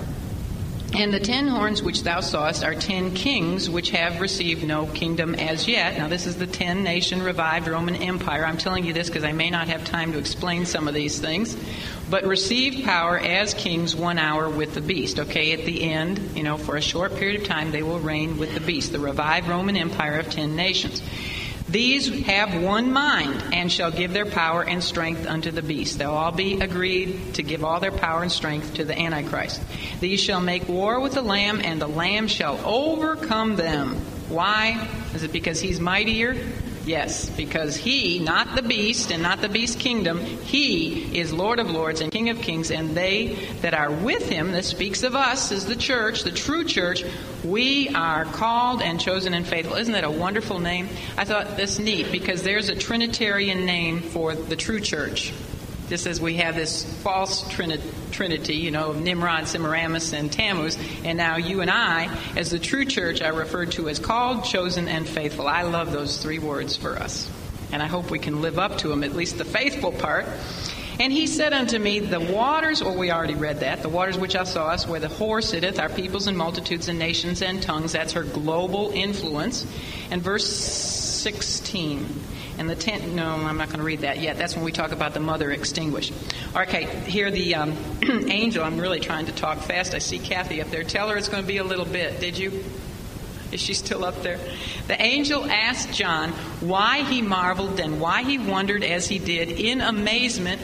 And 0.92 1.14
the 1.14 1.20
ten 1.20 1.48
horns 1.48 1.84
which 1.84 2.02
thou 2.02 2.20
sawest 2.20 2.64
are 2.64 2.74
ten 2.74 3.14
kings 3.14 3.70
which 3.70 3.92
have 3.92 4.22
received 4.22 4.66
no 4.66 4.88
kingdom 4.88 5.36
as 5.36 5.68
yet. 5.68 5.96
Now, 6.00 6.08
this 6.08 6.26
is 6.26 6.38
the 6.38 6.48
ten 6.48 6.84
nation 6.84 7.22
revived 7.22 7.68
Roman 7.68 7.96
Empire. 7.96 8.44
I'm 8.44 8.58
telling 8.58 8.86
you 8.86 8.94
this 8.94 9.08
because 9.08 9.24
I 9.24 9.32
may 9.32 9.52
not 9.52 9.68
have 9.68 9.84
time 9.84 10.14
to 10.14 10.18
explain 10.18 10.66
some 10.66 10.88
of 10.88 10.96
these 10.96 11.20
things. 11.20 11.56
But 12.10 12.24
received 12.26 12.86
power 12.86 13.20
as 13.20 13.54
kings 13.54 13.96
one 13.96 14.18
hour 14.18 14.50
with 14.50 14.74
the 14.74 14.82
beast. 14.82 15.20
Okay, 15.20 15.54
at 15.54 15.64
the 15.64 15.84
end, 15.84 16.36
you 16.36 16.42
know, 16.42 16.58
for 16.58 16.76
a 16.76 16.82
short 16.82 17.16
period 17.18 17.42
of 17.42 17.48
time, 17.48 17.70
they 17.70 17.84
will 17.84 18.00
reign 18.00 18.40
with 18.40 18.56
the 18.56 18.60
beast, 18.60 18.92
the 18.92 18.98
revived 18.98 19.48
Roman 19.48 19.78
Empire 19.78 20.18
of 20.18 20.32
ten 20.32 20.56
nations. 20.56 21.04
These 21.70 22.26
have 22.26 22.60
one 22.64 22.92
mind 22.92 23.54
and 23.54 23.72
shall 23.72 23.92
give 23.92 24.12
their 24.12 24.26
power 24.26 24.64
and 24.64 24.84
strength 24.84 25.28
unto 25.28 25.52
the 25.52 25.62
beast. 25.62 26.00
They'll 26.00 26.10
all 26.10 26.32
be 26.32 26.60
agreed 26.60 27.36
to 27.36 27.44
give 27.44 27.64
all 27.64 27.80
their 27.80 27.92
power 27.92 28.24
and 28.24 28.32
strength 28.32 28.74
to 28.76 28.86
the 28.86 28.98
Antichrist. 28.98 29.62
These 30.00 30.20
shall 30.20 30.42
make 30.42 30.68
war 30.68 31.00
with 31.00 31.14
the 31.14 31.22
Lamb, 31.22 31.62
and 31.64 31.80
the 31.80 31.88
Lamb 31.88 32.28
shall 32.28 32.60
overcome 32.66 33.56
them. 33.56 33.96
Why? 34.30 34.88
Is 35.14 35.22
it 35.22 35.32
because 35.32 35.60
he's 35.60 35.80
mightier? 35.80 36.36
Yes, 36.90 37.30
because 37.30 37.76
he, 37.76 38.18
not 38.18 38.56
the 38.56 38.64
beast 38.64 39.12
and 39.12 39.22
not 39.22 39.42
the 39.42 39.48
beast 39.48 39.80
kingdom, 39.80 40.18
he 40.18 41.20
is 41.20 41.32
Lord 41.32 41.60
of 41.60 41.70
lords 41.70 42.02
and 42.02 42.12
King 42.12 42.30
of 42.30 42.42
kings, 42.42 42.72
and 42.72 42.98
they 42.98 43.36
that 43.62 43.76
are 43.76 43.92
with 43.92 44.28
him, 44.28 44.52
this 44.52 44.70
speaks 44.70 45.04
of 45.04 45.14
us 45.14 45.52
as 45.52 45.68
the 45.68 45.76
church, 45.76 46.24
the 46.24 46.32
true 46.32 46.64
church, 46.64 47.06
we 47.44 47.90
are 47.90 48.26
called 48.26 48.82
and 48.82 49.00
chosen 49.00 49.36
and 49.36 49.46
faithful. 49.46 49.76
Isn't 49.76 49.94
that 49.94 50.04
a 50.04 50.10
wonderful 50.10 50.58
name? 50.58 50.90
I 51.16 51.26
thought 51.26 51.58
that's 51.58 51.78
neat 51.78 52.12
because 52.12 52.42
there's 52.42 52.70
a 52.70 52.76
Trinitarian 52.76 53.68
name 53.68 54.02
for 54.02 54.34
the 54.34 54.56
true 54.56 54.80
church. 54.80 55.32
Just 55.90 56.06
as 56.06 56.22
we 56.22 56.36
have 56.36 56.56
this 56.56 56.84
false 57.02 57.44
trini- 57.46 57.82
trinity, 58.12 58.56
you 58.56 58.72
know, 58.72 58.94
Nimrod, 58.94 59.48
Semiramis, 59.48 60.14
and 60.14 60.32
Tammuz, 60.32 60.78
and 61.04 61.18
now 61.18 61.38
you 61.38 61.62
and 61.62 61.70
I, 61.70 62.16
as 62.38 62.52
the 62.52 62.60
true 62.60 62.86
church, 62.86 63.22
are 63.22 63.34
referred 63.34 63.72
to 63.74 63.90
as 63.90 63.98
called, 63.98 64.46
chosen, 64.46 64.88
and 64.88 65.08
faithful. 65.08 65.48
I 65.48 65.64
love 65.64 65.92
those 65.92 66.22
three 66.22 66.40
words 66.40 66.78
for 66.78 66.98
us. 66.98 67.30
And 67.72 67.84
I 67.84 67.88
hope 67.88 68.10
we 68.10 68.20
can 68.20 68.42
live 68.42 68.60
up 68.60 68.78
to 68.80 68.88
them, 68.88 69.04
at 69.04 69.16
least 69.16 69.38
the 69.38 69.46
faithful 69.46 69.92
part. 69.92 70.26
And 71.00 71.14
he 71.14 71.28
said 71.28 71.54
unto 71.54 71.80
me, 71.80 72.00
The 72.00 72.20
waters, 72.20 72.82
or 72.82 72.96
we 72.96 73.10
already 73.10 73.36
read 73.36 73.62
that, 73.62 73.82
the 73.82 73.90
waters 73.90 74.18
which 74.18 74.36
I 74.36 74.44
saw 74.44 74.68
us, 74.68 74.86
where 74.86 75.00
the 75.00 75.08
whore 75.08 75.44
sitteth, 75.44 75.80
are 75.80 75.90
peoples 75.90 76.28
and 76.28 76.38
multitudes 76.38 76.90
and 76.90 77.00
nations 77.00 77.42
and 77.42 77.62
tongues. 77.62 77.94
That's 77.94 78.14
her 78.14 78.24
global 78.24 78.92
influence. 78.92 79.66
And 80.12 80.22
verse 80.22 80.46
16. 80.46 82.06
And 82.60 82.70
the 82.70 82.76
ten, 82.76 83.16
no, 83.16 83.28
I'm 83.28 83.58
not 83.58 83.70
going 83.70 83.80
to 83.80 83.86
read 83.86 84.02
that 84.02 84.20
yet. 84.20 84.38
That's 84.38 84.56
when 84.56 84.64
we 84.64 84.72
talk 84.72 84.92
about 84.92 85.16
the 85.16 85.20
mother 85.20 85.50
extinguished. 85.50 86.14
Okay, 86.56 86.86
here 87.10 87.32
the 87.32 87.56
um, 87.56 87.76
angel, 88.30 88.64
I'm 88.64 88.78
really 88.78 89.00
trying 89.00 89.26
to 89.26 89.32
talk 89.32 89.60
fast. 89.60 89.96
I 89.96 90.00
see 90.00 90.20
Kathy 90.20 90.62
up 90.62 90.70
there. 90.70 90.84
Tell 90.84 91.10
her 91.10 91.18
it's 91.18 91.30
going 91.30 91.42
to 91.42 91.48
be 91.48 91.58
a 91.58 91.64
little 91.64 91.86
bit. 91.86 92.20
Did 92.20 92.38
you? 92.38 92.64
Is 93.52 93.60
she 93.60 93.74
still 93.74 94.06
up 94.06 94.22
there? 94.22 94.40
The 94.86 95.02
angel 95.02 95.44
asked 95.50 95.92
John 95.92 96.30
why 96.60 97.02
he 97.02 97.24
marveled 97.24 97.80
and 97.80 98.00
why 98.00 98.22
he 98.22 98.38
wondered 98.38 98.84
as 98.84 99.08
he 99.08 99.18
did 99.18 99.50
in 99.50 99.82
amazement 99.82 100.62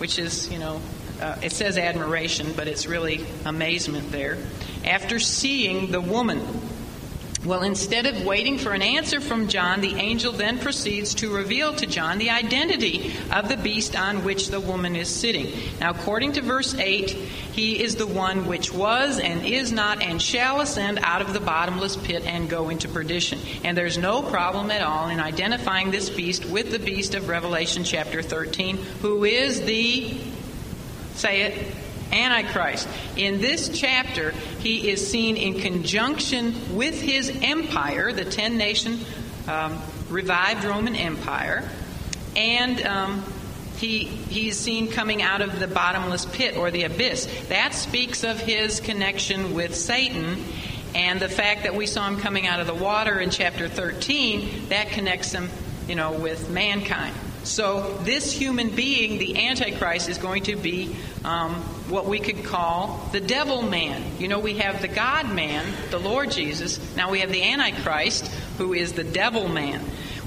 which 0.00 0.18
is, 0.18 0.50
you 0.50 0.58
know, 0.58 0.80
uh, 1.20 1.36
it 1.42 1.52
says 1.52 1.76
admiration, 1.76 2.54
but 2.56 2.66
it's 2.66 2.86
really 2.86 3.24
amazement 3.44 4.10
there. 4.10 4.38
After 4.82 5.18
seeing 5.18 5.90
the 5.92 6.00
woman, 6.00 6.40
well, 7.42 7.62
instead 7.62 8.04
of 8.04 8.26
waiting 8.26 8.58
for 8.58 8.72
an 8.72 8.82
answer 8.82 9.18
from 9.18 9.48
John, 9.48 9.80
the 9.80 9.94
angel 9.94 10.30
then 10.30 10.58
proceeds 10.58 11.14
to 11.14 11.34
reveal 11.34 11.74
to 11.76 11.86
John 11.86 12.18
the 12.18 12.28
identity 12.28 13.14
of 13.32 13.48
the 13.48 13.56
beast 13.56 13.96
on 13.96 14.24
which 14.24 14.48
the 14.48 14.60
woman 14.60 14.94
is 14.94 15.08
sitting. 15.08 15.50
Now, 15.80 15.90
according 15.90 16.32
to 16.32 16.42
verse 16.42 16.74
8, 16.74 17.10
he 17.10 17.82
is 17.82 17.96
the 17.96 18.06
one 18.06 18.46
which 18.46 18.74
was 18.74 19.18
and 19.18 19.46
is 19.46 19.72
not 19.72 20.02
and 20.02 20.20
shall 20.20 20.60
ascend 20.60 20.98
out 21.02 21.22
of 21.22 21.32
the 21.32 21.40
bottomless 21.40 21.96
pit 21.96 22.24
and 22.26 22.50
go 22.50 22.68
into 22.68 22.88
perdition. 22.88 23.38
And 23.64 23.74
there's 23.74 23.96
no 23.96 24.22
problem 24.22 24.70
at 24.70 24.82
all 24.82 25.08
in 25.08 25.18
identifying 25.18 25.90
this 25.90 26.10
beast 26.10 26.44
with 26.44 26.70
the 26.70 26.78
beast 26.78 27.14
of 27.14 27.30
Revelation 27.30 27.84
chapter 27.84 28.20
13, 28.20 28.76
who 29.00 29.24
is 29.24 29.62
the, 29.62 30.20
say 31.14 31.42
it, 31.42 31.74
Antichrist. 32.12 32.88
In 33.16 33.40
this 33.40 33.68
chapter, 33.68 34.32
he 34.60 34.90
is 34.90 35.06
seen 35.06 35.36
in 35.36 35.60
conjunction 35.60 36.76
with 36.76 37.00
his 37.00 37.30
empire, 37.42 38.12
the 38.12 38.24
10 38.24 38.56
nation 38.56 38.98
um, 39.48 39.80
revived 40.08 40.64
Roman 40.64 40.96
Empire, 40.96 41.68
and 42.36 42.80
um, 42.82 43.24
he, 43.78 44.04
he's 44.04 44.58
seen 44.58 44.90
coming 44.90 45.22
out 45.22 45.40
of 45.40 45.58
the 45.58 45.66
bottomless 45.66 46.26
pit 46.26 46.56
or 46.56 46.70
the 46.70 46.84
abyss. 46.84 47.26
That 47.48 47.74
speaks 47.74 48.24
of 48.24 48.38
his 48.38 48.80
connection 48.80 49.54
with 49.54 49.74
Satan. 49.74 50.42
And 50.94 51.20
the 51.20 51.28
fact 51.28 51.62
that 51.62 51.74
we 51.74 51.86
saw 51.86 52.06
him 52.08 52.18
coming 52.18 52.46
out 52.46 52.60
of 52.60 52.66
the 52.66 52.74
water 52.74 53.20
in 53.20 53.30
chapter 53.30 53.68
13, 53.68 54.68
that 54.70 54.90
connects 54.90 55.32
him, 55.32 55.48
you 55.88 55.94
know, 55.94 56.12
with 56.12 56.50
mankind. 56.50 57.14
So 57.44 57.98
this 58.02 58.32
human 58.32 58.70
being, 58.70 59.18
the 59.18 59.46
Antichrist, 59.48 60.08
is 60.08 60.18
going 60.18 60.44
to 60.44 60.56
be 60.56 60.94
um, 61.24 61.54
what 61.88 62.06
we 62.06 62.18
could 62.18 62.44
call 62.44 63.08
the 63.12 63.20
devil 63.20 63.62
man. 63.62 64.02
You 64.18 64.28
know, 64.28 64.38
we 64.38 64.58
have 64.58 64.82
the 64.82 64.88
God 64.88 65.30
man, 65.32 65.64
the 65.90 65.98
Lord 65.98 66.30
Jesus. 66.30 66.78
Now 66.96 67.10
we 67.10 67.20
have 67.20 67.32
the 67.32 67.42
Antichrist, 67.42 68.26
who 68.58 68.74
is 68.74 68.92
the 68.92 69.04
devil 69.04 69.48
man. 69.48 69.80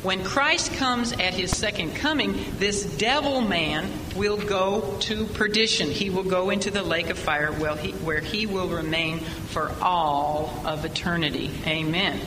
When 0.04 0.24
Christ 0.26 0.74
comes 0.74 1.14
at 1.14 1.34
his 1.34 1.56
second 1.56 1.96
coming, 1.96 2.44
this 2.58 2.84
devil 2.84 3.40
man 3.40 3.90
will 4.18 4.36
go 4.36 4.98
to 5.02 5.26
perdition. 5.28 5.90
He 5.90 6.10
will 6.10 6.26
go 6.26 6.50
into 6.50 6.72
the 6.72 6.84
lake 6.84 7.10
of 7.10 7.18
fire 7.18 7.54
where 7.54 8.20
he 8.20 8.46
will 8.46 8.68
remain 8.68 9.20
for 9.20 9.72
all 9.82 10.62
of 10.66 10.84
eternity. 10.84 11.52
Amen. 11.66 12.20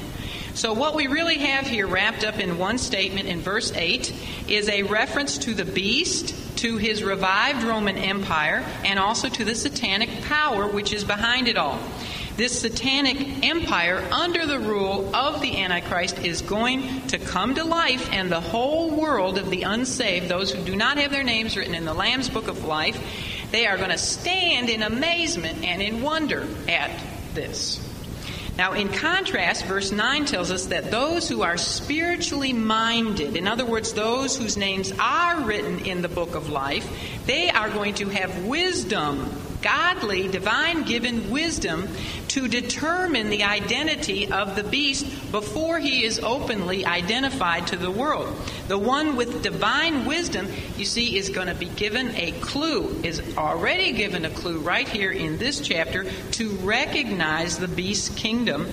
So, 0.56 0.72
what 0.72 0.94
we 0.94 1.06
really 1.06 1.36
have 1.36 1.66
here 1.66 1.86
wrapped 1.86 2.24
up 2.24 2.38
in 2.38 2.56
one 2.56 2.78
statement 2.78 3.28
in 3.28 3.40
verse 3.40 3.70
8 3.74 4.10
is 4.48 4.70
a 4.70 4.84
reference 4.84 5.36
to 5.36 5.52
the 5.52 5.66
beast, 5.66 6.56
to 6.60 6.78
his 6.78 7.04
revived 7.04 7.62
Roman 7.62 7.98
Empire, 7.98 8.64
and 8.82 8.98
also 8.98 9.28
to 9.28 9.44
the 9.44 9.54
satanic 9.54 10.22
power 10.22 10.66
which 10.66 10.94
is 10.94 11.04
behind 11.04 11.48
it 11.48 11.58
all. 11.58 11.78
This 12.38 12.58
satanic 12.58 13.44
empire, 13.44 13.98
under 14.10 14.46
the 14.46 14.58
rule 14.58 15.14
of 15.14 15.42
the 15.42 15.62
Antichrist, 15.62 16.24
is 16.24 16.40
going 16.40 17.06
to 17.08 17.18
come 17.18 17.54
to 17.56 17.64
life, 17.64 18.10
and 18.10 18.32
the 18.32 18.40
whole 18.40 18.90
world 18.90 19.36
of 19.36 19.50
the 19.50 19.60
unsaved, 19.64 20.30
those 20.30 20.50
who 20.50 20.64
do 20.64 20.74
not 20.74 20.96
have 20.96 21.10
their 21.10 21.22
names 21.22 21.54
written 21.58 21.74
in 21.74 21.84
the 21.84 21.92
Lamb's 21.92 22.30
Book 22.30 22.48
of 22.48 22.64
Life, 22.64 22.98
they 23.50 23.66
are 23.66 23.76
going 23.76 23.90
to 23.90 23.98
stand 23.98 24.70
in 24.70 24.82
amazement 24.82 25.66
and 25.66 25.82
in 25.82 26.00
wonder 26.00 26.48
at 26.66 26.90
this. 27.34 27.85
Now, 28.56 28.72
in 28.72 28.88
contrast, 28.88 29.66
verse 29.66 29.92
9 29.92 30.24
tells 30.24 30.50
us 30.50 30.66
that 30.66 30.90
those 30.90 31.28
who 31.28 31.42
are 31.42 31.58
spiritually 31.58 32.54
minded, 32.54 33.36
in 33.36 33.46
other 33.46 33.66
words, 33.66 33.92
those 33.92 34.36
whose 34.36 34.56
names 34.56 34.92
are 34.98 35.42
written 35.42 35.80
in 35.80 36.00
the 36.00 36.08
book 36.08 36.34
of 36.34 36.48
life, 36.48 36.88
they 37.26 37.50
are 37.50 37.68
going 37.68 37.94
to 37.94 38.08
have 38.08 38.46
wisdom 38.46 39.30
godly, 39.66 40.28
divine 40.28 40.84
given 40.84 41.28
wisdom 41.28 41.88
to 42.28 42.46
determine 42.46 43.30
the 43.30 43.42
identity 43.42 44.30
of 44.30 44.54
the 44.54 44.62
beast 44.62 45.04
before 45.32 45.80
he 45.80 46.04
is 46.04 46.20
openly 46.20 46.86
identified 46.86 47.66
to 47.66 47.76
the 47.76 47.90
world. 47.90 48.28
The 48.68 48.78
one 48.78 49.16
with 49.16 49.42
divine 49.42 50.04
wisdom, 50.04 50.46
you 50.76 50.84
see, 50.84 51.16
is 51.16 51.30
going 51.30 51.48
to 51.48 51.54
be 51.54 51.66
given 51.66 52.14
a 52.14 52.30
clue, 52.40 53.00
is 53.02 53.20
already 53.36 53.90
given 53.90 54.24
a 54.24 54.30
clue 54.30 54.60
right 54.60 54.88
here 54.88 55.10
in 55.10 55.36
this 55.36 55.58
chapter 55.58 56.04
to 56.04 56.50
recognize 56.58 57.58
the 57.58 57.66
beast's 57.66 58.14
kingdom 58.16 58.68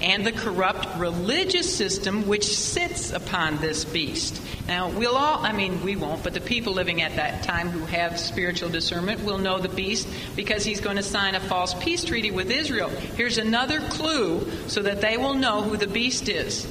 and 0.00 0.26
the 0.26 0.32
corrupt 0.32 0.86
religious 0.98 1.74
system 1.74 2.26
which 2.26 2.44
sits 2.44 3.12
upon 3.12 3.56
this 3.58 3.84
beast. 3.84 4.40
Now, 4.68 4.90
we'll 4.90 5.16
all, 5.16 5.44
I 5.44 5.52
mean, 5.52 5.82
we 5.82 5.96
won't, 5.96 6.22
but 6.22 6.34
the 6.34 6.40
people 6.40 6.74
living 6.74 7.00
at 7.00 7.16
that 7.16 7.44
time 7.44 7.68
who 7.68 7.84
have 7.86 8.18
spiritual 8.18 8.68
discernment 8.68 9.24
will 9.24 9.38
know 9.38 9.58
the 9.58 9.68
beast 9.68 10.08
because 10.34 10.64
he's 10.64 10.80
going 10.80 10.96
to 10.96 11.02
sign 11.02 11.34
a 11.34 11.40
false 11.40 11.72
peace 11.74 12.04
treaty 12.04 12.30
with 12.30 12.50
Israel. 12.50 12.88
Here's 12.88 13.38
another 13.38 13.80
clue 13.80 14.50
so 14.68 14.82
that 14.82 15.00
they 15.00 15.16
will 15.16 15.34
know 15.34 15.62
who 15.62 15.76
the 15.76 15.86
beast 15.86 16.28
is. 16.28 16.66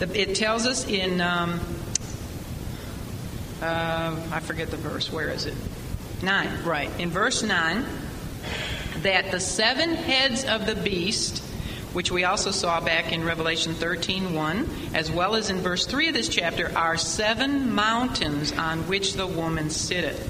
It 0.00 0.34
tells 0.36 0.66
us 0.66 0.86
in, 0.88 1.20
um, 1.20 1.60
uh, 3.60 4.16
I 4.32 4.40
forget 4.40 4.70
the 4.70 4.78
verse, 4.78 5.12
where 5.12 5.28
is 5.28 5.44
it? 5.46 5.54
9, 6.22 6.64
right. 6.64 6.90
In 6.98 7.10
verse 7.10 7.42
9, 7.42 7.84
that 9.02 9.30
the 9.30 9.40
seven 9.40 9.94
heads 9.94 10.44
of 10.44 10.66
the 10.66 10.74
beast 10.74 11.42
which 11.92 12.10
we 12.10 12.24
also 12.24 12.50
saw 12.50 12.80
back 12.80 13.12
in 13.12 13.24
Revelation 13.24 13.74
13:1, 13.74 14.68
as 14.94 15.10
well 15.10 15.34
as 15.34 15.50
in 15.50 15.60
verse 15.60 15.86
3 15.86 16.08
of 16.08 16.14
this 16.14 16.28
chapter, 16.28 16.72
are 16.76 16.96
seven 16.96 17.74
mountains 17.74 18.52
on 18.52 18.86
which 18.88 19.14
the 19.14 19.26
woman 19.26 19.70
sitteth. 19.70 20.28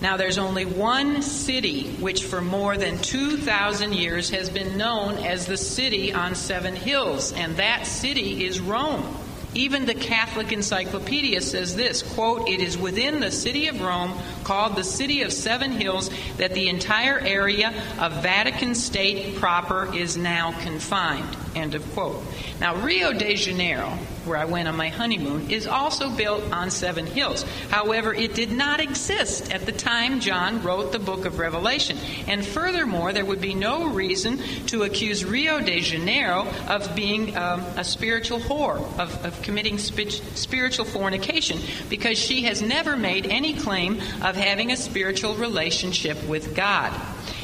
Now, 0.00 0.16
there's 0.16 0.38
only 0.38 0.64
one 0.64 1.20
city 1.20 1.90
which 2.00 2.24
for 2.24 2.40
more 2.40 2.78
than 2.78 2.98
2,000 2.98 3.92
years 3.92 4.30
has 4.30 4.48
been 4.48 4.78
known 4.78 5.18
as 5.18 5.44
the 5.44 5.58
city 5.58 6.12
on 6.12 6.34
seven 6.34 6.74
hills, 6.74 7.32
and 7.32 7.56
that 7.58 7.86
city 7.86 8.46
is 8.46 8.60
Rome. 8.60 9.16
Even 9.54 9.86
the 9.86 9.94
Catholic 9.94 10.52
Encyclopedia 10.52 11.40
says 11.40 11.74
this 11.74 12.02
quote, 12.02 12.48
It 12.48 12.60
is 12.60 12.78
within 12.78 13.20
the 13.20 13.30
city 13.30 13.66
of 13.66 13.80
Rome, 13.80 14.12
called 14.44 14.76
the 14.76 14.84
City 14.84 15.22
of 15.22 15.32
Seven 15.32 15.72
Hills, 15.72 16.10
that 16.36 16.54
the 16.54 16.68
entire 16.68 17.18
area 17.18 17.72
of 17.98 18.22
Vatican 18.22 18.74
State 18.74 19.36
proper 19.36 19.92
is 19.94 20.16
now 20.16 20.52
confined. 20.60 21.36
End 21.54 21.74
of 21.74 21.92
quote. 21.94 22.22
Now, 22.60 22.76
Rio 22.76 23.12
de 23.12 23.34
Janeiro, 23.34 23.88
where 24.24 24.38
I 24.38 24.44
went 24.44 24.68
on 24.68 24.76
my 24.76 24.88
honeymoon, 24.88 25.50
is 25.50 25.66
also 25.66 26.08
built 26.10 26.52
on 26.52 26.70
seven 26.70 27.06
hills. 27.06 27.44
However, 27.70 28.14
it 28.14 28.34
did 28.34 28.52
not 28.52 28.78
exist 28.78 29.52
at 29.52 29.66
the 29.66 29.72
time 29.72 30.20
John 30.20 30.62
wrote 30.62 30.92
the 30.92 31.00
book 31.00 31.24
of 31.24 31.38
Revelation. 31.40 31.98
And 32.28 32.46
furthermore, 32.46 33.12
there 33.12 33.24
would 33.24 33.40
be 33.40 33.54
no 33.54 33.88
reason 33.88 34.38
to 34.66 34.84
accuse 34.84 35.24
Rio 35.24 35.58
de 35.58 35.80
Janeiro 35.80 36.46
of 36.68 36.94
being 36.94 37.36
um, 37.36 37.60
a 37.76 37.82
spiritual 37.82 38.38
whore, 38.38 38.78
of, 38.98 39.24
of 39.24 39.42
committing 39.42 39.78
sp- 39.82 40.22
spiritual 40.36 40.84
fornication, 40.84 41.58
because 41.88 42.16
she 42.16 42.42
has 42.42 42.62
never 42.62 42.96
made 42.96 43.26
any 43.26 43.54
claim 43.54 44.00
of 44.22 44.36
having 44.36 44.70
a 44.70 44.76
spiritual 44.76 45.34
relationship 45.34 46.22
with 46.28 46.54
God. 46.54 46.92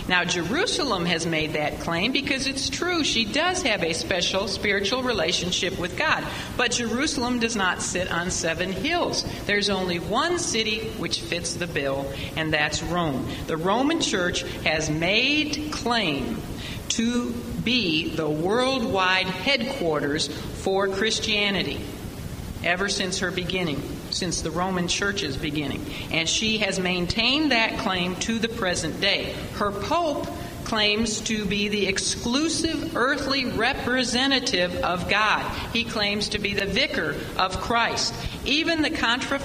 Now, 0.09 0.25
Jerusalem 0.25 1.05
has 1.07 1.27
made 1.27 1.55
that 1.55 1.81
claim 1.81 2.13
because 2.13 2.47
it's 2.47 2.71
true. 2.71 3.03
She 3.03 3.25
does 3.25 3.63
have 3.63 3.83
a 3.83 3.93
special 3.93 4.47
spiritual 4.47 5.03
relationship 5.03 5.79
with 5.79 5.99
God. 5.99 6.25
But 6.57 6.73
Jerusalem 6.73 7.41
does 7.41 7.57
not 7.57 7.83
sit 7.83 8.11
on 8.11 8.31
seven 8.31 8.71
hills. 8.71 9.25
There's 9.47 9.69
only 9.69 9.99
one 9.99 10.39
city 10.39 10.91
which 10.99 11.21
fits 11.21 11.55
the 11.55 11.67
bill, 11.67 12.07
and 12.37 12.53
that's 12.53 12.83
Rome. 12.83 13.29
The 13.49 13.57
Roman 13.57 14.01
Church 14.01 14.43
has 14.63 14.89
made 14.89 15.73
claim 15.73 16.41
to 16.91 17.33
be 17.65 18.15
the 18.15 18.31
worldwide 18.31 19.27
headquarters 19.27 20.29
for 20.29 20.87
Christianity 20.89 21.81
ever 22.65 22.89
since 22.89 23.19
her 23.21 23.31
beginning. 23.31 23.83
since 24.11 24.41
the 24.41 24.51
Roman 24.51 24.89
Church's 24.89 25.37
beginning. 25.37 25.85
And 26.11 26.29
she 26.29 26.59
has 26.59 26.79
maintained 26.79 27.53
that 27.53 27.79
claim 27.79 28.17
to 28.17 28.39
the 28.39 28.49
present 28.49 29.01
day. 29.01 29.35
Her 29.55 29.71
Pope 29.71 30.27
claims 30.65 31.21
to 31.21 31.45
be 31.45 31.69
the 31.69 31.87
exclusive 31.87 32.97
earthly 32.97 33.45
representative 33.45 34.75
of 34.77 35.09
God. 35.09 35.49
He 35.73 35.85
claims 35.85 36.31
to 36.31 36.39
be 36.39 36.55
the 36.55 36.67
vicar 36.67 37.15
of 37.37 37.61
Christ. 37.61 38.15
Even 38.45 38.83
the 38.83 38.91
contra, 38.91 39.39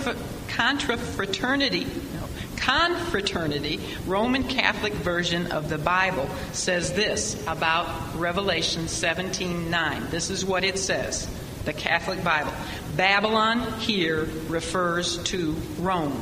confraternity, 0.47 1.85
no, 1.85 2.27
confraternity, 2.57 3.79
Roman 4.07 4.43
Catholic 4.43 4.93
version 4.93 5.51
of 5.51 5.69
the 5.69 5.77
Bible 5.77 6.27
says 6.53 6.93
this 6.93 7.41
about 7.47 8.17
Revelation 8.17 8.87
17:9. 8.87 10.09
This 10.09 10.31
is 10.31 10.43
what 10.43 10.63
it 10.63 10.79
says. 10.79 11.27
The 11.65 11.73
Catholic 11.73 12.23
Bible. 12.23 12.53
Babylon 12.95 13.79
here 13.79 14.27
refers 14.47 15.17
to 15.25 15.53
Rome. 15.79 16.19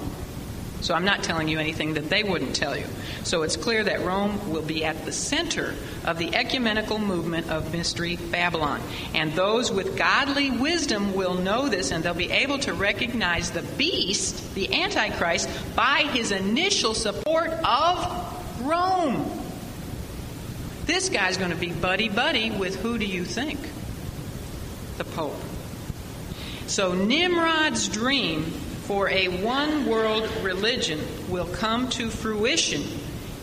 So 0.81 0.93
I'm 0.93 1.03
not 1.03 1.23
telling 1.23 1.49
you 1.49 1.59
anything 1.59 1.95
that 1.95 2.09
they 2.09 2.23
wouldn't 2.23 2.55
tell 2.55 2.77
you. 2.77 2.85
So 3.23 3.43
it's 3.43 3.57
clear 3.57 3.83
that 3.83 4.01
Rome 4.01 4.49
will 4.49 4.61
be 4.61 4.85
at 4.85 5.03
the 5.03 5.11
center 5.11 5.75
of 6.05 6.17
the 6.17 6.33
ecumenical 6.33 6.99
movement 6.99 7.49
of 7.49 7.73
Mystery 7.73 8.15
Babylon. 8.15 8.81
And 9.13 9.33
those 9.33 9.71
with 9.71 9.97
godly 9.97 10.51
wisdom 10.51 11.13
will 11.13 11.35
know 11.35 11.67
this 11.67 11.91
and 11.91 12.03
they'll 12.03 12.13
be 12.13 12.31
able 12.31 12.59
to 12.59 12.73
recognize 12.73 13.51
the 13.51 13.61
beast, 13.61 14.55
the 14.55 14.81
Antichrist, 14.81 15.49
by 15.75 16.03
his 16.13 16.31
initial 16.31 16.93
support 16.93 17.49
of 17.49 18.61
Rome. 18.61 19.29
This 20.85 21.09
guy's 21.09 21.37
going 21.37 21.51
to 21.51 21.57
be 21.57 21.71
buddy 21.71 22.09
buddy 22.09 22.51
with 22.51 22.77
who 22.77 22.97
do 22.97 23.05
you 23.05 23.25
think? 23.25 23.59
The 24.99 25.05
Pope. 25.05 25.39
So 26.67 26.93
Nimrod's 26.93 27.87
dream 27.87 28.43
for 28.43 29.09
a 29.09 29.29
one 29.29 29.85
world 29.85 30.29
religion 30.43 30.99
will 31.29 31.47
come 31.47 31.89
to 31.91 32.09
fruition 32.09 32.83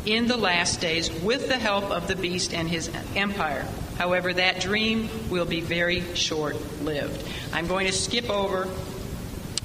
in 0.05 0.27
the 0.27 0.37
last 0.37 0.83
days 0.83 1.11
with 1.23 1.49
the 1.49 1.57
help 1.57 1.85
of 1.91 2.09
the 2.09 2.15
beast 2.15 2.53
and 2.53 2.69
his 2.69 2.91
empire. 3.15 3.67
However, 3.97 4.35
that 4.35 4.61
dream 4.61 5.09
will 5.31 5.47
be 5.47 5.63
very 5.63 6.03
short 6.15 6.57
lived. 6.83 7.27
I'm 7.55 7.67
going 7.67 7.87
to 7.87 7.93
skip 7.93 8.29
over 8.29 8.69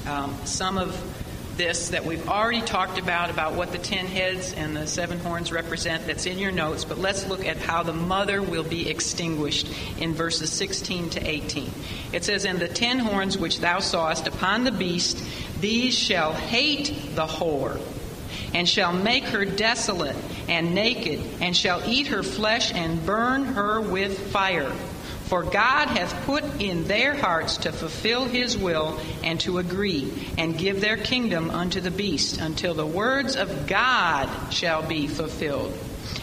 um, 0.07 0.33
some 0.45 0.77
of 0.77 0.95
this 1.61 1.89
that 1.89 2.03
we've 2.03 2.27
already 2.27 2.63
talked 2.63 2.97
about, 2.97 3.29
about 3.29 3.53
what 3.53 3.71
the 3.71 3.77
ten 3.77 4.07
heads 4.07 4.51
and 4.51 4.75
the 4.75 4.87
seven 4.87 5.19
horns 5.19 5.51
represent, 5.51 6.07
that's 6.07 6.25
in 6.25 6.39
your 6.39 6.51
notes, 6.51 6.85
but 6.85 6.97
let's 6.97 7.27
look 7.27 7.45
at 7.45 7.55
how 7.57 7.83
the 7.83 7.93
mother 7.93 8.41
will 8.41 8.63
be 8.63 8.89
extinguished 8.89 9.67
in 9.99 10.15
verses 10.15 10.51
16 10.51 11.11
to 11.11 11.29
18. 11.29 11.71
It 12.13 12.23
says, 12.23 12.45
And 12.45 12.57
the 12.57 12.67
ten 12.67 12.97
horns 12.97 13.37
which 13.37 13.59
thou 13.59 13.77
sawest 13.77 14.25
upon 14.25 14.63
the 14.63 14.71
beast, 14.71 15.23
these 15.59 15.95
shall 15.95 16.33
hate 16.33 16.95
the 17.13 17.27
whore, 17.27 17.79
and 18.55 18.67
shall 18.67 18.91
make 18.91 19.25
her 19.25 19.45
desolate 19.45 20.15
and 20.49 20.73
naked, 20.73 21.21
and 21.41 21.55
shall 21.55 21.87
eat 21.87 22.07
her 22.07 22.23
flesh 22.23 22.73
and 22.73 23.05
burn 23.05 23.45
her 23.45 23.79
with 23.79 24.31
fire. 24.31 24.71
For 25.31 25.43
God 25.43 25.87
hath 25.87 26.25
put 26.25 26.43
in 26.61 26.89
their 26.89 27.15
hearts 27.15 27.55
to 27.59 27.71
fulfill 27.71 28.25
his 28.25 28.57
will 28.57 28.99
and 29.23 29.39
to 29.39 29.59
agree, 29.59 30.11
and 30.37 30.57
give 30.57 30.81
their 30.81 30.97
kingdom 30.97 31.49
unto 31.49 31.79
the 31.79 31.89
beast, 31.89 32.41
until 32.41 32.73
the 32.73 32.85
words 32.85 33.37
of 33.37 33.65
God 33.65 34.27
shall 34.51 34.85
be 34.85 35.07
fulfilled. 35.07 35.71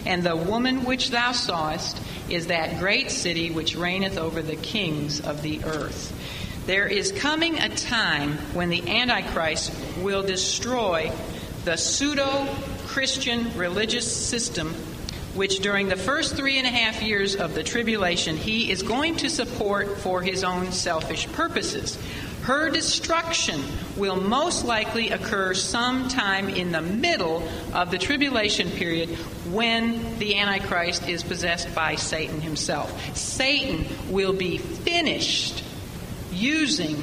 And 0.04 0.22
the 0.22 0.36
woman 0.36 0.84
which 0.84 1.09
thou 1.09 1.32
sawest 1.32 1.98
is 2.28 2.48
that 2.48 2.80
great 2.80 3.11
city 3.11 3.50
which 3.50 3.76
reigneth 3.76 4.18
over 4.18 4.42
the 4.42 4.56
kings 4.56 5.20
of 5.20 5.40
the 5.40 5.64
earth. 5.64 6.12
There 6.66 6.86
is 6.86 7.11
coming 7.11 7.59
a 7.61 7.70
time 7.70 8.32
when 8.52 8.68
the 8.68 8.90
Antichrist 8.90 9.72
will 10.02 10.22
destroy 10.22 11.11
the 11.64 11.78
pseudo 11.78 12.46
Christian 12.88 13.56
religious 13.56 14.14
system 14.14 14.74
which 15.35 15.61
during 15.61 15.89
the 15.89 15.97
first 15.97 16.35
three 16.35 16.59
and 16.59 16.66
a 16.66 16.70
half 16.70 17.03
years 17.03 17.37
of 17.37 17.55
the 17.55 17.62
tribulation 17.62 18.37
he 18.37 18.70
is 18.70 18.83
going 18.83 19.16
to 19.16 19.29
support 19.29 19.99
for 19.99 20.22
his 20.22 20.45
own 20.45 20.72
selfish 20.72 21.31
purposes. 21.33 21.99
Her 22.43 22.70
destruction 22.70 23.62
will 23.97 24.16
most 24.16 24.64
likely 24.64 25.11
occur 25.11 25.53
sometime 25.55 26.49
in 26.49 26.72
the 26.72 26.81
middle 26.81 27.47
of 27.74 27.91
the 27.91 27.99
tribulation 27.99 28.70
period 28.70 29.11
when 29.51 30.18
the 30.18 30.37
Antichrist 30.37 31.09
is 31.09 31.22
possessed 31.22 31.74
by 31.74 31.97
Satan 31.97 32.41
himself. 32.41 33.16
Satan 33.16 33.85
will 34.11 34.33
be 34.33 34.57
finished 34.59 35.62
using 36.33 36.97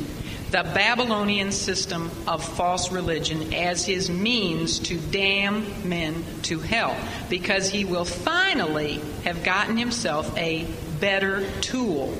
the 0.55 0.63
Babylonian 0.63 1.51
system 1.51 2.09
of 2.27 2.41
false 2.41 2.89
religion 2.89 3.53
as 3.53 3.85
his 3.85 4.09
means 4.09 4.79
to 4.79 4.97
damn 4.97 5.65
men 5.89 6.23
to 6.43 6.59
hell 6.59 6.95
because 7.29 7.67
he 7.67 7.83
will 7.83 8.05
finally 8.05 9.01
have 9.25 9.43
gotten 9.43 9.75
himself 9.75 10.33
a 10.37 10.65
better 11.01 11.45
tool 11.59 12.17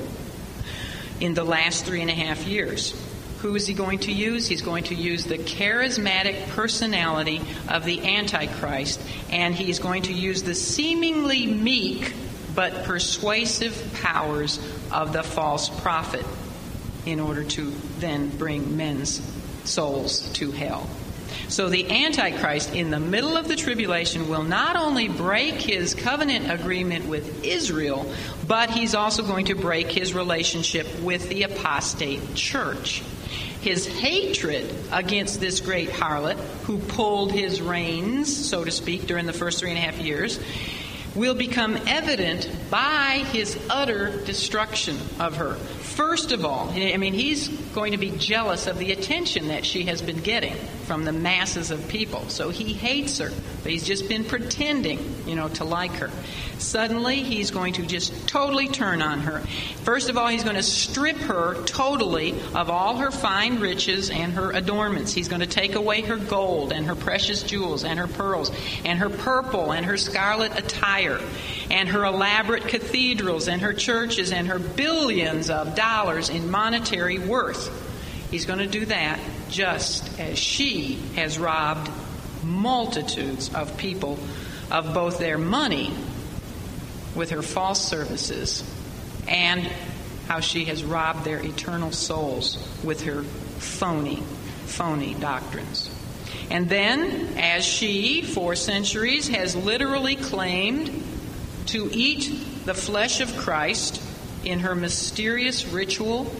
in 1.18 1.32
the 1.32 1.44
last 1.44 1.86
three 1.86 2.02
and 2.02 2.10
a 2.10 2.14
half 2.14 2.46
years. 2.46 2.94
Who 3.40 3.54
is 3.54 3.66
he 3.66 3.72
going 3.72 4.00
to 4.00 4.12
use? 4.12 4.46
He's 4.46 4.60
going 4.60 4.84
to 4.84 4.94
use 4.94 5.24
the 5.24 5.38
charismatic 5.38 6.46
personality 6.50 7.40
of 7.68 7.86
the 7.86 8.16
Antichrist, 8.16 9.00
and 9.30 9.54
he's 9.54 9.78
going 9.78 10.02
to 10.02 10.12
use 10.12 10.42
the 10.42 10.54
seemingly 10.54 11.46
meek 11.46 12.12
but 12.54 12.84
persuasive 12.84 13.98
powers 14.02 14.60
of 14.92 15.14
the 15.14 15.22
false 15.22 15.70
prophet 15.80 16.26
in 17.06 17.20
order 17.20 17.44
to 17.44 17.72
then 17.98 18.28
bring 18.36 18.76
men's 18.76 19.22
souls 19.64 20.28
to 20.32 20.50
hell. 20.50 20.88
So 21.48 21.68
the 21.68 22.04
Antichrist, 22.04 22.74
in 22.74 22.90
the 22.90 22.98
middle 22.98 23.36
of 23.36 23.46
the 23.46 23.54
tribulation, 23.54 24.28
will 24.28 24.42
not 24.42 24.76
only 24.76 25.08
break 25.08 25.54
his 25.54 25.94
covenant 25.94 26.50
agreement 26.50 27.06
with 27.06 27.44
Israel, 27.44 28.12
but 28.46 28.70
he's 28.70 28.94
also 28.94 29.22
going 29.22 29.46
to 29.46 29.54
break 29.54 29.90
his 29.90 30.12
relationship 30.12 30.86
with 31.00 31.28
the 31.28 31.44
apostate 31.44 32.34
church. 32.34 33.02
His 33.60 33.86
hatred 33.86 34.72
against 34.92 35.40
this 35.40 35.60
great 35.60 35.90
harlot, 35.90 36.38
who 36.64 36.78
pulled 36.78 37.32
his 37.32 37.60
reins, 37.60 38.34
so 38.48 38.64
to 38.64 38.70
speak, 38.70 39.06
during 39.06 39.26
the 39.26 39.32
first 39.32 39.60
three 39.60 39.70
and 39.70 39.78
a 39.78 39.82
half 39.82 39.98
years, 39.98 40.40
will 41.14 41.34
become 41.34 41.76
evident 41.86 42.48
by 42.70 43.24
his 43.32 43.58
utter 43.70 44.20
destruction 44.24 44.98
of 45.18 45.36
her. 45.36 45.56
First 45.96 46.32
of 46.32 46.44
all, 46.44 46.68
I 46.74 46.98
mean, 46.98 47.14
he's 47.14 47.48
going 47.76 47.92
to 47.92 47.98
be 47.98 48.10
jealous 48.12 48.66
of 48.66 48.78
the 48.78 48.90
attention 48.90 49.48
that 49.48 49.66
she 49.66 49.84
has 49.84 50.00
been 50.00 50.16
getting 50.20 50.56
from 50.86 51.04
the 51.04 51.12
masses 51.12 51.70
of 51.70 51.86
people. 51.88 52.26
So 52.30 52.48
he 52.48 52.72
hates 52.72 53.18
her, 53.18 53.30
but 53.62 53.70
he's 53.70 53.84
just 53.84 54.08
been 54.08 54.24
pretending, 54.24 54.98
you 55.26 55.34
know, 55.34 55.48
to 55.48 55.64
like 55.64 55.92
her. 55.96 56.10
Suddenly, 56.56 57.22
he's 57.22 57.50
going 57.50 57.74
to 57.74 57.84
just 57.84 58.26
totally 58.26 58.68
turn 58.68 59.02
on 59.02 59.20
her. 59.20 59.40
First 59.84 60.08
of 60.08 60.16
all, 60.16 60.28
he's 60.28 60.42
going 60.42 60.56
to 60.56 60.62
strip 60.62 61.18
her 61.18 61.62
totally 61.64 62.32
of 62.54 62.70
all 62.70 62.96
her 62.96 63.10
fine 63.10 63.60
riches 63.60 64.08
and 64.08 64.32
her 64.32 64.52
adornments. 64.52 65.12
He's 65.12 65.28
going 65.28 65.42
to 65.42 65.46
take 65.46 65.74
away 65.74 66.00
her 66.00 66.16
gold 66.16 66.72
and 66.72 66.86
her 66.86 66.94
precious 66.94 67.42
jewels 67.42 67.84
and 67.84 67.98
her 67.98 68.08
pearls 68.08 68.50
and 68.86 68.98
her 69.00 69.10
purple 69.10 69.72
and 69.72 69.84
her 69.84 69.98
scarlet 69.98 70.58
attire 70.58 71.20
and 71.70 71.90
her 71.90 72.04
elaborate 72.04 72.68
cathedrals 72.68 73.48
and 73.48 73.60
her 73.60 73.74
churches 73.74 74.32
and 74.32 74.48
her 74.48 74.58
billions 74.58 75.50
of 75.50 75.74
dollars 75.74 76.30
in 76.30 76.50
monetary 76.50 77.18
worth. 77.18 77.65
He's 78.30 78.44
going 78.44 78.58
to 78.58 78.66
do 78.66 78.86
that 78.86 79.20
just 79.48 80.18
as 80.18 80.38
she 80.38 80.94
has 81.14 81.38
robbed 81.38 81.90
multitudes 82.42 83.54
of 83.54 83.76
people 83.76 84.18
of 84.70 84.92
both 84.94 85.18
their 85.18 85.38
money 85.38 85.92
with 87.14 87.30
her 87.30 87.42
false 87.42 87.86
services 87.86 88.62
and 89.28 89.62
how 90.28 90.40
she 90.40 90.64
has 90.66 90.84
robbed 90.84 91.24
their 91.24 91.38
eternal 91.38 91.92
souls 91.92 92.58
with 92.82 93.04
her 93.04 93.22
phony, 93.22 94.22
phony 94.66 95.14
doctrines. 95.14 95.90
And 96.50 96.68
then, 96.68 97.38
as 97.38 97.64
she, 97.64 98.22
for 98.22 98.54
centuries, 98.54 99.28
has 99.28 99.56
literally 99.56 100.16
claimed 100.16 101.02
to 101.66 101.88
eat 101.92 102.64
the 102.64 102.74
flesh 102.74 103.20
of 103.20 103.36
Christ 103.36 104.02
in 104.44 104.60
her 104.60 104.74
mysterious 104.74 105.66
ritual 105.66 106.30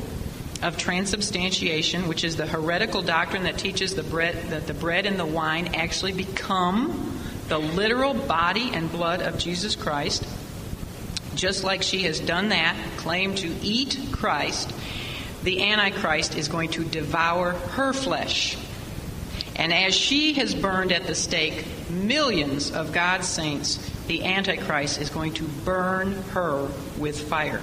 of 0.62 0.76
transubstantiation, 0.76 2.08
which 2.08 2.24
is 2.24 2.36
the 2.36 2.46
heretical 2.46 3.02
doctrine 3.02 3.44
that 3.44 3.58
teaches 3.58 3.94
the 3.94 4.02
bread, 4.02 4.34
that 4.50 4.66
the 4.66 4.74
bread 4.74 5.06
and 5.06 5.18
the 5.18 5.26
wine 5.26 5.74
actually 5.74 6.12
become 6.12 7.20
the 7.48 7.58
literal 7.58 8.14
body 8.14 8.70
and 8.72 8.90
blood 8.90 9.20
of 9.20 9.38
Jesus 9.38 9.76
Christ. 9.76 10.26
Just 11.34 11.64
like 11.64 11.82
she 11.82 12.04
has 12.04 12.18
done 12.18 12.48
that, 12.48 12.76
claimed 12.96 13.38
to 13.38 13.54
eat 13.62 13.98
Christ, 14.12 14.72
the 15.42 15.70
Antichrist 15.70 16.36
is 16.36 16.48
going 16.48 16.70
to 16.70 16.84
devour 16.84 17.52
her 17.52 17.92
flesh. 17.92 18.56
And 19.54 19.72
as 19.72 19.94
she 19.94 20.34
has 20.34 20.54
burned 20.54 20.92
at 20.92 21.06
the 21.06 21.14
stake 21.14 21.64
millions 21.90 22.70
of 22.72 22.92
God's 22.92 23.28
saints, 23.28 23.76
the 24.06 24.24
Antichrist 24.24 25.00
is 25.00 25.10
going 25.10 25.34
to 25.34 25.44
burn 25.64 26.12
her 26.30 26.68
with 26.98 27.28
fire. 27.28 27.60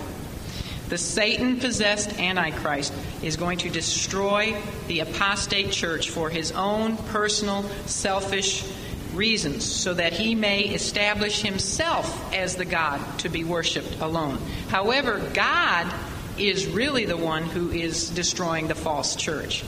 The 0.89 0.97
Satan 0.97 1.60
possessed 1.60 2.19
Antichrist 2.19 2.93
is 3.22 3.38
going 3.38 3.60
to 3.60 3.69
destroy 3.69 4.55
the 4.88 4.99
apostate 4.99 5.72
church 5.72 6.10
for 6.10 6.30
his 6.30 6.51
own 6.51 6.97
personal, 6.97 7.64
selfish 7.85 8.65
reasons, 9.14 9.64
so 9.64 9.93
that 9.93 10.14
he 10.14 10.35
may 10.35 10.61
establish 10.61 11.41
himself 11.41 12.34
as 12.34 12.55
the 12.55 12.65
God 12.65 12.99
to 13.19 13.30
be 13.30 13.43
worshiped 13.43 14.01
alone. 14.01 14.39
However, 14.69 15.19
God 15.34 15.91
is 16.38 16.68
really 16.68 17.05
the 17.05 17.18
one 17.18 17.43
who 17.43 17.69
is 17.69 18.10
destroying 18.10 18.68
the 18.68 18.76
false 18.76 19.15
church. 19.15 19.64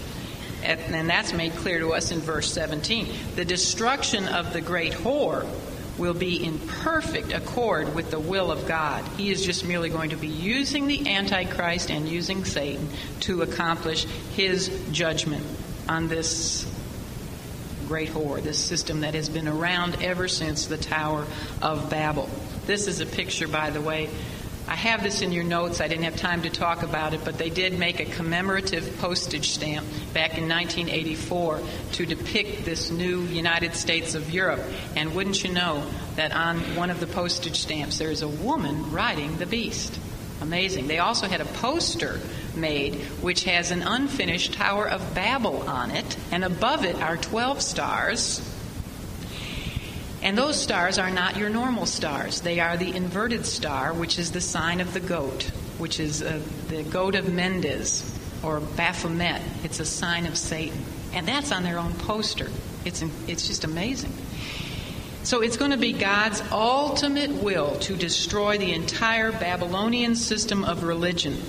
And 0.63 1.07
that's 1.07 1.31
made 1.31 1.53
clear 1.57 1.77
to 1.79 1.93
us 1.93 2.11
in 2.11 2.19
verse 2.19 2.51
17. 2.51 3.07
The 3.35 3.45
destruction 3.45 4.27
of 4.27 4.51
the 4.51 4.61
great 4.61 4.93
whore 4.93 5.47
will 5.97 6.13
be 6.13 6.43
in 6.43 6.59
perfect 6.59 7.31
accord 7.31 7.95
with 7.95 8.11
the 8.11 8.19
will 8.19 8.51
of 8.51 8.67
God. 8.67 9.03
He 9.17 9.31
is 9.31 9.45
just 9.45 9.65
merely 9.65 9.89
going 9.89 10.09
to 10.09 10.17
be 10.17 10.27
using 10.27 10.87
the 10.87 11.15
Antichrist 11.15 11.89
and 11.89 12.07
using 12.07 12.45
Satan 12.45 12.87
to 13.21 13.41
accomplish 13.41 14.05
his 14.35 14.69
judgment 14.91 15.45
on 15.87 16.07
this 16.07 16.69
great 17.87 18.09
whore, 18.09 18.41
this 18.41 18.57
system 18.57 19.01
that 19.01 19.13
has 19.13 19.29
been 19.29 19.47
around 19.47 20.01
ever 20.01 20.27
since 20.27 20.65
the 20.65 20.77
Tower 20.77 21.25
of 21.61 21.89
Babel. 21.89 22.29
This 22.65 22.87
is 22.87 22.99
a 22.99 23.05
picture, 23.05 23.47
by 23.47 23.69
the 23.69 23.81
way, 23.81 24.09
I 24.67 24.75
have 24.75 25.03
this 25.03 25.21
in 25.21 25.31
your 25.31 25.43
notes. 25.43 25.79
I 25.79 25.87
didn't 25.87 26.05
have 26.05 26.15
time 26.15 26.41
to 26.41 26.49
talk 26.49 26.81
about 26.81 27.13
it, 27.13 27.23
but 27.23 27.37
they 27.37 27.51
did 27.51 27.77
make 27.77 27.99
a 27.99 28.05
commemorative 28.05 28.97
postage 28.99 29.51
stamp 29.51 29.85
back 30.15 30.37
in 30.37 30.47
1984 30.47 31.59
to 31.91 32.05
depict 32.05 32.63
this 32.63 32.89
new 32.89 33.23
United 33.23 33.75
States 33.75 34.15
of 34.15 34.31
Europe. 34.31 34.61
And 34.95 35.13
wouldn't 35.13 35.43
you 35.43 35.51
know 35.51 35.85
that 36.15 36.33
on 36.33 36.59
one 36.77 36.89
of 36.89 37.01
the 37.01 37.05
postage 37.05 37.59
stamps 37.59 37.99
there 37.99 38.09
is 38.09 38.21
a 38.21 38.27
woman 38.27 38.93
riding 38.93 39.37
the 39.37 39.45
beast? 39.45 39.99
Amazing. 40.39 40.87
They 40.87 40.99
also 40.99 41.27
had 41.27 41.41
a 41.41 41.45
poster 41.45 42.21
made 42.55 42.95
which 43.21 43.43
has 43.43 43.71
an 43.71 43.81
unfinished 43.81 44.53
Tower 44.53 44.87
of 44.87 45.13
Babel 45.13 45.69
on 45.69 45.91
it, 45.91 46.17
and 46.31 46.45
above 46.45 46.85
it 46.85 46.95
are 46.95 47.17
12 47.17 47.61
stars 47.61 48.51
and 50.23 50.35
those 50.35 50.59
stars 50.59 50.97
are 50.97 51.11
not 51.11 51.37
your 51.37 51.49
normal 51.49 51.85
stars. 51.85 52.41
They 52.41 52.59
are 52.59 52.77
the 52.77 52.95
inverted 52.95 53.45
star, 53.45 53.93
which 53.93 54.17
is 54.17 54.31
the 54.31 54.41
sign 54.41 54.81
of 54.81 54.91
the 54.91 54.99
goat, 54.99 55.43
which 55.77 55.99
is 55.99 56.23
uh, 56.23 56.41
the 56.69 56.81
goat 56.81 57.13
of 57.13 57.31
Mendes 57.31 58.14
or 58.45 58.59
Baphomet. 58.59 59.41
It's 59.63 59.79
a 59.79 59.85
sign 59.85 60.25
of 60.25 60.37
Satan. 60.37 60.83
And 61.13 61.27
that's 61.27 61.51
on 61.51 61.63
their 61.63 61.79
own 61.79 61.93
poster. 61.93 62.49
It's, 62.83 63.03
it's 63.27 63.47
just 63.47 63.63
amazing. 63.63 64.13
So 65.23 65.41
it's 65.41 65.57
going 65.57 65.71
to 65.71 65.77
be 65.77 65.93
God's 65.93 66.43
ultimate 66.51 67.31
will 67.31 67.77
to 67.79 67.95
destroy 67.95 68.57
the 68.57 68.73
entire 68.73 69.31
Babylonian 69.31 70.15
system 70.15 70.63
of 70.63 70.83
religion 70.83 71.41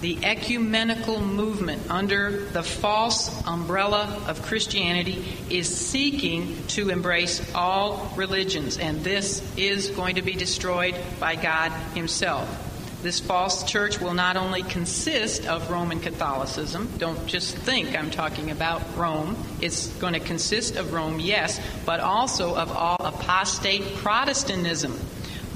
the 0.00 0.24
ecumenical 0.24 1.20
movement 1.20 1.90
under 1.90 2.30
the 2.30 2.62
false 2.62 3.44
umbrella 3.46 4.22
of 4.28 4.42
Christianity 4.42 5.24
is 5.50 5.74
seeking 5.74 6.56
to 6.68 6.90
embrace 6.90 7.52
all 7.54 8.12
religions, 8.14 8.78
and 8.78 9.02
this 9.02 9.42
is 9.56 9.88
going 9.90 10.14
to 10.14 10.22
be 10.22 10.34
destroyed 10.34 10.94
by 11.18 11.34
God 11.34 11.72
Himself. 11.94 12.67
This 13.00 13.20
false 13.20 13.62
church 13.62 14.00
will 14.00 14.14
not 14.14 14.36
only 14.36 14.64
consist 14.64 15.46
of 15.46 15.70
Roman 15.70 16.00
Catholicism, 16.00 16.90
don't 16.98 17.28
just 17.28 17.56
think 17.56 17.96
I'm 17.96 18.10
talking 18.10 18.50
about 18.50 18.82
Rome. 18.96 19.36
It's 19.60 19.86
going 19.98 20.14
to 20.14 20.20
consist 20.20 20.74
of 20.74 20.92
Rome, 20.92 21.20
yes, 21.20 21.60
but 21.86 22.00
also 22.00 22.56
of 22.56 22.72
all 22.72 22.96
apostate 22.98 23.94
Protestantism, 23.98 24.98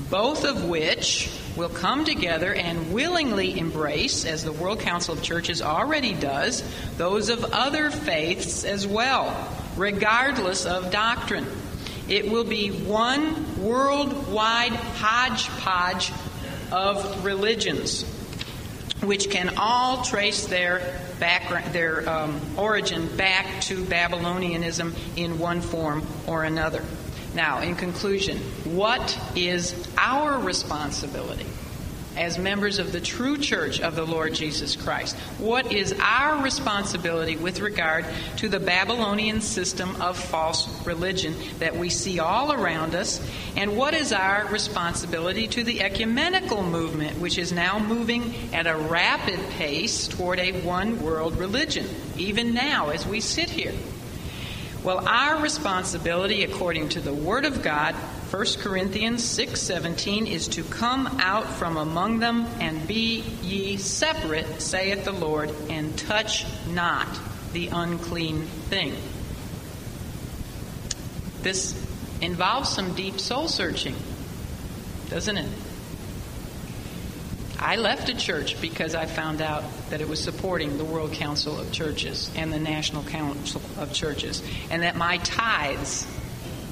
both 0.08 0.44
of 0.44 0.66
which 0.66 1.32
will 1.56 1.68
come 1.68 2.04
together 2.04 2.54
and 2.54 2.92
willingly 2.92 3.58
embrace, 3.58 4.24
as 4.24 4.44
the 4.44 4.52
World 4.52 4.78
Council 4.78 5.14
of 5.14 5.22
Churches 5.24 5.60
already 5.60 6.14
does, 6.14 6.62
those 6.96 7.28
of 7.28 7.44
other 7.52 7.90
faiths 7.90 8.62
as 8.62 8.86
well, 8.86 9.34
regardless 9.76 10.64
of 10.64 10.92
doctrine. 10.92 11.48
It 12.08 12.30
will 12.30 12.44
be 12.44 12.70
one 12.70 13.60
worldwide 13.60 14.72
hodgepodge 14.72 16.12
of 16.72 17.24
religions, 17.24 18.02
which 19.02 19.30
can 19.30 19.54
all 19.56 20.02
trace 20.02 20.46
their 20.46 20.98
background, 21.20 21.72
their 21.72 22.08
um, 22.08 22.40
origin 22.56 23.14
back 23.16 23.60
to 23.62 23.84
Babylonianism 23.84 24.96
in 25.16 25.38
one 25.38 25.60
form 25.60 26.06
or 26.26 26.44
another. 26.44 26.82
Now, 27.34 27.60
in 27.60 27.76
conclusion, 27.76 28.38
what 28.64 29.18
is 29.36 29.88
our 29.96 30.38
responsibility 30.38 31.46
as 32.16 32.38
members 32.38 32.78
of 32.78 32.92
the 32.92 33.00
true 33.00 33.38
church 33.38 33.80
of 33.80 33.96
the 33.96 34.04
Lord 34.04 34.34
Jesus 34.34 34.76
Christ? 34.76 35.16
What 35.38 35.72
is 35.72 35.94
our 36.00 36.42
responsibility 36.42 37.36
with 37.36 37.60
regard 37.60 38.04
to 38.38 38.48
the 38.48 38.60
Babylonian 38.60 39.40
system 39.40 40.00
of 40.00 40.18
false 40.18 40.86
religion 40.86 41.34
that 41.58 41.76
we 41.76 41.88
see 41.88 42.18
all 42.18 42.52
around 42.52 42.94
us? 42.94 43.20
And 43.56 43.76
what 43.76 43.94
is 43.94 44.12
our 44.12 44.46
responsibility 44.46 45.46
to 45.48 45.64
the 45.64 45.82
ecumenical 45.82 46.62
movement, 46.62 47.18
which 47.18 47.38
is 47.38 47.52
now 47.52 47.78
moving 47.78 48.34
at 48.52 48.66
a 48.66 48.76
rapid 48.76 49.40
pace 49.50 50.08
toward 50.08 50.38
a 50.38 50.52
one 50.62 51.02
world 51.02 51.36
religion, 51.36 51.86
even 52.16 52.54
now 52.54 52.90
as 52.90 53.06
we 53.06 53.20
sit 53.20 53.50
here? 53.50 53.74
Well, 54.82 55.06
our 55.06 55.40
responsibility, 55.40 56.42
according 56.42 56.88
to 56.90 57.00
the 57.00 57.12
Word 57.12 57.44
of 57.44 57.62
God, 57.62 57.94
1 58.32 58.60
Corinthians 58.60 59.22
6:17, 59.22 60.26
is 60.26 60.48
to 60.48 60.64
come 60.64 61.06
out 61.20 61.46
from 61.58 61.76
among 61.76 62.18
them 62.18 62.46
and 62.60 62.88
be 62.88 63.22
ye 63.42 63.76
separate, 63.76 64.62
saith 64.62 65.04
the 65.04 65.12
Lord, 65.12 65.50
and 65.68 65.94
touch 65.98 66.46
not 66.68 67.06
the 67.52 67.68
unclean 67.68 68.46
thing. 68.70 68.96
This 71.42 71.74
involves 72.22 72.70
some 72.70 72.94
deep 72.94 73.20
soul 73.20 73.48
searching, 73.48 73.96
doesn't 75.10 75.36
it? 75.36 75.50
I 77.58 77.76
left 77.76 78.08
a 78.08 78.14
church 78.14 78.58
because 78.62 78.94
I 78.94 79.04
found 79.04 79.42
out 79.42 79.62
that 79.90 80.00
it 80.00 80.08
was 80.08 80.24
supporting 80.24 80.78
the 80.78 80.84
World 80.84 81.12
Council 81.12 81.60
of 81.60 81.70
Churches 81.70 82.30
and 82.34 82.50
the 82.50 82.58
National 82.58 83.02
Council 83.02 83.60
of 83.76 83.92
Churches, 83.92 84.42
and 84.70 84.84
that 84.84 84.96
my 84.96 85.18
tithes 85.18 86.06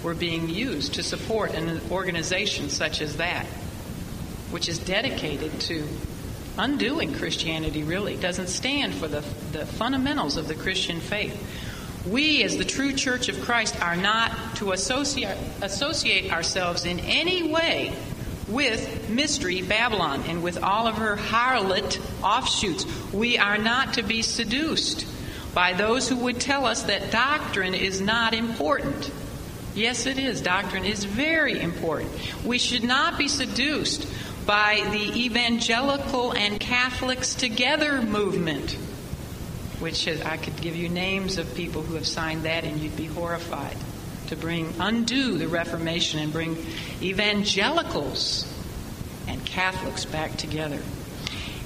were 0.02 0.14
being 0.14 0.48
used 0.48 0.94
to 0.94 1.02
support 1.02 1.54
an 1.54 1.80
organization 1.90 2.68
such 2.68 3.00
as 3.00 3.16
that, 3.16 3.46
which 4.50 4.68
is 4.68 4.78
dedicated 4.78 5.60
to 5.60 5.86
undoing 6.58 7.14
Christianity, 7.14 7.82
really, 7.82 8.16
doesn't 8.16 8.48
stand 8.48 8.94
for 8.94 9.08
the, 9.08 9.20
the 9.52 9.66
fundamentals 9.66 10.36
of 10.36 10.48
the 10.48 10.54
Christian 10.54 11.00
faith. 11.00 11.36
We, 12.06 12.42
as 12.44 12.56
the 12.56 12.64
true 12.64 12.92
church 12.92 13.28
of 13.28 13.40
Christ, 13.42 13.80
are 13.80 13.96
not 13.96 14.56
to 14.56 14.72
associate, 14.72 15.36
associate 15.60 16.32
ourselves 16.32 16.84
in 16.86 16.98
any 17.00 17.52
way 17.52 17.92
with 18.48 19.08
Mystery 19.08 19.62
Babylon 19.62 20.22
and 20.26 20.42
with 20.42 20.62
all 20.62 20.86
of 20.86 20.96
her 20.96 21.16
harlot 21.16 22.00
offshoots. 22.22 22.84
We 23.12 23.38
are 23.38 23.58
not 23.58 23.94
to 23.94 24.02
be 24.02 24.22
seduced 24.22 25.06
by 25.54 25.72
those 25.72 26.08
who 26.08 26.16
would 26.16 26.40
tell 26.40 26.66
us 26.66 26.84
that 26.84 27.10
doctrine 27.10 27.74
is 27.74 28.00
not 28.00 28.34
important. 28.34 29.10
Yes, 29.80 30.04
it 30.04 30.18
is. 30.18 30.42
Doctrine 30.42 30.84
is 30.84 31.04
very 31.04 31.58
important. 31.58 32.10
We 32.44 32.58
should 32.58 32.84
not 32.84 33.16
be 33.16 33.28
seduced 33.28 34.06
by 34.44 34.86
the 34.90 35.24
evangelical 35.24 36.32
and 36.32 36.60
Catholics 36.60 37.34
together 37.34 38.02
movement, 38.02 38.72
which 39.78 40.06
I 40.06 40.36
could 40.36 40.60
give 40.60 40.76
you 40.76 40.90
names 40.90 41.38
of 41.38 41.54
people 41.54 41.80
who 41.80 41.94
have 41.94 42.06
signed 42.06 42.42
that 42.42 42.64
and 42.64 42.78
you'd 42.78 42.94
be 42.94 43.06
horrified 43.06 43.78
to 44.26 44.36
bring, 44.36 44.70
undo 44.78 45.38
the 45.38 45.48
Reformation 45.48 46.20
and 46.20 46.30
bring 46.30 46.58
evangelicals 47.00 48.52
and 49.28 49.42
Catholics 49.46 50.04
back 50.04 50.36
together. 50.36 50.82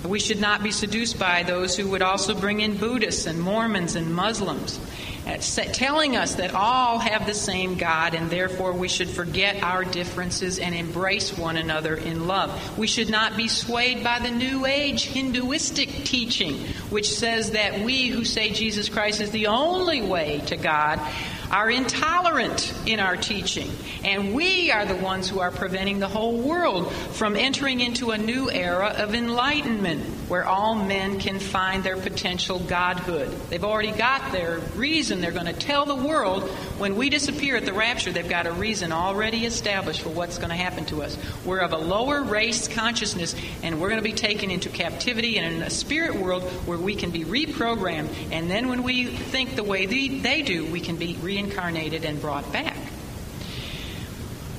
We 0.05 0.20
should 0.20 0.41
not 0.41 0.62
be 0.62 0.70
seduced 0.70 1.19
by 1.19 1.43
those 1.43 1.77
who 1.77 1.89
would 1.89 2.03
also 2.03 2.32
bring 2.32 2.61
in 2.61 2.77
Buddhists 2.77 3.27
and 3.27 3.41
Mormons 3.41 3.97
and 3.97 4.15
Muslims, 4.15 4.78
Uh, 5.26 5.38
telling 5.72 6.16
us 6.16 6.34
that 6.34 6.55
all 6.55 6.98
have 6.98 7.26
the 7.26 7.32
same 7.32 7.76
God 7.76 8.14
and 8.14 8.28
therefore 8.28 8.74
we 8.74 8.88
should 8.88 9.09
forget 9.09 9.62
our 9.62 9.82
differences 9.82 10.59
and 10.59 10.74
embrace 10.74 11.36
one 11.38 11.56
another 11.56 11.96
in 11.96 12.26
love. 12.26 12.76
We 12.76 12.86
should 12.86 13.09
not 13.09 13.34
be 13.34 13.48
swayed 13.48 14.05
by 14.05 14.18
the 14.18 14.30
New 14.30 14.66
Age 14.66 15.06
Hinduistic 15.06 15.88
teaching, 16.05 16.59
which 16.90 17.09
says 17.09 17.52
that 17.52 17.80
we 17.80 18.09
who 18.09 18.24
say 18.24 18.51
Jesus 18.51 18.90
Christ 18.90 19.22
is 19.22 19.30
the 19.30 19.46
only 19.46 20.02
way 20.02 20.42
to 20.46 20.56
God 20.56 21.01
are 21.50 21.70
intolerant 21.70 22.74
in 22.86 23.00
our 23.00 23.16
teaching. 23.16 23.70
And 24.04 24.34
we 24.34 24.70
are 24.70 24.84
the 24.84 24.96
ones 24.96 25.28
who 25.28 25.40
are 25.40 25.50
preventing 25.50 25.98
the 25.98 26.08
whole 26.08 26.38
world 26.38 26.92
from 26.92 27.36
entering 27.36 27.80
into 27.80 28.10
a 28.10 28.18
new 28.18 28.50
era 28.50 28.94
of 28.98 29.14
enlightenment 29.14 30.04
where 30.28 30.44
all 30.44 30.74
men 30.74 31.20
can 31.20 31.38
find 31.38 31.84
their 31.84 31.96
potential 31.96 32.58
godhood. 32.58 33.30
They've 33.50 33.64
already 33.64 33.92
got 33.92 34.32
their 34.32 34.58
reason. 34.74 35.20
They're 35.20 35.32
going 35.32 35.46
to 35.46 35.52
tell 35.52 35.84
the 35.84 35.94
world 35.94 36.48
when 36.78 36.96
we 36.96 37.10
disappear 37.10 37.56
at 37.56 37.66
the 37.66 37.72
rapture, 37.72 38.10
they've 38.10 38.28
got 38.28 38.46
a 38.46 38.52
reason 38.52 38.92
already 38.92 39.44
established 39.44 40.00
for 40.00 40.08
what's 40.08 40.38
going 40.38 40.50
to 40.50 40.56
happen 40.56 40.86
to 40.86 41.02
us. 41.02 41.16
We're 41.44 41.60
of 41.60 41.72
a 41.72 41.78
lower 41.78 42.22
race 42.22 42.68
consciousness, 42.68 43.34
and 43.62 43.80
we're 43.80 43.88
going 43.88 44.02
to 44.02 44.08
be 44.08 44.12
taken 44.12 44.50
into 44.50 44.68
captivity 44.70 45.38
and 45.38 45.54
in 45.54 45.62
a 45.62 45.70
spirit 45.70 46.16
world 46.16 46.42
where 46.66 46.78
we 46.78 46.94
can 46.94 47.10
be 47.10 47.24
reprogrammed. 47.24 48.08
And 48.32 48.50
then 48.50 48.68
when 48.68 48.82
we 48.82 49.06
think 49.06 49.56
the 49.56 49.64
way 49.64 49.86
they, 49.86 50.08
they 50.08 50.42
do, 50.42 50.64
we 50.66 50.80
can 50.80 50.96
be 50.96 51.14
reincarnated 51.35 52.05
and 52.05 52.20
brought 52.20 52.52
back. 52.52 52.77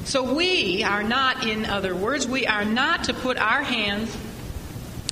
So 0.03 0.33
we 0.33 0.83
are 0.83 1.03
not, 1.03 1.47
in 1.47 1.65
other 1.65 1.95
words, 1.95 2.27
we 2.27 2.45
are 2.45 2.65
not 2.65 3.05
to 3.05 3.13
put 3.13 3.37
our 3.37 3.63
hands 3.63 4.15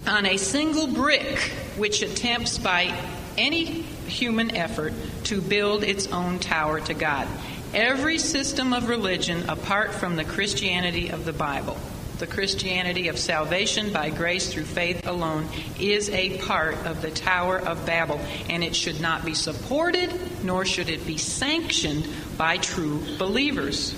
on 0.06 0.26
a 0.26 0.35
single 0.35 0.88
brick 0.88 1.40
which 1.77 2.02
attempts 2.02 2.57
by 2.57 2.94
any 3.38 3.64
human 4.07 4.56
effort 4.56 4.94
to 5.23 5.41
build 5.41 5.84
its 5.84 6.07
own 6.07 6.40
tower 6.40 6.81
to 6.81 6.94
God. 6.94 7.27
Every 7.73 8.18
system 8.19 8.73
of 8.73 8.90
religion 8.90 9.49
apart 9.49 9.94
from 9.94 10.18
the 10.18 10.26
Christianity 10.26 11.10
of 11.10 11.23
the 11.23 11.34
Bible, 11.34 11.77
the 12.19 12.27
Christianity 12.27 13.07
of 13.07 13.18
salvation 13.18 13.91
by 13.91 14.10
grace 14.10 14.52
through 14.52 14.65
faith 14.65 15.07
alone, 15.07 15.48
is 15.80 16.10
a 16.10 16.38
part 16.40 16.76
of 16.85 17.02
the 17.02 17.11
Tower 17.11 17.60
of 17.60 17.85
Babel, 17.85 18.19
and 18.49 18.64
it 18.64 18.76
should 18.76 19.02
not 19.02 19.26
be 19.26 19.34
supported 19.34 20.11
nor 20.44 20.65
should 20.65 20.90
it 20.90 21.06
be 21.06 21.18
sanctioned 21.18 22.07
by 22.38 22.57
true 22.57 23.02
believers. 23.18 23.95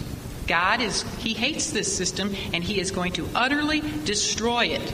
God 0.48 0.82
is, 0.82 1.04
He 1.18 1.34
hates 1.34 1.72
this 1.72 1.96
system 1.96 2.36
and 2.54 2.64
He 2.64 2.80
is 2.80 2.92
going 2.92 3.14
to 3.14 3.28
utterly 3.36 3.82
destroy 4.06 4.66
it 4.66 4.94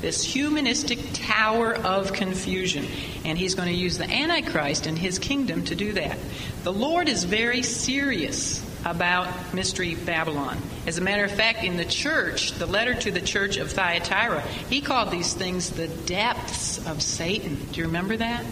this 0.00 0.22
humanistic 0.22 0.98
tower 1.14 1.74
of 1.74 2.12
confusion. 2.12 2.86
And 3.24 3.38
he's 3.38 3.54
going 3.54 3.68
to 3.68 3.74
use 3.74 3.98
the 3.98 4.08
Antichrist 4.10 4.86
and 4.86 4.98
his 4.98 5.18
kingdom 5.18 5.64
to 5.64 5.74
do 5.74 5.92
that. 5.94 6.18
The 6.62 6.72
Lord 6.72 7.08
is 7.08 7.24
very 7.24 7.62
serious 7.62 8.64
about 8.86 9.52
Mystery 9.52 9.96
Babylon. 9.96 10.56
As 10.86 10.96
a 10.96 11.00
matter 11.00 11.24
of 11.24 11.32
fact, 11.32 11.64
in 11.64 11.76
the 11.76 11.84
church, 11.84 12.52
the 12.52 12.66
letter 12.66 12.94
to 12.94 13.10
the 13.10 13.20
church 13.20 13.56
of 13.56 13.72
Thyatira, 13.72 14.42
he 14.70 14.80
called 14.80 15.10
these 15.10 15.34
things 15.34 15.70
the 15.70 15.88
depths 15.88 16.86
of 16.86 17.02
Satan. 17.02 17.58
Do 17.72 17.80
you 17.80 17.86
remember 17.86 18.16
that? 18.16 18.46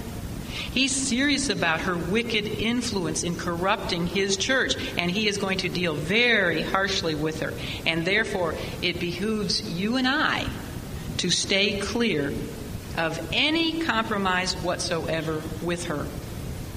He's 0.72 0.94
serious 0.94 1.50
about 1.50 1.82
her 1.82 1.96
wicked 1.96 2.46
influence 2.46 3.22
in 3.22 3.36
corrupting 3.36 4.08
his 4.08 4.36
church, 4.36 4.74
and 4.98 5.08
he 5.08 5.28
is 5.28 5.38
going 5.38 5.58
to 5.58 5.68
deal 5.68 5.94
very 5.94 6.62
harshly 6.62 7.14
with 7.14 7.40
her. 7.40 7.52
And 7.86 8.04
therefore, 8.04 8.54
it 8.82 8.98
behooves 8.98 9.62
you 9.62 9.96
and 9.96 10.06
I 10.06 10.48
to 11.18 11.30
stay 11.30 11.78
clear 11.78 12.32
of 12.96 13.28
any 13.32 13.82
compromise 13.82 14.54
whatsoever 14.56 15.42
with 15.62 15.86
her. 15.86 16.06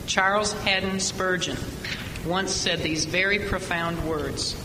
Charles 0.05 0.53
Haddon 0.53 0.99
Spurgeon 0.99 1.57
once 2.27 2.51
said 2.51 2.79
these 2.79 3.05
very 3.05 3.39
profound 3.39 4.07
words. 4.07 4.55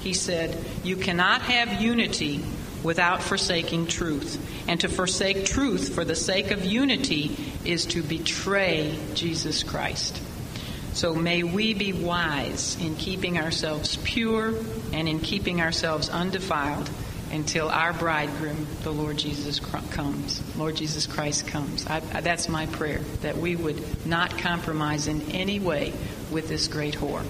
He 0.00 0.14
said, 0.14 0.56
You 0.82 0.96
cannot 0.96 1.42
have 1.42 1.80
unity 1.80 2.42
without 2.82 3.22
forsaking 3.22 3.86
truth. 3.86 4.40
And 4.68 4.80
to 4.80 4.88
forsake 4.88 5.44
truth 5.44 5.94
for 5.94 6.04
the 6.04 6.16
sake 6.16 6.50
of 6.50 6.64
unity 6.64 7.36
is 7.64 7.86
to 7.86 8.02
betray 8.02 8.98
Jesus 9.14 9.62
Christ. 9.62 10.20
So 10.92 11.14
may 11.14 11.42
we 11.42 11.72
be 11.72 11.92
wise 11.92 12.76
in 12.80 12.96
keeping 12.96 13.38
ourselves 13.38 13.96
pure 14.04 14.54
and 14.92 15.08
in 15.08 15.20
keeping 15.20 15.60
ourselves 15.60 16.08
undefiled 16.10 16.90
until 17.32 17.68
our 17.68 17.92
bridegroom, 17.92 18.66
the 18.82 18.92
Lord 18.92 19.16
Jesus 19.16 19.58
comes. 19.58 20.56
Lord 20.56 20.76
Jesus 20.76 21.06
Christ 21.06 21.46
comes. 21.46 21.86
I, 21.86 22.02
I, 22.12 22.20
that's 22.20 22.48
my 22.48 22.66
prayer, 22.66 23.00
that 23.22 23.38
we 23.38 23.56
would 23.56 24.06
not 24.06 24.38
compromise 24.38 25.08
in 25.08 25.22
any 25.32 25.58
way 25.58 25.92
with 26.30 26.48
this 26.48 26.68
great 26.68 26.94
whore. 26.94 27.24